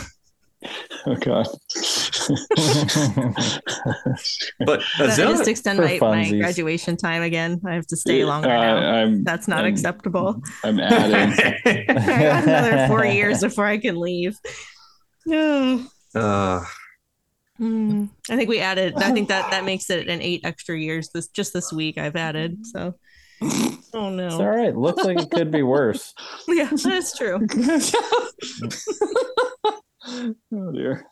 Oh 1.06 1.16
God. 1.22 1.48
but 4.60 4.82
I 5.00 5.04
azalea 5.06 5.38
just 5.38 5.48
extend 5.48 5.80
my, 5.80 5.98
my 6.02 6.30
graduation 6.30 6.98
time 6.98 7.22
again. 7.22 7.60
I 7.66 7.74
have 7.76 7.88
to 7.88 7.96
stay 7.96 8.20
Yeah, 8.20 8.26
longer 8.26 8.50
uh, 8.50 8.58
now. 8.80 8.94
I'm 8.94 9.24
That's 9.24 9.48
not 9.48 9.66
I'm- 9.66 9.74
acceptable. 9.74 10.42
I'm 10.64 10.80
adding. 10.80 11.34
I 11.66 11.84
got 12.24 12.44
another 12.44 12.88
four 12.88 13.06
years 13.20 13.42
before 13.42 13.66
I 13.66 13.78
can 13.78 14.00
leave. 14.00 14.36
Yeah. 15.26 15.84
uh, 16.16 16.64
Hmm. 17.58 18.06
I 18.28 18.36
think 18.38 18.50
we 18.50 18.60
added. 18.60 18.96
I 18.98 19.12
think 19.12 19.28
that 19.28 19.52
that 19.52 19.66
makes 19.66 19.92
it 19.92 20.08
an 20.08 20.20
eight 20.20 20.42
extra 20.44 20.76
years. 20.76 21.10
This 21.14 21.28
just 21.28 21.54
this 21.54 21.72
week 21.72 22.00
I've 22.00 22.16
added. 22.16 22.66
So, 22.66 22.96
oh 23.94 24.10
no. 24.10 24.26
It's 24.26 24.36
all 24.36 24.48
right. 24.50 24.76
Looks 24.76 25.04
like 25.04 25.20
it 25.20 25.32
could 25.32 25.52
be 25.52 25.64
worse. 25.64 26.14
Yeah, 26.48 26.70
that's 26.72 27.18
true. 27.18 27.40
oh 30.54 30.72
dear. 30.74 31.06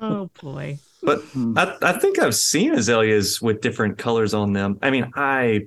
Oh 0.00 0.30
boy. 0.42 0.78
but 1.02 1.20
Hmm. 1.32 1.56
I, 1.56 1.76
I 1.82 1.92
think 1.98 2.18
I've 2.18 2.34
seen 2.34 2.72
azaleas 2.74 3.40
with 3.42 3.60
different 3.60 3.98
colors 3.98 4.34
on 4.34 4.52
them. 4.52 4.78
I 4.82 4.90
mean, 4.90 5.10
I 5.14 5.62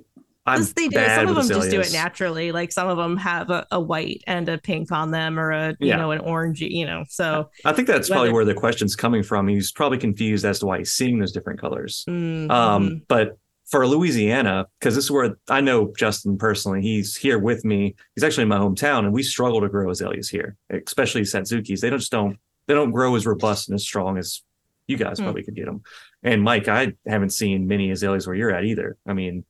I'm 0.46 0.60
Yes, 0.60 0.72
they 0.72 0.88
do. 0.88 0.94
bad 0.96 1.16
Some 1.16 1.28
of 1.28 1.34
them 1.36 1.46
with 1.58 1.68
just 1.68 1.70
do 1.70 1.80
it 1.80 1.92
naturally. 1.92 2.52
Like 2.52 2.72
some 2.72 2.88
of 2.88 2.96
them 2.96 3.16
have 3.18 3.50
a, 3.50 3.66
a 3.70 3.80
white 3.80 4.22
and 4.26 4.48
a 4.48 4.58
pink 4.58 4.90
on 4.92 5.10
them, 5.10 5.38
or 5.38 5.50
a 5.52 5.68
you 5.78 5.88
Yeah. 5.88 5.96
know 5.96 6.10
an 6.10 6.20
orangey. 6.20 6.70
You 6.70 6.86
know, 6.86 7.04
so 7.08 7.50
I 7.64 7.72
think 7.72 7.86
that's 7.88 8.08
probably 8.08 8.32
where 8.32 8.44
the 8.44 8.54
question's 8.54 8.96
coming 8.96 9.22
from. 9.22 9.46
He's 9.48 9.70
probably 9.72 9.98
confused 9.98 10.44
as 10.44 10.58
to 10.60 10.66
why 10.66 10.78
he's 10.78 10.92
seeing 10.92 11.18
those 11.18 11.32
different 11.32 11.60
colors. 11.60 12.04
mm, 12.08 12.50
Um, 12.50 13.02
but 13.08 13.38
for 13.70 13.86
Louisiana, 13.86 14.66
because 14.80 14.94
this 14.94 15.04
is 15.04 15.10
where 15.10 15.36
I 15.48 15.60
know 15.60 15.92
Justin 15.96 16.38
personally, 16.38 16.80
he's 16.82 17.16
here 17.16 17.38
with 17.38 17.64
me. 17.64 17.94
He's 18.14 18.24
actually 18.24 18.42
in 18.44 18.48
my 18.48 18.58
hometown, 18.58 19.00
and 19.00 19.12
we 19.12 19.22
struggle 19.22 19.60
to 19.60 19.68
grow 19.68 19.90
azaleas 19.90 20.28
here, 20.30 20.56
especially 20.70 21.22
Satsukis. 21.22 21.80
They 21.80 21.90
don't 21.90 21.98
just 21.98 22.10
don't 22.12 22.38
they 22.66 22.74
don't 22.74 22.90
grow 22.90 23.14
as 23.14 23.26
robust 23.26 23.68
and 23.68 23.74
as 23.76 23.82
strong 23.82 24.18
as 24.18 24.42
you 24.86 24.96
guys 24.96 25.18
Hmm. 25.18 25.24
probably 25.24 25.42
could 25.42 25.54
get 25.54 25.66
them. 25.66 25.82
And 26.22 26.42
Mike, 26.42 26.66
I 26.68 26.94
haven't 27.06 27.30
seen 27.30 27.66
many 27.66 27.90
azaleas 27.90 28.26
where 28.26 28.36
you're 28.36 28.50
at 28.54 28.64
either. 28.64 28.96
I 29.06 29.12
mean, 29.12 29.44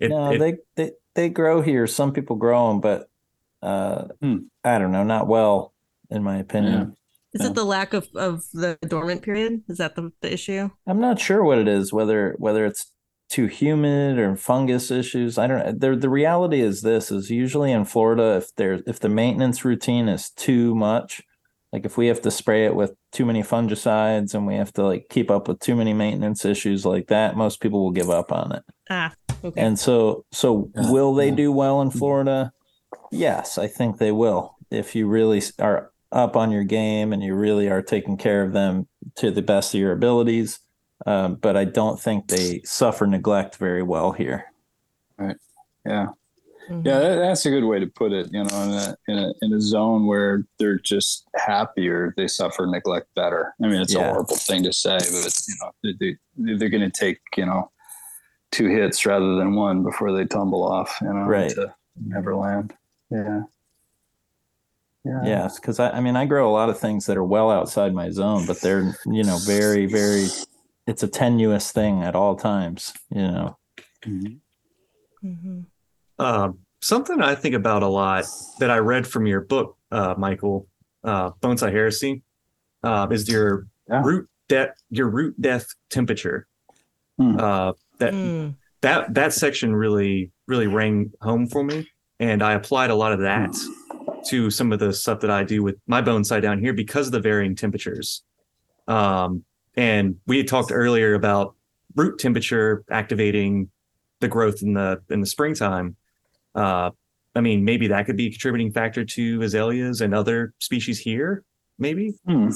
it, 0.00 0.10
no, 0.10 0.32
it- 0.32 0.38
they, 0.38 0.56
they 0.76 0.92
they 1.14 1.28
grow 1.28 1.60
here. 1.62 1.86
Some 1.88 2.12
people 2.12 2.36
grow 2.36 2.68
them, 2.68 2.80
but 2.80 3.08
uh, 3.62 4.04
Hmm. 4.22 4.36
I 4.62 4.78
don't 4.78 4.92
know, 4.92 5.02
not 5.02 5.26
well, 5.26 5.74
in 6.10 6.22
my 6.22 6.38
opinion. 6.38 6.94
is 7.34 7.44
it 7.44 7.54
the 7.56 7.64
lack 7.64 7.92
of 7.92 8.06
of 8.14 8.44
the 8.52 8.78
dormant 8.86 9.22
period? 9.22 9.62
Is 9.68 9.78
that 9.78 9.96
the, 9.96 10.12
the 10.20 10.32
issue? 10.32 10.70
I'm 10.86 11.00
not 11.00 11.18
sure 11.20 11.42
what 11.42 11.58
it 11.58 11.66
is. 11.66 11.92
Whether 11.92 12.36
whether 12.38 12.64
it's 12.64 12.92
too 13.28 13.46
humid 13.46 14.18
or 14.18 14.36
fungus 14.36 14.90
issues. 14.90 15.38
I 15.38 15.46
don't 15.46 15.80
the 15.80 15.96
the 15.96 16.08
reality 16.08 16.60
is 16.60 16.82
this 16.82 17.10
is 17.10 17.30
usually 17.30 17.72
in 17.72 17.84
Florida 17.84 18.36
if 18.36 18.54
there 18.56 18.80
if 18.86 19.00
the 19.00 19.08
maintenance 19.08 19.64
routine 19.64 20.08
is 20.08 20.30
too 20.30 20.74
much, 20.74 21.22
like 21.72 21.84
if 21.84 21.96
we 21.96 22.06
have 22.06 22.22
to 22.22 22.30
spray 22.30 22.64
it 22.64 22.74
with 22.74 22.92
too 23.12 23.26
many 23.26 23.42
fungicides 23.42 24.34
and 24.34 24.46
we 24.46 24.54
have 24.54 24.72
to 24.74 24.84
like 24.84 25.06
keep 25.10 25.30
up 25.30 25.48
with 25.48 25.60
too 25.60 25.76
many 25.76 25.92
maintenance 25.92 26.44
issues 26.44 26.86
like 26.86 27.08
that, 27.08 27.36
most 27.36 27.60
people 27.60 27.82
will 27.82 27.90
give 27.90 28.10
up 28.10 28.32
on 28.32 28.52
it. 28.52 28.62
Ah, 28.90 29.12
okay. 29.44 29.60
And 29.60 29.78
so 29.78 30.24
so 30.32 30.70
will 30.74 31.14
they 31.14 31.30
do 31.30 31.52
well 31.52 31.82
in 31.82 31.90
Florida? 31.90 32.52
Yes, 33.10 33.58
I 33.58 33.66
think 33.66 33.98
they 33.98 34.12
will. 34.12 34.56
If 34.70 34.94
you 34.94 35.06
really 35.06 35.42
are 35.58 35.92
up 36.12 36.36
on 36.36 36.50
your 36.50 36.64
game 36.64 37.12
and 37.12 37.22
you 37.22 37.34
really 37.34 37.68
are 37.68 37.82
taking 37.82 38.16
care 38.16 38.42
of 38.42 38.52
them 38.52 38.88
to 39.16 39.30
the 39.30 39.42
best 39.42 39.74
of 39.74 39.80
your 39.80 39.92
abilities. 39.92 40.60
Um, 41.06 41.36
but 41.36 41.56
I 41.56 41.64
don't 41.64 41.98
think 42.00 42.28
they 42.28 42.60
suffer 42.64 43.06
neglect 43.06 43.56
very 43.56 43.82
well 43.82 44.12
here. 44.12 44.46
Right. 45.16 45.36
Yeah. 45.86 46.08
Mhm. 46.68 46.84
Yeah, 46.84 46.98
that, 46.98 47.14
that's 47.16 47.46
a 47.46 47.50
good 47.50 47.64
way 47.64 47.78
to 47.80 47.86
put 47.86 48.12
it. 48.12 48.28
You 48.32 48.44
know, 48.44 48.62
in 48.62 48.70
a, 48.70 48.96
in 49.08 49.18
a 49.18 49.32
in 49.42 49.52
a 49.54 49.60
zone 49.60 50.06
where 50.06 50.44
they're 50.58 50.78
just 50.78 51.26
happier, 51.34 52.12
they 52.16 52.26
suffer 52.28 52.66
neglect 52.66 53.06
better. 53.14 53.54
I 53.62 53.68
mean, 53.68 53.80
it's 53.80 53.94
a 53.94 53.98
horrible 54.10 54.36
thing 54.36 54.62
to 54.64 54.72
say, 54.72 54.98
but 54.98 55.42
you 55.48 55.54
know, 55.62 55.70
they, 55.82 56.16
they 56.44 56.56
they're 56.56 56.68
going 56.68 56.90
to 56.90 56.90
take 56.90 57.20
you 57.36 57.46
know 57.46 57.70
two 58.52 58.66
hits 58.66 59.06
rather 59.06 59.36
than 59.36 59.54
one 59.54 59.82
before 59.82 60.12
they 60.12 60.24
tumble 60.26 60.62
off. 60.62 60.98
You 61.00 61.08
know, 61.12 61.24
Right. 61.24 61.50
to 61.50 61.74
Neverland. 62.04 62.74
Yeah. 63.10 63.42
Yeah. 65.04 65.20
Yes, 65.24 65.58
because 65.58 65.78
I, 65.80 65.90
I 65.90 66.00
mean 66.00 66.16
I 66.16 66.26
grow 66.26 66.50
a 66.50 66.52
lot 66.52 66.68
of 66.68 66.78
things 66.78 67.06
that 67.06 67.16
are 67.16 67.24
well 67.24 67.50
outside 67.50 67.94
my 67.94 68.10
zone, 68.10 68.44
but 68.46 68.60
they're 68.60 68.94
you 69.06 69.24
know 69.24 69.38
very 69.46 69.86
very. 69.86 70.26
It's 70.88 71.02
a 71.02 71.08
tenuous 71.08 71.70
thing 71.70 72.02
at 72.02 72.16
all 72.16 72.34
times. 72.34 72.94
You 73.10 73.20
know. 73.22 73.58
Mhm. 74.06 74.40
Mhm. 75.22 75.66
Um, 76.18 76.60
something 76.80 77.20
I 77.20 77.34
think 77.34 77.54
about 77.54 77.82
a 77.82 77.88
lot 77.88 78.24
that 78.58 78.70
I 78.70 78.78
read 78.78 79.06
from 79.06 79.26
your 79.26 79.42
book, 79.42 79.76
uh, 79.92 80.14
Michael, 80.16 80.66
uh, 81.04 81.32
Bonsai 81.42 81.70
Heresy, 81.70 82.22
uh, 82.82 83.06
is 83.10 83.28
your 83.28 83.66
Yeah. 83.86 84.02
root 84.02 84.30
death, 84.48 84.70
your 84.88 85.10
root 85.10 85.38
death 85.38 85.66
temperature. 85.90 86.46
Hmm. 87.18 87.36
Uh, 87.38 87.72
that 87.98 88.14
Mm. 88.14 88.54
that 88.80 89.12
that 89.14 89.32
section 89.34 89.74
really 89.76 90.32
really 90.46 90.68
rang 90.68 91.12
home 91.20 91.46
for 91.48 91.62
me, 91.62 91.86
and 92.18 92.42
I 92.42 92.54
applied 92.54 92.88
a 92.90 92.94
lot 92.94 93.12
of 93.12 93.18
that 93.20 93.54
to 94.28 94.48
some 94.50 94.72
of 94.72 94.78
the 94.78 94.94
stuff 94.94 95.20
that 95.20 95.30
I 95.30 95.44
do 95.44 95.62
with 95.62 95.76
my 95.86 96.00
bonsai 96.00 96.40
down 96.40 96.60
here 96.60 96.72
because 96.72 97.08
of 97.08 97.12
the 97.12 97.20
varying 97.20 97.54
temperatures. 97.54 98.22
Um, 98.86 99.44
and 99.78 100.16
we 100.26 100.36
had 100.38 100.48
talked 100.48 100.72
earlier 100.72 101.14
about 101.14 101.54
root 101.94 102.18
temperature 102.18 102.84
activating 102.90 103.70
the 104.20 104.28
growth 104.28 104.60
in 104.62 104.74
the 104.74 105.00
in 105.08 105.20
the 105.20 105.26
springtime. 105.26 105.94
Uh, 106.54 106.90
I 107.36 107.40
mean, 107.40 107.64
maybe 107.64 107.86
that 107.88 108.04
could 108.06 108.16
be 108.16 108.26
a 108.26 108.30
contributing 108.30 108.72
factor 108.72 109.04
to 109.04 109.42
azaleas 109.42 110.00
and 110.00 110.12
other 110.14 110.52
species 110.58 110.98
here. 110.98 111.44
Maybe 111.78 112.14
Hmm. 112.26 112.48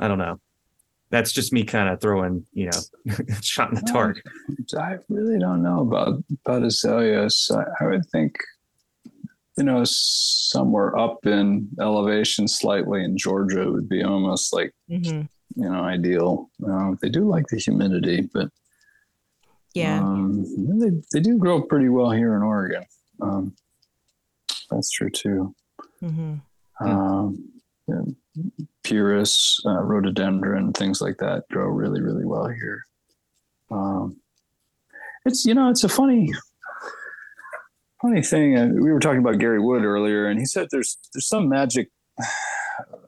I 0.00 0.08
don't 0.08 0.18
know. 0.18 0.40
That's 1.10 1.30
just 1.30 1.52
me 1.52 1.62
kind 1.62 1.88
of 1.88 2.00
throwing, 2.00 2.44
you 2.52 2.66
know, 2.70 3.14
shot 3.40 3.68
in 3.68 3.76
the 3.76 3.82
dark. 3.82 4.20
I 4.76 4.96
really 5.08 5.38
don't 5.38 5.62
know 5.62 5.82
about 5.82 6.24
about 6.44 6.64
azaleas. 6.64 7.48
I, 7.54 7.62
I 7.84 7.88
would 7.88 8.04
think, 8.10 8.34
you 9.56 9.62
know, 9.64 9.82
somewhere 9.84 10.98
up 10.98 11.24
in 11.24 11.68
elevation 11.80 12.48
slightly 12.48 13.04
in 13.04 13.16
Georgia 13.16 13.70
would 13.70 13.88
be 13.88 14.02
almost 14.02 14.52
like 14.52 14.72
Mhm. 14.90 15.28
You 15.54 15.68
know 15.70 15.82
ideal. 15.82 16.50
Uh, 16.66 16.94
they 17.00 17.08
do 17.08 17.28
like 17.28 17.46
the 17.46 17.58
humidity, 17.58 18.28
but 18.32 18.50
Yeah. 19.74 20.00
um, 20.00 20.44
they 20.80 20.90
they 21.12 21.20
do 21.20 21.38
grow 21.38 21.62
pretty 21.62 21.88
well 21.88 22.10
here 22.10 22.34
in 22.36 22.42
Oregon. 22.42 22.84
Um, 23.20 23.54
that's 24.70 24.90
true 24.90 25.10
too. 25.10 25.54
Mhm. 26.02 26.40
Um, 26.80 27.52
yeah, 27.86 28.02
Pieris, 28.84 29.64
uh, 29.64 29.80
rhododendron, 29.82 30.72
things 30.72 31.00
like 31.00 31.16
that 31.18 31.48
grow 31.50 31.68
really, 31.68 32.02
really 32.02 32.24
well 32.26 32.48
here. 32.48 32.84
Um, 33.70 34.16
it's 35.24 35.44
you 35.46 35.54
know, 35.54 35.70
it's 35.70 35.84
a 35.84 35.88
funny, 35.88 36.32
funny 38.02 38.22
thing. 38.22 38.58
Uh, 38.58 38.66
we 38.74 38.92
were 38.92 39.00
talking 39.00 39.20
about 39.20 39.38
Gary 39.38 39.60
Wood 39.60 39.84
earlier, 39.84 40.26
and 40.26 40.38
he 40.38 40.44
said 40.46 40.68
there's 40.70 40.98
there's 41.14 41.28
some 41.28 41.48
magic 41.48 41.90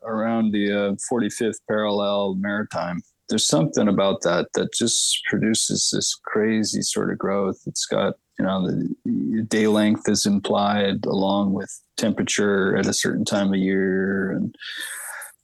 around 0.03 0.53
the 0.53 0.73
uh, 0.73 0.95
45th 1.13 1.59
parallel 1.69 2.35
maritime. 2.35 3.03
There's 3.29 3.47
something 3.47 3.89
about 3.89 4.23
that 4.23 4.49
that 4.55 4.73
just 4.73 5.21
produces 5.29 5.91
this 5.93 6.19
crazy 6.25 6.83
sort 6.83 7.13
of 7.13 7.19
growth. 7.19 7.61
It's 7.67 7.85
got 7.85 8.15
you 8.39 8.45
know 8.45 8.67
the 8.67 9.43
day 9.49 9.67
length 9.67 10.09
is 10.09 10.25
implied 10.25 11.05
along 11.07 11.53
with 11.53 11.71
temperature 11.97 12.77
at 12.77 12.87
a 12.87 12.93
certain 12.93 13.25
time 13.25 13.53
of 13.53 13.59
year 13.59 14.31
and 14.33 14.55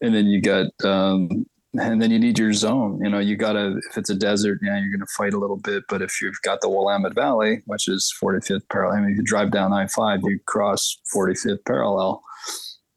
and 0.01 0.15
then 0.15 0.27
you 0.27 0.41
got 0.41 0.67
um 0.85 1.47
and 1.75 2.01
then 2.01 2.11
you 2.11 2.19
need 2.19 2.39
your 2.39 2.53
zone 2.53 3.01
you 3.03 3.11
know 3.11 3.19
you 3.19 3.37
gotta 3.37 3.77
if 3.91 3.99
it's 3.99 4.11
a 4.11 4.15
desert 4.15 4.59
yeah 4.63 4.79
you're 4.79 4.93
gonna 4.93 5.05
fight 5.17 5.35
a 5.35 5.39
little 5.39 5.57
bit 5.57 5.83
but 5.89 6.03
if 6.03 6.21
you've 6.23 6.41
got 6.43 6.61
the 6.61 6.69
willamette 6.69 7.15
valley 7.15 7.63
which 7.67 7.89
is 7.89 8.13
45th 8.23 8.63
parallel 8.71 8.97
i 8.97 9.01
mean 9.01 9.13
if 9.13 9.17
you 9.17 9.25
drive 9.25 9.51
down 9.51 9.73
i-5 9.73 10.21
you 10.23 10.39
cross 10.47 10.97
45th 11.15 11.65
parallel 11.67 12.23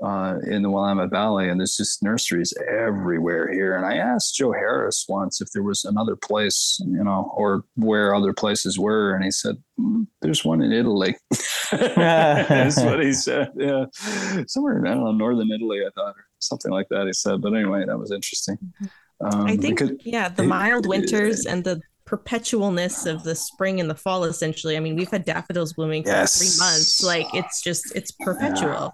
uh, 0.03 0.35
in 0.45 0.61
the 0.61 0.69
Willamette 0.69 1.09
Valley, 1.09 1.49
and 1.49 1.59
there's 1.59 1.75
just 1.77 2.03
nurseries 2.03 2.53
everywhere 2.69 3.51
here. 3.51 3.75
And 3.75 3.85
I 3.85 3.97
asked 3.97 4.35
Joe 4.35 4.51
Harris 4.51 5.05
once 5.09 5.41
if 5.41 5.51
there 5.53 5.63
was 5.63 5.85
another 5.85 6.15
place, 6.15 6.77
you 6.85 7.03
know, 7.03 7.31
or 7.35 7.63
where 7.75 8.13
other 8.13 8.33
places 8.33 8.77
were, 8.77 9.13
and 9.15 9.23
he 9.23 9.31
said, 9.31 9.55
"Mm, 9.79 10.07
"There's 10.21 10.45
one 10.45 10.61
in 10.61 10.71
Italy." 10.71 11.15
That's 11.71 12.79
what 12.81 13.03
he 13.03 13.13
said. 13.13 13.51
Yeah, 13.55 13.85
somewhere 14.47 14.85
I 14.85 14.91
don't 14.93 15.03
know, 15.03 15.11
northern 15.11 15.51
Italy, 15.51 15.79
I 15.85 15.89
thought, 15.95 16.15
or 16.15 16.25
something 16.39 16.71
like 16.71 16.87
that. 16.89 17.07
He 17.07 17.13
said, 17.13 17.41
but 17.41 17.53
anyway, 17.53 17.85
that 17.85 17.97
was 17.97 18.11
interesting. 18.11 18.57
Um, 19.19 19.45
I 19.47 19.57
think, 19.57 19.81
yeah, 20.05 20.29
the 20.29 20.43
it- 20.43 20.47
mild 20.47 20.85
winters 20.87 21.45
and 21.45 21.63
the 21.63 21.81
perpetualness 22.07 23.05
of 23.11 23.23
the 23.23 23.35
spring 23.35 23.79
and 23.81 23.89
the 23.89 23.95
fall, 23.95 24.23
essentially. 24.23 24.77
I 24.77 24.79
mean, 24.79 24.95
we've 24.95 25.09
had 25.09 25.25
daffodils 25.25 25.73
blooming 25.73 26.03
for 26.03 26.09
Yes. 26.09 26.37
three 26.37 26.65
months. 26.65 27.03
Like, 27.03 27.27
it's 27.33 27.61
just, 27.61 27.93
it's 27.95 28.11
perpetual. 28.11 28.93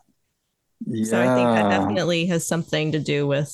Yeah, 0.88 1.06
So 1.06 1.20
I 1.22 1.28
think 1.36 1.48
that 1.50 1.70
definitely 1.70 2.26
has 2.28 2.46
something 2.48 2.92
to 2.92 3.00
do 3.00 3.28
with 3.28 3.52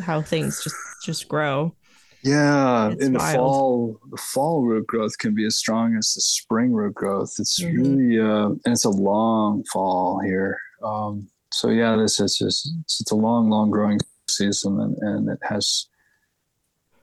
how 0.00 0.22
things 0.22 0.62
just 0.62 0.76
just 1.04 1.28
grow. 1.28 1.74
Yeah, 2.22 2.90
It's 2.90 3.06
in 3.06 3.14
the 3.14 3.18
wild. 3.18 3.34
fall, 3.34 4.00
the 4.10 4.16
fall 4.18 4.62
root 4.62 4.86
growth 4.86 5.16
can 5.18 5.34
be 5.34 5.46
as 5.46 5.56
strong 5.56 5.96
as 5.96 6.12
the 6.14 6.20
spring 6.20 6.72
root 6.72 6.94
growth. 6.94 7.32
It's 7.38 7.58
Mhm. 7.62 7.76
really, 7.78 8.18
uh, 8.20 8.46
and 8.48 8.60
it's 8.66 8.84
a 8.84 8.90
long 8.90 9.64
fall 9.72 10.20
here. 10.20 10.58
Um, 10.84 11.28
so 11.52 11.70
yeah, 11.70 11.96
this 11.96 12.20
is 12.20 12.36
just 12.36 12.70
it's, 12.82 13.00
it's 13.00 13.10
a 13.10 13.16
long, 13.16 13.48
long 13.48 13.70
growing 13.70 13.98
season, 14.28 14.78
and, 14.80 14.96
and 14.98 15.28
it 15.30 15.38
has. 15.42 15.86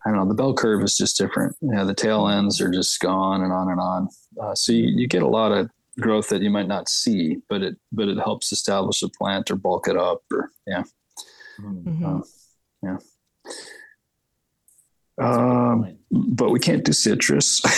I 0.05 0.11
don't 0.11 0.19
know. 0.19 0.27
The 0.27 0.35
bell 0.35 0.53
curve 0.53 0.83
is 0.83 0.95
just 0.95 1.17
different. 1.17 1.55
Yeah, 1.61 1.83
the 1.83 1.93
tail 1.93 2.29
ends 2.29 2.61
are 2.61 2.69
just 2.71 2.97
gone 3.01 3.41
and 3.41 3.51
on 3.51 3.69
and 3.71 3.79
on. 3.81 4.07
Uh, 4.41 4.55
so 4.55 4.71
you, 4.71 4.85
you 4.87 5.07
get 5.07 5.21
a 5.23 5.27
lot 5.27 5.51
of 5.51 5.69
growth 5.99 6.29
that 6.29 6.41
you 6.41 6.49
might 6.49 6.67
not 6.67 6.89
see, 6.89 7.37
but 7.49 7.61
it 7.61 7.77
but 7.91 8.07
it 8.07 8.17
helps 8.17 8.51
establish 8.51 9.01
a 9.01 9.09
plant 9.09 9.51
or 9.51 9.55
bulk 9.55 9.87
it 9.87 9.97
up 9.97 10.21
or 10.31 10.49
yeah. 10.65 10.83
Hmm. 11.59 11.87
Mhm. 11.87 12.27
yeah. 12.83 12.97
Um, 15.19 15.97
but 16.11 16.51
we 16.51 16.59
can't 16.59 16.85
do 16.85 16.93
citrus. 16.93 17.59
uh, 17.65 17.69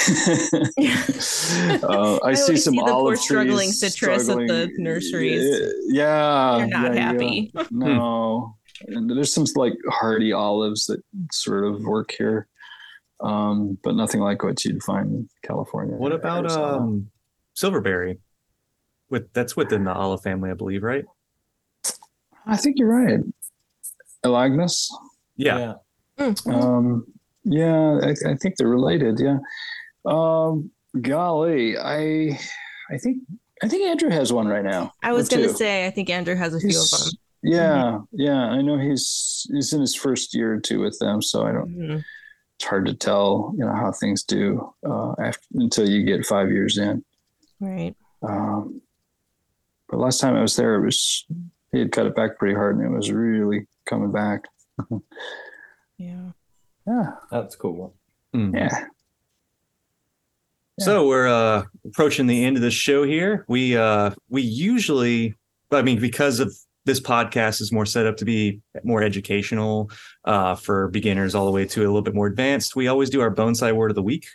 I, 2.18 2.30
I 2.30 2.34
see 2.34 2.58
some 2.58 2.74
see 2.74 2.80
the 2.80 2.84
poor 2.84 2.92
olive 2.94 3.20
struggling 3.20 3.70
trees 3.70 3.80
citrus 3.80 4.28
at 4.28 4.36
the 4.36 4.70
nurseries. 4.78 5.74
Yeah, 5.88 6.56
They're 6.58 6.68
not 6.68 6.84
yeah, 6.84 6.94
yeah. 6.94 7.00
happy. 7.00 7.54
No, 7.72 8.56
and 8.88 9.10
there's 9.10 9.34
some 9.34 9.46
like 9.56 9.74
hardy 9.90 10.34
olives 10.34 10.86
that 10.88 11.02
sort 11.32 11.64
of 11.66 11.82
work 11.84 12.12
here, 12.12 12.48
um, 13.22 13.78
but 13.84 13.96
nothing 13.96 14.20
like 14.20 14.44
what 14.44 14.66
you'd 14.66 14.84
find 14.84 15.10
in 15.14 15.30
California. 15.44 15.96
What 15.96 16.12
about 16.12 16.44
Arizona. 16.44 16.78
um, 16.78 17.10
silverberry? 17.60 18.20
With 19.10 19.32
that's 19.34 19.56
within 19.56 19.84
the 19.84 19.94
olive 19.94 20.22
family, 20.22 20.52
I 20.52 20.54
believe, 20.54 20.84
right? 20.84 21.04
I 22.46 22.58
think 22.58 22.78
you're 22.78 22.88
right. 22.90 23.20
Elaeagnus. 24.24 24.88
Yeah. 25.36 25.74
Mm. 26.20 26.54
Um, 26.54 27.06
yeah, 27.44 28.00
I, 28.04 28.32
I 28.32 28.36
think 28.36 28.58
they're 28.58 28.68
related. 28.68 29.20
Yeah. 29.20 29.40
Um, 30.06 30.72
golly, 31.02 31.78
I, 31.78 32.40
I 32.92 32.98
think, 32.98 33.24
I 33.64 33.68
think 33.68 33.84
Andrew 33.84 34.10
has 34.10 34.32
one 34.32 34.48
right 34.48 34.64
now. 34.64 34.94
I 35.02 35.14
was 35.14 35.28
going 35.28 35.44
to 35.44 35.50
two. 35.50 35.56
say, 35.56 35.88
I 35.88 35.92
think 35.92 36.10
Andrew 36.10 36.36
has 36.36 36.54
a 36.54 36.60
few 36.60 36.80
of 36.80 36.90
them. 36.90 37.10
Yeah, 37.42 38.00
yeah. 38.12 38.42
I 38.42 38.62
know 38.62 38.78
he's 38.78 39.48
he's 39.52 39.72
in 39.74 39.80
his 39.82 39.96
first 39.96 40.36
year 40.36 40.54
or 40.54 40.60
two 40.60 40.82
with 40.82 41.00
them, 41.00 41.22
so 41.22 41.46
I 41.46 41.54
don't. 41.54 41.70
Mhm. 41.70 42.04
It's 42.58 42.66
hard 42.66 42.86
to 42.88 42.94
tell, 42.94 43.54
you 43.58 43.64
know, 43.66 43.74
how 43.74 43.94
things 43.94 44.24
do 44.24 44.74
uh, 44.86 45.14
after 45.24 45.46
until 45.54 45.90
you 45.90 46.04
get 46.04 46.26
five 46.26 46.52
years 46.52 46.78
in. 46.78 47.04
Right. 47.60 47.96
Um, 48.22 48.82
but 49.90 50.00
last 50.00 50.20
time 50.20 50.36
I 50.36 50.42
was 50.42 50.56
there, 50.56 50.76
it 50.76 50.86
was 50.86 51.26
he 51.72 51.80
had 51.80 51.92
cut 51.92 52.06
it 52.06 52.16
back 52.16 52.38
pretty 52.38 52.56
hard, 52.56 52.78
and 52.78 52.86
it 52.86 52.96
was 52.96 53.12
really 53.12 53.68
coming 53.86 54.12
back. 54.12 54.46
Yeah. 56.00 56.32
Yeah, 56.88 57.12
That's 57.30 57.56
cool. 57.58 57.94
Mm. 58.34 58.56
yeah, 58.56 58.86
So 60.80 61.08
we're 61.08 61.28
uh, 61.28 61.66
approaching 61.86 62.26
the 62.26 62.46
end 62.46 62.56
of 62.56 62.62
the 62.62 62.72
show 62.72 63.04
here. 63.04 63.44
We 63.50 63.76
uh, 63.76 64.12
we 64.30 64.42
usually, 64.42 65.36
I 65.72 65.82
mean, 65.82 66.00
because 66.00 66.40
of 66.40 66.56
this 66.86 67.02
podcast 67.02 67.60
is 67.60 67.72
more 67.72 67.86
set 67.86 68.08
up 68.08 68.16
to 68.18 68.26
be 68.26 68.62
more 68.84 69.04
educational 69.04 69.92
uh, 70.24 70.56
for 70.56 70.88
beginners 70.88 71.36
all 71.36 71.46
the 71.46 71.52
way 71.52 71.66
to 71.66 71.82
a 71.82 71.84
little 71.84 72.02
bit 72.02 72.16
more 72.16 72.28
advanced. 72.28 72.76
We 72.76 72.88
always 72.88 73.10
do 73.10 73.20
our 73.20 73.34
bonsai 73.34 73.76
word 73.76 73.92
of 73.92 73.96
the 73.96 74.02
week. 74.02 74.26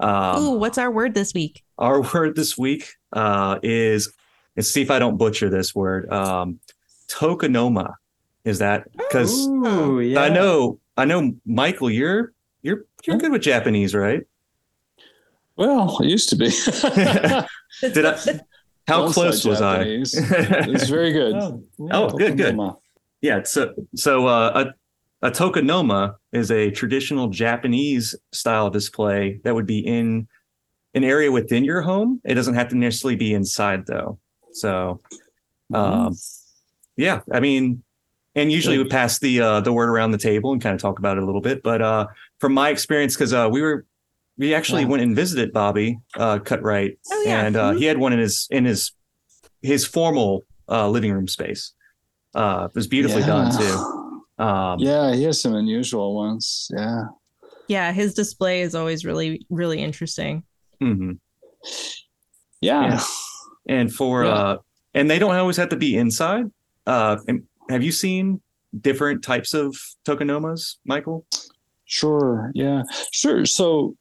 Um, 0.00 0.42
Ooh, 0.42 0.50
what's 0.52 0.78
our 0.78 0.90
word 0.90 1.14
this 1.14 1.34
week? 1.34 1.64
Our 1.78 2.00
word 2.14 2.36
this 2.36 2.56
week 2.56 2.94
uh, 3.12 3.58
is, 3.62 4.12
let's 4.56 4.70
see 4.70 4.82
if 4.82 4.90
I 4.90 4.98
don't 4.98 5.16
butcher 5.16 5.50
this 5.50 5.74
word. 5.74 6.12
Um, 6.12 6.60
tokonoma. 7.08 7.94
Is 8.44 8.60
that 8.60 8.90
because 8.96 9.46
yeah. 9.46 10.20
I 10.20 10.30
know 10.30 10.78
I 10.96 11.04
know 11.04 11.34
Michael, 11.44 11.90
you're 11.90 12.32
you're 12.62 12.86
you're 13.04 13.18
good 13.18 13.30
with 13.32 13.42
Japanese, 13.42 13.94
right? 13.94 14.22
Well, 15.56 15.98
it 16.00 16.06
used 16.06 16.30
to 16.30 16.36
be. 16.36 16.46
Did 17.92 18.06
I? 18.06 18.18
How 18.86 19.04
Bonsai 19.04 19.12
close 19.12 19.44
was 19.44 19.58
Japanese. 19.58 20.16
I? 20.16 20.70
It's 20.70 20.88
very 20.88 21.12
good. 21.12 21.34
Oh, 21.34 21.62
Oh, 21.90 22.08
good, 22.10 22.38
good. 22.38 22.58
Yeah. 23.20 23.42
So, 23.42 23.74
so 23.94 24.26
uh, 24.26 24.72
a 25.22 25.30
tokonoma 25.30 26.14
is 26.32 26.50
a 26.50 26.70
traditional 26.70 27.28
Japanese 27.28 28.14
style 28.32 28.70
display 28.70 29.40
that 29.44 29.54
would 29.54 29.66
be 29.66 29.80
in 29.80 30.28
an 30.94 31.04
area 31.04 31.30
within 31.30 31.64
your 31.64 31.82
home. 31.82 32.20
It 32.24 32.34
doesn't 32.34 32.54
have 32.54 32.68
to 32.68 32.76
necessarily 32.76 33.16
be 33.16 33.34
inside, 33.34 33.86
though. 33.86 34.18
So, 34.52 35.00
um, 35.74 36.16
yeah, 36.96 37.20
I 37.32 37.40
mean, 37.40 37.82
and 38.34 38.52
usually 38.52 38.78
we 38.78 38.84
pass 38.84 39.18
the 39.18 39.40
uh, 39.40 39.60
the 39.60 39.72
word 39.72 39.88
around 39.88 40.12
the 40.12 40.18
table 40.18 40.52
and 40.52 40.62
kind 40.62 40.74
of 40.74 40.80
talk 40.80 40.98
about 40.98 41.16
it 41.16 41.22
a 41.22 41.26
little 41.26 41.40
bit. 41.40 41.62
But 41.62 41.82
uh, 41.82 42.06
from 42.38 42.54
my 42.54 42.70
experience, 42.70 43.14
because 43.16 43.32
uh, 43.34 43.48
we 43.50 43.60
were 43.60 43.84
we 44.36 44.54
actually 44.54 44.84
Wow. 44.84 44.92
went 44.92 45.02
and 45.02 45.16
visited 45.16 45.52
Bobby 45.52 45.98
uh, 46.16 46.38
Cutright, 46.38 46.96
Oh, 47.10 47.22
yeah. 47.26 47.40
and 47.46 47.56
uh, 47.56 47.72
Mhm. 47.72 47.78
he 47.78 47.84
had 47.86 47.98
one 47.98 48.12
in 48.12 48.20
his 48.20 48.46
in 48.50 48.64
his 48.64 48.92
his 49.62 49.84
formal 49.84 50.46
uh, 50.68 50.88
living 50.88 51.12
room 51.12 51.26
space. 51.26 51.74
Uh, 52.34 52.68
it 52.70 52.74
was 52.76 52.86
beautifully 52.86 53.22
done 53.24 53.50
too. 53.56 53.97
Um, 54.38 54.78
Yeah, 54.78 55.14
he 55.14 55.24
has 55.24 55.40
some 55.40 55.54
unusual 55.54 56.14
ones. 56.14 56.70
Yeah. 56.76 57.04
Yeah, 57.68 57.92
his 57.92 58.14
display 58.14 58.62
is 58.62 58.74
always 58.74 59.04
really, 59.04 59.46
really 59.50 59.80
interesting. 59.80 60.44
mhm. 60.82 61.18
Yeah. 62.60 62.82
Yeah. 62.88 63.02
And 63.68 63.92
for 63.92 64.24
Yeah. 64.24 64.30
uh, 64.34 64.56
and 64.94 65.10
they 65.10 65.18
don't 65.18 65.34
always 65.34 65.56
have 65.56 65.68
to 65.70 65.76
be 65.76 65.96
inside. 65.96 66.46
Uh, 66.86 67.18
and 67.28 67.42
have 67.68 67.82
you 67.82 67.92
seen 67.92 68.40
different 68.80 69.22
types 69.22 69.54
of 69.54 69.76
tokonomas, 70.04 70.76
Michael? 70.84 71.26
Sure. 71.84 72.50
Yeah. 72.54 72.82
Sure. 73.12 73.44
So, 73.44 73.96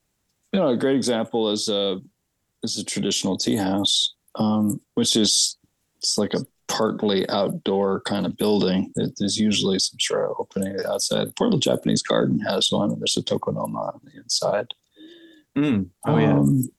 you 0.54 0.60
know, 0.60 0.70
a 0.70 0.78
great 0.78 0.96
example 0.96 1.50
is 1.52 1.68
a 1.70 2.00
is 2.64 2.78
a 2.78 2.84
traditional 2.84 3.38
tea 3.38 3.56
house, 3.58 4.14
um, 4.36 4.80
which 4.96 5.16
is 5.16 5.58
it's 5.98 6.18
like 6.18 6.34
a 6.34 6.46
partly 6.68 7.28
outdoor 7.30 8.02
kind 8.02 8.26
of 8.26 8.38
building. 8.38 8.92
There's 8.96 9.38
usually 9.38 9.80
some 9.80 10.00
sort 10.00 10.30
of 10.30 10.36
opening 10.40 10.74
at 10.74 10.84
the 10.84 10.92
outside. 10.92 11.36
Portland 11.36 11.64
Japanese 11.64 12.02
Garden 12.02 12.40
has 12.42 12.68
one, 12.72 12.92
and 12.92 13.02
there's 13.02 13.18
a 13.18 13.22
tokonoma 13.22 13.94
on 13.94 14.02
the 14.04 14.20
inside. 14.20 14.68
Mm. 15.58 15.90
Oh 16.06 16.18
yeah. 16.18 16.38
Um, 16.38 16.70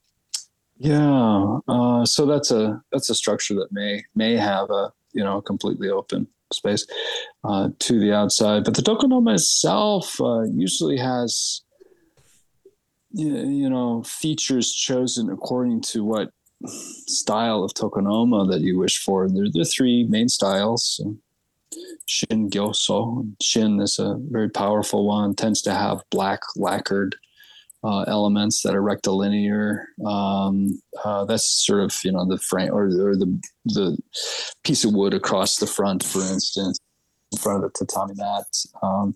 yeah. 0.77 1.59
Uh, 1.69 2.05
so 2.05 2.27
that's 2.27 2.51
a 2.51 2.81
that's 2.93 3.11
a 3.11 3.15
structure 3.15 3.55
that 3.55 3.73
may 3.73 4.05
may 4.15 4.37
have 4.37 4.71
a 4.71 4.93
you 5.13 5.25
know 5.25 5.41
completely 5.41 5.89
open 5.89 6.29
space 6.53 6.87
uh, 7.45 7.69
to 7.79 7.99
the 7.99 8.13
outside, 8.13 8.65
but 8.65 8.75
the 8.75 8.83
tokonoma 8.83 9.35
itself 9.35 10.21
uh, 10.21 10.43
usually 10.43 10.99
has 10.99 11.63
you 13.11 13.69
know 13.69 14.03
features 14.03 14.73
chosen 14.73 15.31
according 15.31 15.81
to 15.81 16.05
what 16.05 16.31
style 16.67 17.65
of 17.65 17.73
tokonoma 17.75 18.51
that 18.51 18.61
you 18.61 18.79
wish 18.79 18.99
for. 18.99 19.29
There 19.29 19.45
are 19.61 19.65
three 19.65 20.05
main 20.05 20.29
styles. 20.29 21.01
Shin 22.07 22.49
Gyoso. 22.51 23.31
Shin 23.43 23.81
is 23.81 23.99
a 23.99 24.17
very 24.31 24.49
powerful 24.49 25.07
one, 25.07 25.35
tends 25.35 25.63
to 25.63 25.75
have 25.75 26.03
black 26.11 26.41
lacquered 26.57 27.17
uh, 27.85 28.03
elements 28.03 28.63
that 28.63 28.75
are 28.75 28.83
rectilinear. 28.83 29.89
Um, 30.05 30.81
uh, 31.05 31.25
that's 31.27 31.45
sort 31.45 31.81
of 31.81 31.95
you 32.03 32.13
know 32.13 32.27
the 32.27 32.39
frame 32.39 32.73
or, 32.73 32.87
or 32.87 33.17
the 33.17 33.41
the 33.67 33.99
piece 34.65 34.85
of 34.85 34.95
wood 34.95 35.15
across 35.15 35.59
the 35.59 35.67
front, 35.67 36.03
for 36.03 36.21
instance, 36.21 36.79
in 37.33 37.39
front 37.39 37.65
of 37.65 37.73
the 37.73 37.87
tatami 37.87 38.15
mat. 38.17 38.47
Um, 38.83 39.15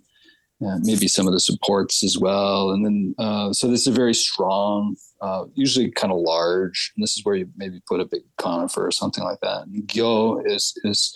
and 0.62 0.84
maybe 0.84 1.08
some 1.08 1.26
of 1.26 1.32
the 1.32 1.40
supports 1.40 2.02
as 2.02 2.18
well, 2.18 2.70
and 2.70 2.84
then 2.84 3.14
uh, 3.18 3.52
so 3.52 3.68
this 3.68 3.82
is 3.82 3.86
a 3.88 3.92
very 3.92 4.14
strong, 4.14 4.96
uh, 5.20 5.44
usually 5.54 5.90
kind 5.90 6.12
of 6.12 6.20
large. 6.20 6.92
And 6.96 7.02
this 7.02 7.16
is 7.16 7.24
where 7.24 7.34
you 7.34 7.48
maybe 7.56 7.80
put 7.88 8.00
a 8.00 8.04
big 8.04 8.22
conifer 8.38 8.86
or 8.86 8.90
something 8.90 9.24
like 9.24 9.40
that. 9.40 9.66
And 9.66 9.82
gyo 9.88 10.42
is 10.46 10.72
is 10.84 11.14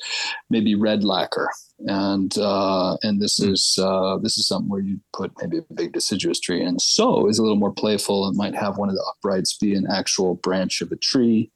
maybe 0.50 0.74
red 0.74 1.04
lacquer, 1.04 1.48
and 1.86 2.36
uh, 2.38 2.96
and 3.02 3.20
this 3.20 3.38
is 3.38 3.78
uh, 3.80 4.18
this 4.18 4.38
is 4.38 4.48
something 4.48 4.68
where 4.68 4.80
you 4.80 4.98
put 5.12 5.32
maybe 5.40 5.58
a 5.58 5.74
big 5.74 5.92
deciduous 5.92 6.40
tree. 6.40 6.62
And 6.62 6.80
so 6.80 7.28
is 7.28 7.38
a 7.38 7.42
little 7.42 7.56
more 7.56 7.72
playful. 7.72 8.28
It 8.28 8.34
might 8.34 8.54
have 8.54 8.78
one 8.78 8.88
of 8.88 8.94
the 8.94 9.12
uprights 9.16 9.56
be 9.56 9.74
an 9.74 9.86
actual 9.90 10.34
branch 10.34 10.80
of 10.80 10.90
a 10.92 10.96
tree, 10.96 11.50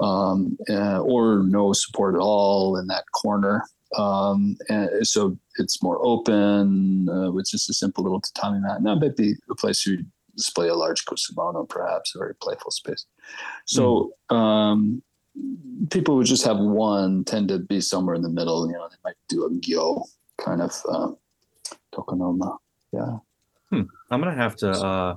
um, 0.00 0.58
uh, 0.68 1.00
or 1.00 1.42
no 1.44 1.72
support 1.72 2.14
at 2.14 2.20
all 2.20 2.76
in 2.76 2.86
that 2.88 3.04
corner. 3.22 3.64
Um, 3.96 4.56
and 4.68 5.06
so 5.06 5.36
it's 5.58 5.82
more 5.82 5.98
open 6.04 7.08
uh, 7.08 7.30
with 7.32 7.48
just 7.50 7.70
a 7.70 7.74
simple 7.74 8.04
little 8.04 8.20
tatami 8.20 8.60
mat. 8.60 8.82
Now, 8.82 8.94
maybe 8.94 9.34
a 9.50 9.54
place 9.54 9.86
you 9.86 10.04
display 10.36 10.68
a 10.68 10.74
large 10.74 11.04
kusamono, 11.04 11.68
perhaps 11.68 12.14
a 12.14 12.18
very 12.18 12.34
playful 12.36 12.70
space. 12.70 13.04
So 13.66 14.12
um, 14.30 15.02
people 15.90 16.14
who 16.14 16.24
just 16.24 16.44
have 16.44 16.58
one 16.58 17.24
tend 17.24 17.48
to 17.48 17.58
be 17.58 17.80
somewhere 17.80 18.14
in 18.14 18.22
the 18.22 18.28
middle. 18.28 18.66
You 18.66 18.74
know, 18.74 18.88
they 18.88 18.96
might 19.04 19.16
do 19.28 19.44
a 19.44 19.50
gyo 19.50 20.04
kind 20.38 20.62
of 20.62 20.72
uh, 20.88 21.08
tokonoma. 21.92 22.56
Yeah. 22.92 23.18
I'm 23.72 23.88
gonna 24.20 24.34
have 24.34 24.56
to 24.56 24.70
uh, 24.70 25.16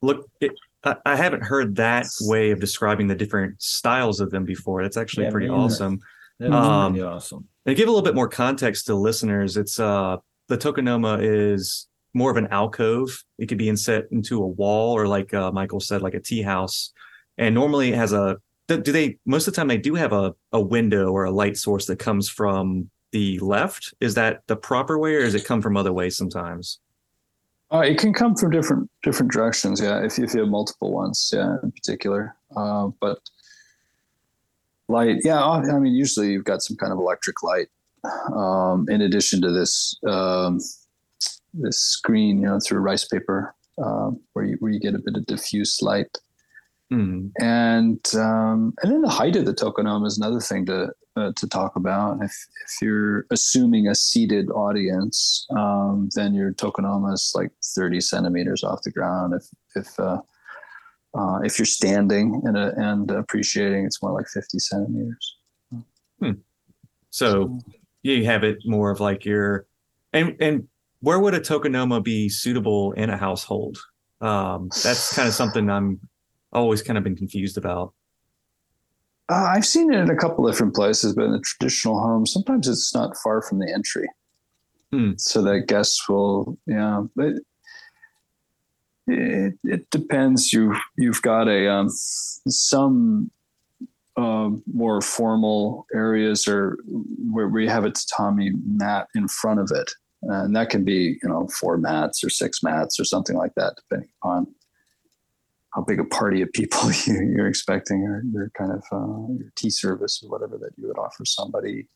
look. 0.00 0.30
It, 0.40 0.52
I, 0.84 0.96
I 1.06 1.16
haven't 1.16 1.42
heard 1.42 1.74
that 1.76 2.06
way 2.20 2.50
of 2.50 2.60
describing 2.60 3.08
the 3.08 3.14
different 3.16 3.60
styles 3.60 4.20
of 4.20 4.30
them 4.30 4.44
before. 4.44 4.82
That's 4.82 4.96
actually 4.96 5.24
Yeah, 5.24 5.30
pretty 5.30 5.48
awesome. 5.48 5.98
That 6.38 6.50
was 6.50 6.66
Um, 6.66 6.92
pretty 6.92 7.04
awesome. 7.04 7.48
And 7.66 7.76
give 7.76 7.88
a 7.88 7.90
little 7.90 8.04
bit 8.04 8.14
more 8.14 8.28
context 8.28 8.86
to 8.86 8.94
listeners. 8.94 9.56
It's 9.56 9.80
uh 9.80 10.18
the 10.48 10.58
tokonoma 10.58 11.18
is 11.22 11.88
more 12.12 12.30
of 12.30 12.36
an 12.36 12.48
alcove. 12.48 13.24
It 13.38 13.46
could 13.46 13.58
be 13.58 13.68
inset 13.68 14.06
into 14.10 14.42
a 14.42 14.46
wall 14.46 14.96
or 14.96 15.08
like 15.08 15.34
uh, 15.34 15.50
Michael 15.50 15.80
said, 15.80 16.02
like 16.02 16.14
a 16.14 16.20
tea 16.20 16.42
house. 16.42 16.92
And 17.38 17.54
normally 17.54 17.90
it 17.90 17.96
has 17.96 18.12
a 18.12 18.38
do 18.66 18.80
they 18.80 19.18
most 19.26 19.46
of 19.46 19.52
the 19.52 19.56
time 19.56 19.68
they 19.68 19.76
do 19.76 19.94
have 19.94 20.12
a, 20.12 20.34
a 20.52 20.60
window 20.60 21.10
or 21.10 21.24
a 21.24 21.30
light 21.30 21.56
source 21.56 21.86
that 21.86 21.98
comes 21.98 22.28
from 22.28 22.90
the 23.12 23.38
left? 23.40 23.94
Is 24.00 24.14
that 24.14 24.42
the 24.46 24.56
proper 24.56 24.98
way 24.98 25.14
or 25.14 25.22
does 25.22 25.34
it 25.34 25.44
come 25.44 25.60
from 25.60 25.76
other 25.76 25.92
ways 25.92 26.16
sometimes? 26.16 26.80
Uh, 27.72 27.80
it 27.80 27.98
can 27.98 28.12
come 28.12 28.34
from 28.34 28.50
different 28.50 28.90
different 29.02 29.32
directions. 29.32 29.80
Yeah, 29.80 30.04
if 30.04 30.16
you, 30.16 30.24
if 30.24 30.34
you 30.34 30.40
have 30.40 30.48
multiple 30.48 30.92
ones, 30.92 31.30
yeah, 31.34 31.56
in 31.62 31.72
particular. 31.72 32.36
Uh, 32.56 32.88
but 33.00 33.18
light, 34.88 35.18
yeah. 35.24 35.42
I 35.42 35.78
mean, 35.78 35.94
usually 35.94 36.32
you've 36.32 36.44
got 36.44 36.62
some 36.62 36.76
kind 36.76 36.92
of 36.92 36.98
electric 36.98 37.42
light 37.42 37.68
um, 38.34 38.86
in 38.88 39.00
addition 39.00 39.40
to 39.42 39.50
this 39.50 39.96
um, 40.06 40.60
this 41.54 41.78
screen, 41.78 42.38
you 42.38 42.46
know, 42.46 42.58
through 42.60 42.80
rice 42.80 43.04
paper, 43.04 43.54
um, 43.82 44.20
where 44.32 44.44
you 44.44 44.56
where 44.60 44.72
you 44.72 44.80
get 44.80 44.94
a 44.94 44.98
bit 44.98 45.16
of 45.16 45.26
diffuse 45.26 45.80
light. 45.82 46.18
Hmm. 46.90 47.28
and 47.40 47.98
um, 48.14 48.74
and 48.82 48.92
then 48.92 49.00
the 49.00 49.08
height 49.08 49.36
of 49.36 49.46
the 49.46 49.54
tokonoma 49.54 50.06
is 50.06 50.18
another 50.18 50.40
thing 50.40 50.66
to 50.66 50.92
uh, 51.16 51.32
to 51.36 51.48
talk 51.48 51.76
about. 51.76 52.22
If 52.22 52.32
if 52.32 52.82
you're 52.82 53.26
assuming 53.30 53.88
a 53.88 53.94
seated 53.94 54.50
audience, 54.50 55.46
um, 55.56 56.10
then 56.14 56.34
your 56.34 56.52
tokonoma 56.52 57.14
is 57.14 57.32
like 57.34 57.52
30 57.64 58.00
centimeters 58.00 58.62
off 58.62 58.82
the 58.82 58.90
ground. 58.90 59.34
If 59.34 59.46
if 59.76 59.98
uh, 59.98 60.18
uh, 61.16 61.40
if 61.44 61.58
you're 61.58 61.66
standing 61.66 62.42
and 62.44 62.56
uh, 62.56 62.72
and 62.76 63.10
appreciating, 63.10 63.84
it's 63.84 64.02
more 64.02 64.12
like 64.12 64.26
50 64.28 64.58
centimeters. 64.58 65.36
So 67.10 67.60
you 68.02 68.24
have 68.24 68.42
it 68.42 68.58
more 68.64 68.90
of 68.90 68.98
like 68.98 69.24
your 69.24 69.66
and 70.12 70.36
and 70.40 70.66
where 71.00 71.20
would 71.20 71.34
a 71.34 71.40
tokonoma 71.40 72.02
be 72.02 72.28
suitable 72.28 72.92
in 72.92 73.08
a 73.10 73.16
household? 73.16 73.78
Um, 74.20 74.68
that's 74.82 75.14
kind 75.14 75.28
of 75.28 75.34
something 75.42 75.70
I'm 75.70 76.00
always 76.52 76.82
kind 76.82 76.98
of 76.98 77.04
been 77.04 77.14
confused 77.14 77.56
about. 77.56 77.92
Uh, 79.28 79.48
I've 79.54 79.64
seen 79.64 79.92
it 79.92 79.98
in 80.00 80.10
a 80.10 80.16
couple 80.16 80.46
different 80.46 80.74
places, 80.74 81.14
but 81.14 81.26
in 81.26 81.34
a 81.34 81.40
traditional 81.40 82.00
home, 82.00 82.26
sometimes 82.26 82.68
it's 82.68 82.94
not 82.94 83.16
far 83.22 83.42
from 83.42 83.58
the 83.58 83.72
entry, 83.72 84.08
Hmm. 84.92 85.12
so 85.16 85.40
that 85.42 85.66
guests 85.68 86.08
will, 86.08 86.58
yeah. 86.66 87.04
But 87.16 87.34
it, 89.06 89.54
it 89.64 89.90
depends. 89.90 90.52
You 90.52 90.76
you've 90.96 91.22
got 91.22 91.48
a 91.48 91.70
um, 91.70 91.88
some 92.48 93.30
uh, 94.16 94.50
more 94.72 95.00
formal 95.00 95.86
areas 95.94 96.46
or 96.46 96.78
where 97.30 97.48
we 97.48 97.66
have 97.66 97.84
a 97.84 97.90
tatami 97.90 98.52
mat 98.66 99.08
in 99.14 99.28
front 99.28 99.60
of 99.60 99.70
it, 99.74 99.90
and 100.22 100.54
that 100.56 100.70
can 100.70 100.84
be 100.84 101.18
you 101.22 101.28
know 101.28 101.48
four 101.48 101.76
mats 101.76 102.24
or 102.24 102.30
six 102.30 102.62
mats 102.62 102.98
or 102.98 103.04
something 103.04 103.36
like 103.36 103.52
that, 103.56 103.74
depending 103.76 104.10
upon 104.22 104.46
how 105.74 105.82
big 105.82 105.98
a 105.98 106.04
party 106.04 106.40
of 106.40 106.52
people 106.52 106.90
you, 107.06 107.32
you're 107.34 107.48
expecting 107.48 108.02
or 108.02 108.22
your 108.32 108.50
kind 108.56 108.72
of 108.72 108.82
uh, 108.92 109.32
your 109.38 109.52
tea 109.56 109.70
service 109.70 110.22
or 110.22 110.30
whatever 110.30 110.56
that 110.58 110.70
you 110.76 110.86
would 110.86 110.98
offer 110.98 111.24
somebody. 111.24 111.88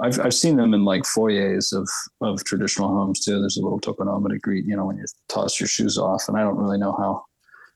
I've, 0.00 0.18
I've 0.20 0.34
seen 0.34 0.56
them 0.56 0.74
in 0.74 0.84
like 0.84 1.04
foyers 1.04 1.72
of, 1.72 1.88
of 2.20 2.42
traditional 2.44 2.88
homes 2.88 3.24
too. 3.24 3.38
There's 3.40 3.56
a 3.56 3.62
little 3.62 3.80
tokonoma 3.80 4.30
to 4.30 4.38
greet, 4.38 4.64
you 4.66 4.76
know, 4.76 4.86
when 4.86 4.96
you 4.96 5.04
toss 5.28 5.60
your 5.60 5.68
shoes 5.68 5.96
off. 5.98 6.24
And 6.28 6.36
I 6.36 6.40
don't 6.42 6.56
really 6.56 6.78
know 6.78 6.92
how 6.92 7.24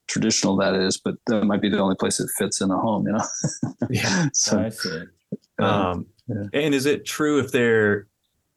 traditional 0.08 0.56
that 0.56 0.74
is, 0.74 0.98
but 0.98 1.14
that 1.26 1.44
might 1.44 1.60
be 1.60 1.68
the 1.68 1.78
only 1.78 1.96
place 1.96 2.18
it 2.20 2.28
fits 2.38 2.60
in 2.60 2.70
a 2.70 2.76
home, 2.78 3.06
you 3.06 3.12
know? 3.12 3.24
Yeah. 3.90 4.28
so, 4.32 4.60
I 4.60 4.68
see. 4.70 5.02
uh, 5.60 5.64
Um, 5.64 6.06
yeah. 6.28 6.44
And 6.52 6.74
is 6.74 6.86
it 6.86 7.04
true 7.06 7.38
if 7.38 7.52
they're? 7.52 8.08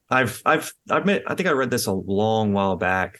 I've 0.10 0.42
I've 0.44 0.74
I've 0.90 1.06
met. 1.06 1.22
I 1.28 1.36
think 1.36 1.48
I 1.48 1.52
read 1.52 1.70
this 1.70 1.86
a 1.86 1.92
long 1.94 2.52
while 2.54 2.76
back. 2.78 3.20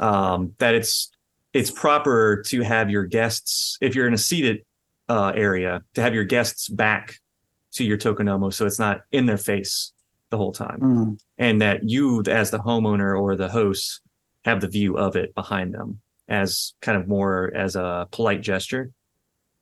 Um, 0.00 0.54
that 0.58 0.74
it's 0.74 1.10
it's 1.52 1.70
proper 1.70 2.42
to 2.46 2.62
have 2.62 2.90
your 2.90 3.04
guests 3.06 3.78
if 3.80 3.94
you're 3.94 4.08
in 4.08 4.14
a 4.14 4.18
seated 4.18 4.64
uh, 5.08 5.32
area 5.36 5.82
to 5.94 6.00
have 6.02 6.12
your 6.12 6.24
guests 6.24 6.68
back 6.68 7.18
to 7.74 7.84
your 7.84 7.98
tokonoma 7.98 8.52
so 8.52 8.66
it's 8.66 8.78
not 8.78 9.02
in 9.12 9.26
their 9.26 9.38
face 9.38 9.92
the 10.30 10.36
whole 10.36 10.52
time, 10.52 10.80
mm, 10.80 11.18
and 11.38 11.60
that 11.62 11.88
you 11.88 12.22
as 12.26 12.50
the 12.50 12.58
homeowner 12.58 13.18
or 13.20 13.36
the 13.36 13.48
host 13.48 14.00
have 14.44 14.60
the 14.60 14.68
view 14.68 14.96
of 14.98 15.16
it 15.16 15.34
behind 15.34 15.72
them 15.74 16.00
as 16.28 16.72
kind 16.80 16.98
of 16.98 17.06
more 17.06 17.52
as 17.54 17.76
a 17.76 18.08
polite 18.10 18.40
gesture. 18.40 18.90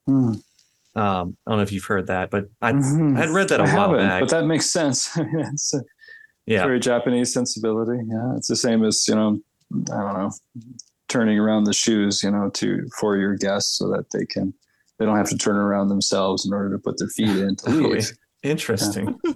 mm, 0.09 0.35
Um, 0.95 1.37
I 1.47 1.51
don't 1.51 1.59
know 1.59 1.63
if 1.63 1.73
you've 1.73 1.85
heard 1.85 2.07
that, 2.07 2.31
but 2.31 2.49
I 2.61 2.73
mhm. 2.73 3.17
I 3.17 3.21
had 3.21 3.31
read 3.31 3.49
that 3.49 3.61
a 3.61 3.65
I 3.65 3.75
while 3.75 3.91
haven't, 3.91 4.09
back. 4.09 4.21
but 4.21 4.31
that 4.31 4.45
makes 4.47 4.67
sense. 4.67 5.11
it's 5.17 5.75
a 5.75 5.83
yeah. 6.47 6.63
very 6.65 6.81
Japanese 6.81 7.33
sensibility. 7.33 7.99
Yeah, 8.07 8.37
it's 8.37 8.49
the 8.49 8.57
same 8.57 8.85
as 8.85 9.07
you 9.09 9.15
know, 9.15 9.41
I 9.93 10.01
don't 10.01 10.15
know, 10.19 10.31
turning 11.09 11.39
around 11.39 11.65
the 11.65 11.73
shoes, 11.73 12.23
you 12.23 12.31
know, 12.31 12.51
to 12.51 12.89
for 12.99 13.17
your 13.17 13.35
guests 13.37 13.79
so 13.79 13.89
that 13.91 14.07
they 14.13 14.25
can 14.27 14.55
they 15.03 15.07
don't 15.07 15.17
have 15.17 15.29
to 15.31 15.37
turn 15.37 15.57
around 15.57 15.89
themselves 15.89 16.47
in 16.47 16.53
order 16.53 16.71
to 16.71 16.79
put 16.79 16.97
their 16.99 17.09
feet 17.09 17.29
in 17.37 17.57
to 17.57 17.65
Oh, 17.71 17.89
leave. 17.89 18.13
Interesting. 18.45 19.19
Yeah, 19.25 19.33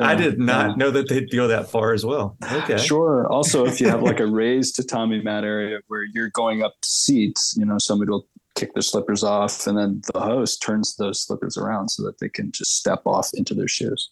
I 0.00 0.14
did 0.14 0.38
not 0.38 0.70
yeah. 0.70 0.74
know 0.76 0.90
that 0.92 1.08
they'd 1.08 1.28
go 1.30 1.48
that 1.48 1.70
far 1.70 1.92
as 1.92 2.04
well. 2.06 2.36
Okay. 2.52 2.76
Sure. 2.78 3.26
Also, 3.26 3.64
if 3.66 3.80
you 3.80 3.88
have 3.88 4.02
like 4.02 4.20
a 4.20 4.26
raised 4.42 4.76
tatami 4.76 5.20
mat 5.22 5.44
area 5.44 5.78
where 5.88 6.04
you're 6.12 6.30
going 6.30 6.62
up 6.62 6.74
to 6.82 6.88
seats, 6.88 7.54
you 7.58 7.64
know, 7.64 7.78
somebody 7.78 8.10
will 8.10 8.26
kick 8.56 8.74
their 8.74 8.82
slippers 8.82 9.22
off, 9.24 9.66
and 9.68 9.76
then 9.78 10.00
the 10.12 10.20
host 10.20 10.60
turns 10.62 10.96
those 10.96 11.20
slippers 11.22 11.56
around 11.56 11.88
so 11.90 12.02
that 12.04 12.18
they 12.20 12.28
can 12.28 12.50
just 12.52 12.76
step 12.76 13.02
off 13.06 13.30
into 13.34 13.54
their 13.54 13.68
shoes. 13.68 14.08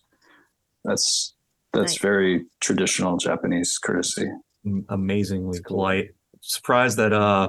That's 0.85 1.35
that's 1.73 1.93
Nice. 1.95 2.01
very 2.01 2.45
traditional 2.61 3.17
Japanese 3.17 3.79
courtesy. 3.79 4.29
Amazingly 4.89 5.61
polite. 5.67 6.11
Surprised 6.41 6.97
that 6.99 7.13
uh 7.13 7.49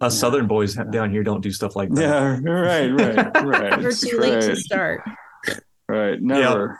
us 0.00 0.18
southern 0.18 0.46
boys 0.46 0.74
down 0.90 1.10
here 1.10 1.22
don't 1.22 1.40
do 1.42 1.50
stuff 1.52 1.76
like 1.76 1.90
that. 1.90 2.00
Yeah, 2.00 2.38
right, 2.42 2.88
right, 2.88 3.44
right. 3.44 3.78
We're 3.82 3.92
too 3.92 4.18
late 4.18 4.40
to 4.42 4.56
start. 4.56 5.02
right. 5.88 6.20
Never. 6.20 6.78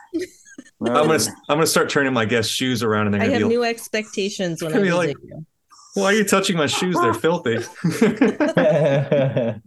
I'm 0.81 1.07
gonna 1.07 1.13
I'm 1.49 1.57
gonna 1.57 1.67
start 1.67 1.89
turning 1.89 2.13
my 2.13 2.25
guest 2.25 2.51
shoes 2.51 2.83
around 2.83 3.05
and 3.07 3.13
they're 3.15 3.21
I 3.21 3.25
have 3.25 3.37
be 3.37 3.43
like, 3.43 3.49
new 3.51 3.63
expectations 3.63 4.61
when 4.61 4.73
I'm 4.73 4.81
be 4.81 4.89
visit 4.89 4.97
like- 4.97 5.17
you. 5.23 5.45
why 5.93 6.05
are 6.05 6.13
you 6.13 6.23
touching 6.25 6.57
my 6.57 6.65
shoes? 6.67 6.95
They're 6.99 7.13
filthy. 7.13 7.57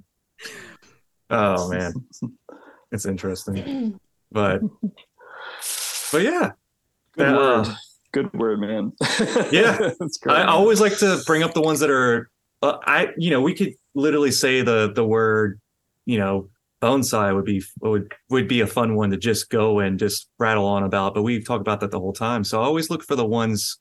oh 1.30 1.68
man. 1.68 1.92
It's 2.92 3.06
interesting. 3.06 3.98
But 4.32 4.60
but 6.12 6.22
yeah. 6.22 6.52
Good 7.12 7.28
Uh, 7.28 7.36
word. 7.66 7.76
Good 8.12 8.32
word, 8.34 8.60
man. 8.60 8.92
Yeah. 9.50 9.90
That's. 10.00 10.18
I 10.26 10.44
always 10.44 10.80
like 10.80 10.96
to 10.98 11.20
bring 11.26 11.42
up 11.42 11.52
the 11.54 11.60
ones 11.60 11.80
that 11.80 11.90
are 11.90 12.30
I 12.62 13.08
you 13.16 13.30
know 13.30 13.40
we 13.40 13.54
could 13.54 13.74
literally 13.94 14.32
say 14.32 14.62
the 14.62 14.92
the 14.92 15.04
word 15.04 15.60
you 16.06 16.18
know 16.18 16.48
bonsai 16.82 17.34
would 17.34 17.44
be 17.44 17.62
would 17.80 18.12
would 18.30 18.48
be 18.48 18.60
a 18.60 18.66
fun 18.66 18.94
one 18.94 19.10
to 19.10 19.16
just 19.16 19.50
go 19.50 19.80
and 19.80 19.98
just 19.98 20.28
rattle 20.38 20.66
on 20.66 20.84
about 20.84 21.14
but 21.14 21.22
we've 21.22 21.44
talked 21.44 21.60
about 21.60 21.80
that 21.80 21.90
the 21.90 22.00
whole 22.00 22.12
time. 22.12 22.44
So 22.44 22.60
I 22.60 22.64
always 22.64 22.90
look 22.90 23.04
for 23.04 23.16
the 23.16 23.26
ones 23.26 23.76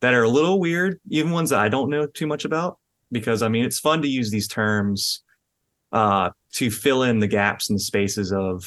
that 0.00 0.14
are 0.14 0.22
a 0.22 0.28
little 0.28 0.60
weird 0.60 1.00
even 1.08 1.32
ones 1.32 1.50
that 1.50 1.60
I 1.60 1.68
don't 1.68 1.90
know 1.90 2.06
too 2.06 2.26
much 2.26 2.44
about 2.44 2.78
because 3.12 3.42
I 3.42 3.48
mean 3.48 3.64
it's 3.64 3.78
fun 3.78 4.02
to 4.02 4.08
use 4.08 4.30
these 4.30 4.48
terms 4.48 5.22
uh 5.92 6.30
to 6.54 6.70
fill 6.70 7.02
in 7.02 7.18
the 7.18 7.26
gaps 7.26 7.70
and 7.70 7.80
spaces 7.80 8.32
of 8.32 8.64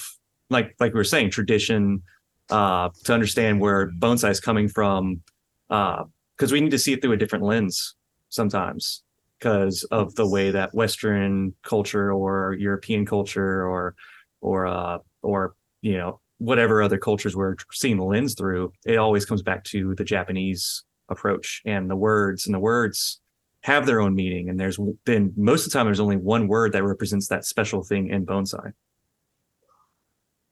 like 0.49 0.76
like 0.80 0.93
we 0.93 0.97
were 0.97 1.03
saying 1.05 1.30
tradition 1.30 2.03
uh 2.49 2.89
to 3.05 3.14
understand 3.14 3.61
where 3.61 3.91
bonsai 3.91 4.30
is 4.30 4.41
coming 4.41 4.68
from 4.68 5.22
uh 5.70 6.03
because 6.38 6.51
we 6.51 6.59
need 6.59 6.72
to 6.72 6.80
see 6.80 6.91
it 6.93 7.01
through 7.01 7.14
a 7.14 7.18
different 7.18 7.45
lens 7.45 7.95
sometimes 8.30 9.03
because 9.43 9.83
of 9.85 10.15
the 10.15 10.27
way 10.27 10.51
that 10.51 10.73
Western 10.73 11.53
culture 11.63 12.13
or 12.13 12.55
European 12.57 13.05
culture 13.05 13.67
or 13.67 13.93
or 14.39 14.65
uh, 14.65 14.99
or 15.21 15.55
you 15.81 15.97
know 15.97 16.21
whatever 16.37 16.81
other 16.81 16.97
cultures 16.97 17.35
we're 17.35 17.55
seeing 17.71 17.97
the 17.97 18.03
lens 18.03 18.35
through, 18.35 18.71
it 18.85 18.95
always 18.97 19.25
comes 19.25 19.41
back 19.41 19.63
to 19.65 19.95
the 19.95 20.03
Japanese 20.03 20.83
approach. 21.09 21.61
And 21.65 21.89
the 21.89 21.95
words 21.95 22.45
and 22.45 22.55
the 22.55 22.59
words 22.59 23.19
have 23.61 23.85
their 23.85 23.99
own 24.01 24.15
meaning. 24.15 24.49
And 24.49 24.59
there's 24.59 24.79
been 25.05 25.33
most 25.35 25.65
of 25.65 25.71
the 25.71 25.77
time 25.77 25.87
there's 25.87 25.99
only 25.99 26.17
one 26.17 26.47
word 26.47 26.71
that 26.71 26.83
represents 26.83 27.27
that 27.27 27.45
special 27.45 27.83
thing 27.83 28.09
in 28.09 28.25
bonsai. 28.25 28.71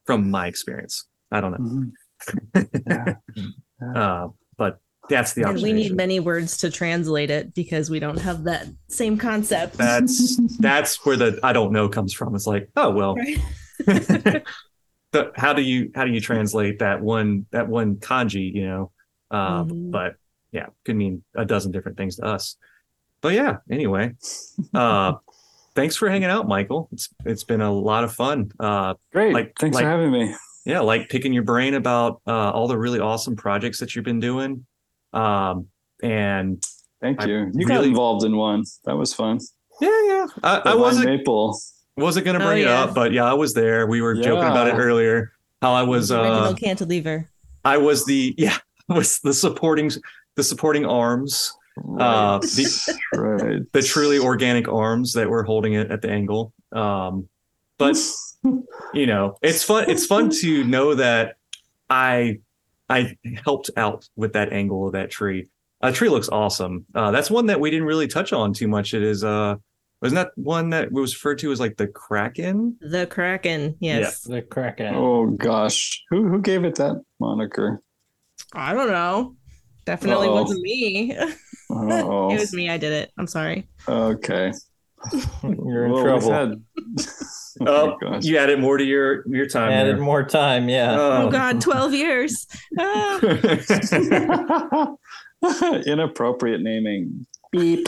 From 0.06 0.30
my 0.30 0.48
experience. 0.48 1.08
I 1.32 1.40
don't 1.40 1.52
know. 1.52 1.58
Mhm. 1.58 1.92
Yeah. 3.82 3.96
uh, 3.96 4.28
but 4.58 4.78
that's 5.12 5.34
the 5.34 5.44
And 5.48 5.62
we 5.62 5.74
need 5.74 5.96
many 5.96 6.20
words 6.20 6.58
to 6.58 6.72
translate 6.72 7.30
it 7.30 7.54
because 7.54 7.90
we 7.90 8.00
don't 8.00 8.18
have 8.20 8.44
that 8.46 8.68
same 8.88 9.18
concept. 9.18 9.78
that's 9.78 10.40
that's 10.60 11.06
where 11.06 11.16
the 11.18 11.40
I 11.44 11.54
don't 11.54 11.72
know 11.72 11.88
comes 11.90 12.14
from. 12.14 12.34
It's 12.36 12.48
like, 12.48 12.70
oh 12.76 12.90
well, 12.92 13.16
Right. 13.16 13.38
the, 15.12 15.32
how 15.36 15.54
do 15.54 15.62
you 15.62 15.92
how 15.96 16.06
do 16.06 16.12
you 16.12 16.22
translate 16.22 16.80
that 16.80 17.02
one 17.02 17.46
that 17.52 17.68
one 17.68 17.96
kanji? 17.98 18.54
You 18.54 18.66
know, 18.68 18.92
uh, 19.30 19.64
Mhm. 19.66 19.92
but 19.92 20.16
yeah, 20.52 20.68
could 20.86 20.96
mean 20.96 21.24
a 21.36 21.46
dozen 21.46 21.72
different 21.72 21.98
things 21.98 22.16
to 22.18 22.26
us. 22.26 22.56
But 23.22 23.34
yeah, 23.34 23.58
anyway, 23.70 24.14
uh, 24.74 25.14
thanks 25.76 25.96
for 25.96 26.10
hanging 26.10 26.30
out, 26.30 26.48
Michael. 26.48 26.90
It's 26.92 27.10
it's 27.26 27.44
been 27.44 27.62
a 27.62 27.72
lot 27.72 28.04
of 28.04 28.14
fun. 28.14 28.52
Uh, 28.60 28.96
Great. 29.14 29.34
Like- 29.34 29.54
Thanks 29.60 29.76
like- 29.76 29.84
for 29.84 29.90
having 29.90 30.12
me. 30.12 30.34
yeah, 30.66 30.80
like 30.80 31.10
picking 31.10 31.34
your 31.34 31.44
brain 31.44 31.74
about 31.76 32.22
uh, 32.28 32.52
all 32.52 32.68
the 32.68 32.78
really 32.78 33.00
awesome 33.00 33.36
projects 33.36 33.80
that 33.80 33.96
you've 33.96 34.06
been 34.06 34.20
doing. 34.20 34.66
Um, 35.14 35.68
and 36.04 36.64
Thank 37.02 37.22
I 37.22 37.26
you. 37.26 37.52
You 37.54 37.66
got 37.68 37.84
involved 37.84 38.26
in 38.26 38.36
one. 38.38 38.64
That 38.86 38.96
was 38.96 39.14
fun. 39.14 39.40
yeah, 39.82 39.90
yeah, 40.06 40.28
I, 40.44 40.62
I 40.66 40.76
wasn't 40.76 41.06
maple. 41.08 41.60
wasn't 41.98 42.26
gonna 42.26 42.40
Oh, 42.44 42.48
bring 42.48 42.62
it 42.62 42.68
up, 42.68 42.94
but 42.94 43.12
yeah, 43.12 43.26
I 43.26 43.34
was 43.34 43.54
there. 43.54 43.88
We 43.88 44.02
were 44.02 44.16
joking 44.16 44.50
about 44.50 44.68
it 44.68 44.76
earlier. 44.76 45.32
How 45.62 45.74
I 45.74 45.84
was 45.84 46.12
Original 46.12 46.32
uh 46.32 46.54
cantilever. 46.54 47.28
I 47.66 47.78
was 47.78 48.06
the 48.06 48.34
yeah, 48.38 48.58
I 48.90 48.94
was 48.94 49.20
the 49.20 49.34
supporting 49.34 49.92
the 50.36 50.44
supporting 50.44 50.86
arms, 50.86 51.52
uh 52.00 52.40
the 52.40 53.00
right. 53.16 53.72
the 53.74 53.82
truly 53.82 54.18
organic 54.20 54.68
arms 54.68 55.14
that 55.14 55.30
were 55.30 55.44
holding 55.44 55.74
it 55.74 55.92
at 55.92 56.02
the 56.02 56.10
angle. 56.10 56.54
Um 56.72 57.28
but 57.78 57.98
you 58.94 59.06
know, 59.08 59.38
it's 59.42 59.64
fun 59.64 59.90
it's 59.90 60.06
fun 60.06 60.30
to 60.42 60.64
know 60.64 60.96
that 60.96 61.36
I 61.90 62.40
I 62.92 63.18
helped 63.46 63.70
out 63.78 64.08
with 64.16 64.34
that 64.34 64.52
angle 64.54 64.88
of 64.88 64.94
that 64.94 65.10
tree. 65.12 65.50
A 65.82 65.92
tree 65.92 66.10
looks 66.10 66.30
awesome. 66.30 66.86
Uh 66.94 67.12
that's 67.12 67.32
one 67.32 67.48
that 67.48 67.60
we 67.60 67.72
didn't 67.72 67.88
really 67.88 68.08
touch 68.08 68.34
on 68.34 68.54
too 68.54 68.68
much. 68.68 68.94
It 68.94 69.04
is 69.04 69.24
uh 69.24 69.56
wasn't 70.02 70.16
that 70.18 70.32
one 70.36 70.72
that 70.72 70.92
was 70.92 71.14
referred 71.16 71.38
to 71.40 71.52
as 71.52 71.60
like 71.60 71.78
the 71.78 71.88
Kraken? 71.88 72.78
The 72.82 73.06
Kraken. 73.08 73.76
Yes. 73.80 74.22
the 74.22 74.42
Kraken. 74.42 74.94
oh 74.96 75.28
gosh. 75.28 76.04
Who 76.10 76.28
who 76.28 76.42
gave 76.42 76.64
it 76.66 76.76
that 76.76 77.02
moniker? 77.20 77.82
I 78.54 78.74
don't 78.74 78.90
know. 78.90 79.36
Definitely 79.86 80.28
Uh-oh. 80.28 80.42
wasn't 80.42 80.62
me. 80.62 81.18
Oh, 81.74 82.30
it 82.30 82.38
was 82.38 82.52
me. 82.54 82.70
I 82.70 82.76
did 82.78 82.92
it. 82.92 83.14
I'm 83.18 83.28
sorry. 83.28 83.66
okay. 83.88 84.52
You're 85.42 85.86
in 85.86 85.92
Well, 85.94 86.04
we've 86.04 86.22
trouble. 86.22 86.56
had- 87.66 87.70
Oh, 88.04 88.20
you 88.22 88.38
added 88.38 88.60
more 88.60 88.78
to 88.78 88.84
your 88.84 89.24
your 89.28 89.46
time. 89.48 89.72
Added 89.72 89.96
there. 89.98 90.04
more 90.04 90.24
time, 90.24 90.70
yeah. 90.70 90.96
Oh, 90.98 91.28
Oh. 91.28 91.30
God, 91.32 91.62
12 91.68 91.94
years. 91.94 92.48
Ah. 92.80 93.20
Inappropriate 95.86 96.62
naming. 96.62 97.26
Beep. 97.52 97.88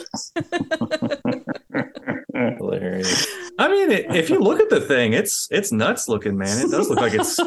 Hilarious. 2.33 3.27
I 3.59 3.67
mean, 3.69 3.91
it, 3.91 4.15
if 4.15 4.29
you 4.29 4.39
look 4.39 4.59
at 4.59 4.69
the 4.69 4.81
thing, 4.81 5.13
it's 5.13 5.47
it's 5.51 5.71
nuts 5.71 6.09
looking, 6.09 6.37
man. 6.37 6.65
It 6.65 6.71
does 6.71 6.89
look 6.89 6.99
like 6.99 7.13
it's 7.13 7.39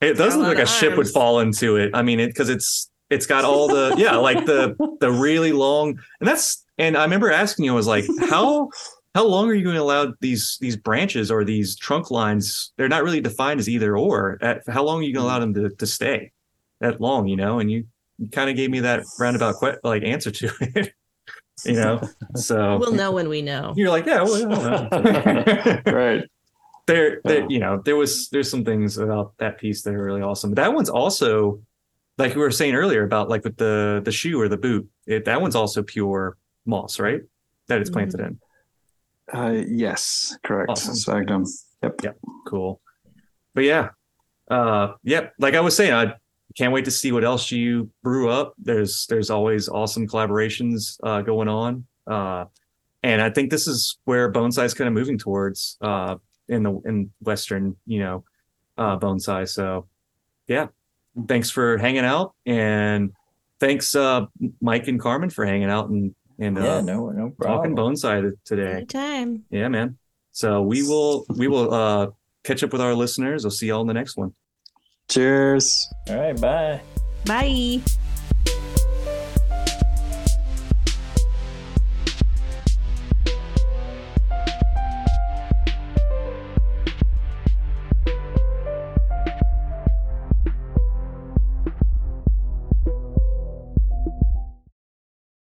it 0.00 0.14
does 0.16 0.36
look 0.36 0.46
like 0.46 0.58
a 0.58 0.62
of 0.62 0.68
ship 0.68 0.96
would 0.96 1.08
fall 1.08 1.40
into 1.40 1.76
it. 1.76 1.90
I 1.94 2.02
mean, 2.02 2.20
it 2.20 2.28
because 2.28 2.48
it's 2.48 2.90
it's 3.10 3.26
got 3.26 3.44
all 3.44 3.68
the 3.68 3.94
yeah, 3.98 4.16
like 4.16 4.46
the 4.46 4.76
the 5.00 5.10
really 5.10 5.52
long 5.52 5.98
and 6.20 6.28
that's 6.28 6.64
and 6.78 6.96
I 6.96 7.02
remember 7.04 7.30
asking 7.30 7.64
you, 7.66 7.72
I 7.72 7.74
was 7.74 7.86
like, 7.88 8.04
how 8.28 8.70
how 9.14 9.26
long 9.26 9.48
are 9.48 9.54
you 9.54 9.64
going 9.64 9.76
to 9.76 9.82
allow 9.82 10.12
these 10.20 10.56
these 10.60 10.76
branches 10.76 11.30
or 11.30 11.44
these 11.44 11.76
trunk 11.76 12.10
lines? 12.10 12.72
They're 12.76 12.88
not 12.88 13.02
really 13.02 13.20
defined 13.20 13.60
as 13.60 13.68
either 13.68 13.96
or. 13.96 14.38
At, 14.40 14.62
how 14.68 14.84
long 14.84 15.00
are 15.00 15.02
you 15.02 15.12
going 15.12 15.24
to 15.24 15.28
allow 15.28 15.40
them 15.40 15.54
to 15.54 15.70
to 15.70 15.86
stay 15.86 16.32
that 16.80 17.00
long? 17.00 17.26
You 17.26 17.36
know, 17.36 17.58
and 17.58 17.70
you, 17.70 17.86
you 18.18 18.28
kind 18.28 18.48
of 18.48 18.56
gave 18.56 18.70
me 18.70 18.80
that 18.80 19.04
roundabout 19.18 19.56
que- 19.60 19.78
like 19.82 20.04
answer 20.04 20.30
to 20.30 20.50
it. 20.60 20.92
you 21.64 21.72
know. 21.74 22.00
So 22.36 22.78
We'll 22.78 22.92
know 22.92 23.10
when 23.10 23.28
we 23.28 23.42
know. 23.42 23.74
you're 23.76 23.90
like, 23.90 24.06
yeah, 24.06 24.22
well, 24.22 24.36
I 24.36 24.88
don't 24.88 25.84
know. 25.86 25.92
right. 25.92 26.24
there, 26.86 27.20
there 27.24 27.46
you 27.50 27.58
know 27.58 27.82
there 27.84 27.96
was 27.96 28.28
there's 28.30 28.50
some 28.50 28.64
things 28.64 28.98
about 28.98 29.34
that 29.38 29.58
piece 29.58 29.82
that 29.82 29.94
are 29.94 30.02
really 30.02 30.22
awesome 30.22 30.54
that 30.54 30.72
one's 30.72 30.88
also 30.88 31.60
like 32.18 32.34
we 32.34 32.40
were 32.40 32.50
saying 32.50 32.74
earlier 32.74 33.04
about 33.04 33.28
like 33.28 33.44
with 33.44 33.56
the 33.56 34.02
the 34.04 34.10
shoe 34.10 34.40
or 34.40 34.48
the 34.48 34.56
boot 34.56 34.88
it, 35.06 35.24
that 35.24 35.40
one's 35.40 35.54
also 35.54 35.82
pure 35.82 36.36
moss 36.66 36.98
right 36.98 37.20
that 37.68 37.80
it's 37.80 37.90
mm-hmm. 37.90 38.10
planted 38.10 38.20
in 38.20 38.40
Uh, 39.32 39.62
yes, 39.68 40.36
correct. 40.42 40.70
Awesome. 40.70 40.94
Sphagnum. 40.94 41.44
Yep. 41.82 42.18
cool 42.46 42.80
but 43.54 43.64
yeah 43.64 43.88
uh 44.50 44.92
yeah 45.02 45.28
like 45.38 45.54
i 45.54 45.60
was 45.60 45.74
saying 45.74 45.92
i 45.92 46.12
can't 46.56 46.72
wait 46.72 46.84
to 46.84 46.90
see 46.90 47.12
what 47.12 47.24
else 47.24 47.50
you 47.50 47.88
brew 48.02 48.28
up 48.28 48.54
there's 48.58 49.06
there's 49.08 49.30
always 49.30 49.68
awesome 49.68 50.06
collaborations 50.06 50.98
uh 51.04 51.22
going 51.22 51.48
on 51.48 51.84
uh 52.06 52.44
and 53.02 53.22
i 53.22 53.30
think 53.30 53.50
this 53.50 53.66
is 53.66 53.98
where 54.04 54.30
bonsai 54.32 54.64
is 54.64 54.74
kind 54.74 54.88
of 54.88 54.94
moving 54.94 55.16
towards 55.16 55.76
uh 55.80 56.16
in 56.48 56.62
the 56.62 56.80
in 56.84 57.10
western 57.22 57.76
you 57.86 58.00
know 58.00 58.24
uh 58.76 58.98
bonsai 58.98 59.48
so 59.48 59.86
yeah 60.48 60.66
thanks 61.28 61.50
for 61.50 61.78
hanging 61.78 62.04
out 62.04 62.34
and 62.46 63.12
thanks 63.58 63.94
uh 63.94 64.26
mike 64.60 64.88
and 64.88 65.00
carmen 65.00 65.30
for 65.30 65.46
hanging 65.46 65.70
out 65.70 65.88
and 65.88 66.14
and 66.40 66.58
uh, 66.58 66.62
yeah, 66.62 66.80
no, 66.80 67.10
no 67.10 67.30
talking 67.40 67.74
problem. 67.74 67.76
bonsai 67.76 68.30
t- 68.30 68.36
today 68.44 68.72
Anytime. 68.72 69.44
yeah, 69.50 69.68
man. 69.68 69.96
So 70.32 70.62
we 70.62 70.82
will 70.82 71.26
we 71.36 71.46
will 71.48 71.72
uh 71.72 72.06
catch 72.44 72.62
up 72.64 72.72
with 72.72 72.80
our 72.80 72.94
listeners. 72.94 73.44
I'll 73.44 73.50
see 73.50 73.66
y'all 73.68 73.82
in 73.82 73.86
the 73.86 73.94
next 73.94 74.16
one. 74.16 74.32
Cheers. 75.08 75.66
All 76.08 76.16
right, 76.16 76.40
bye. 76.40 76.80
Bye. 77.26 77.99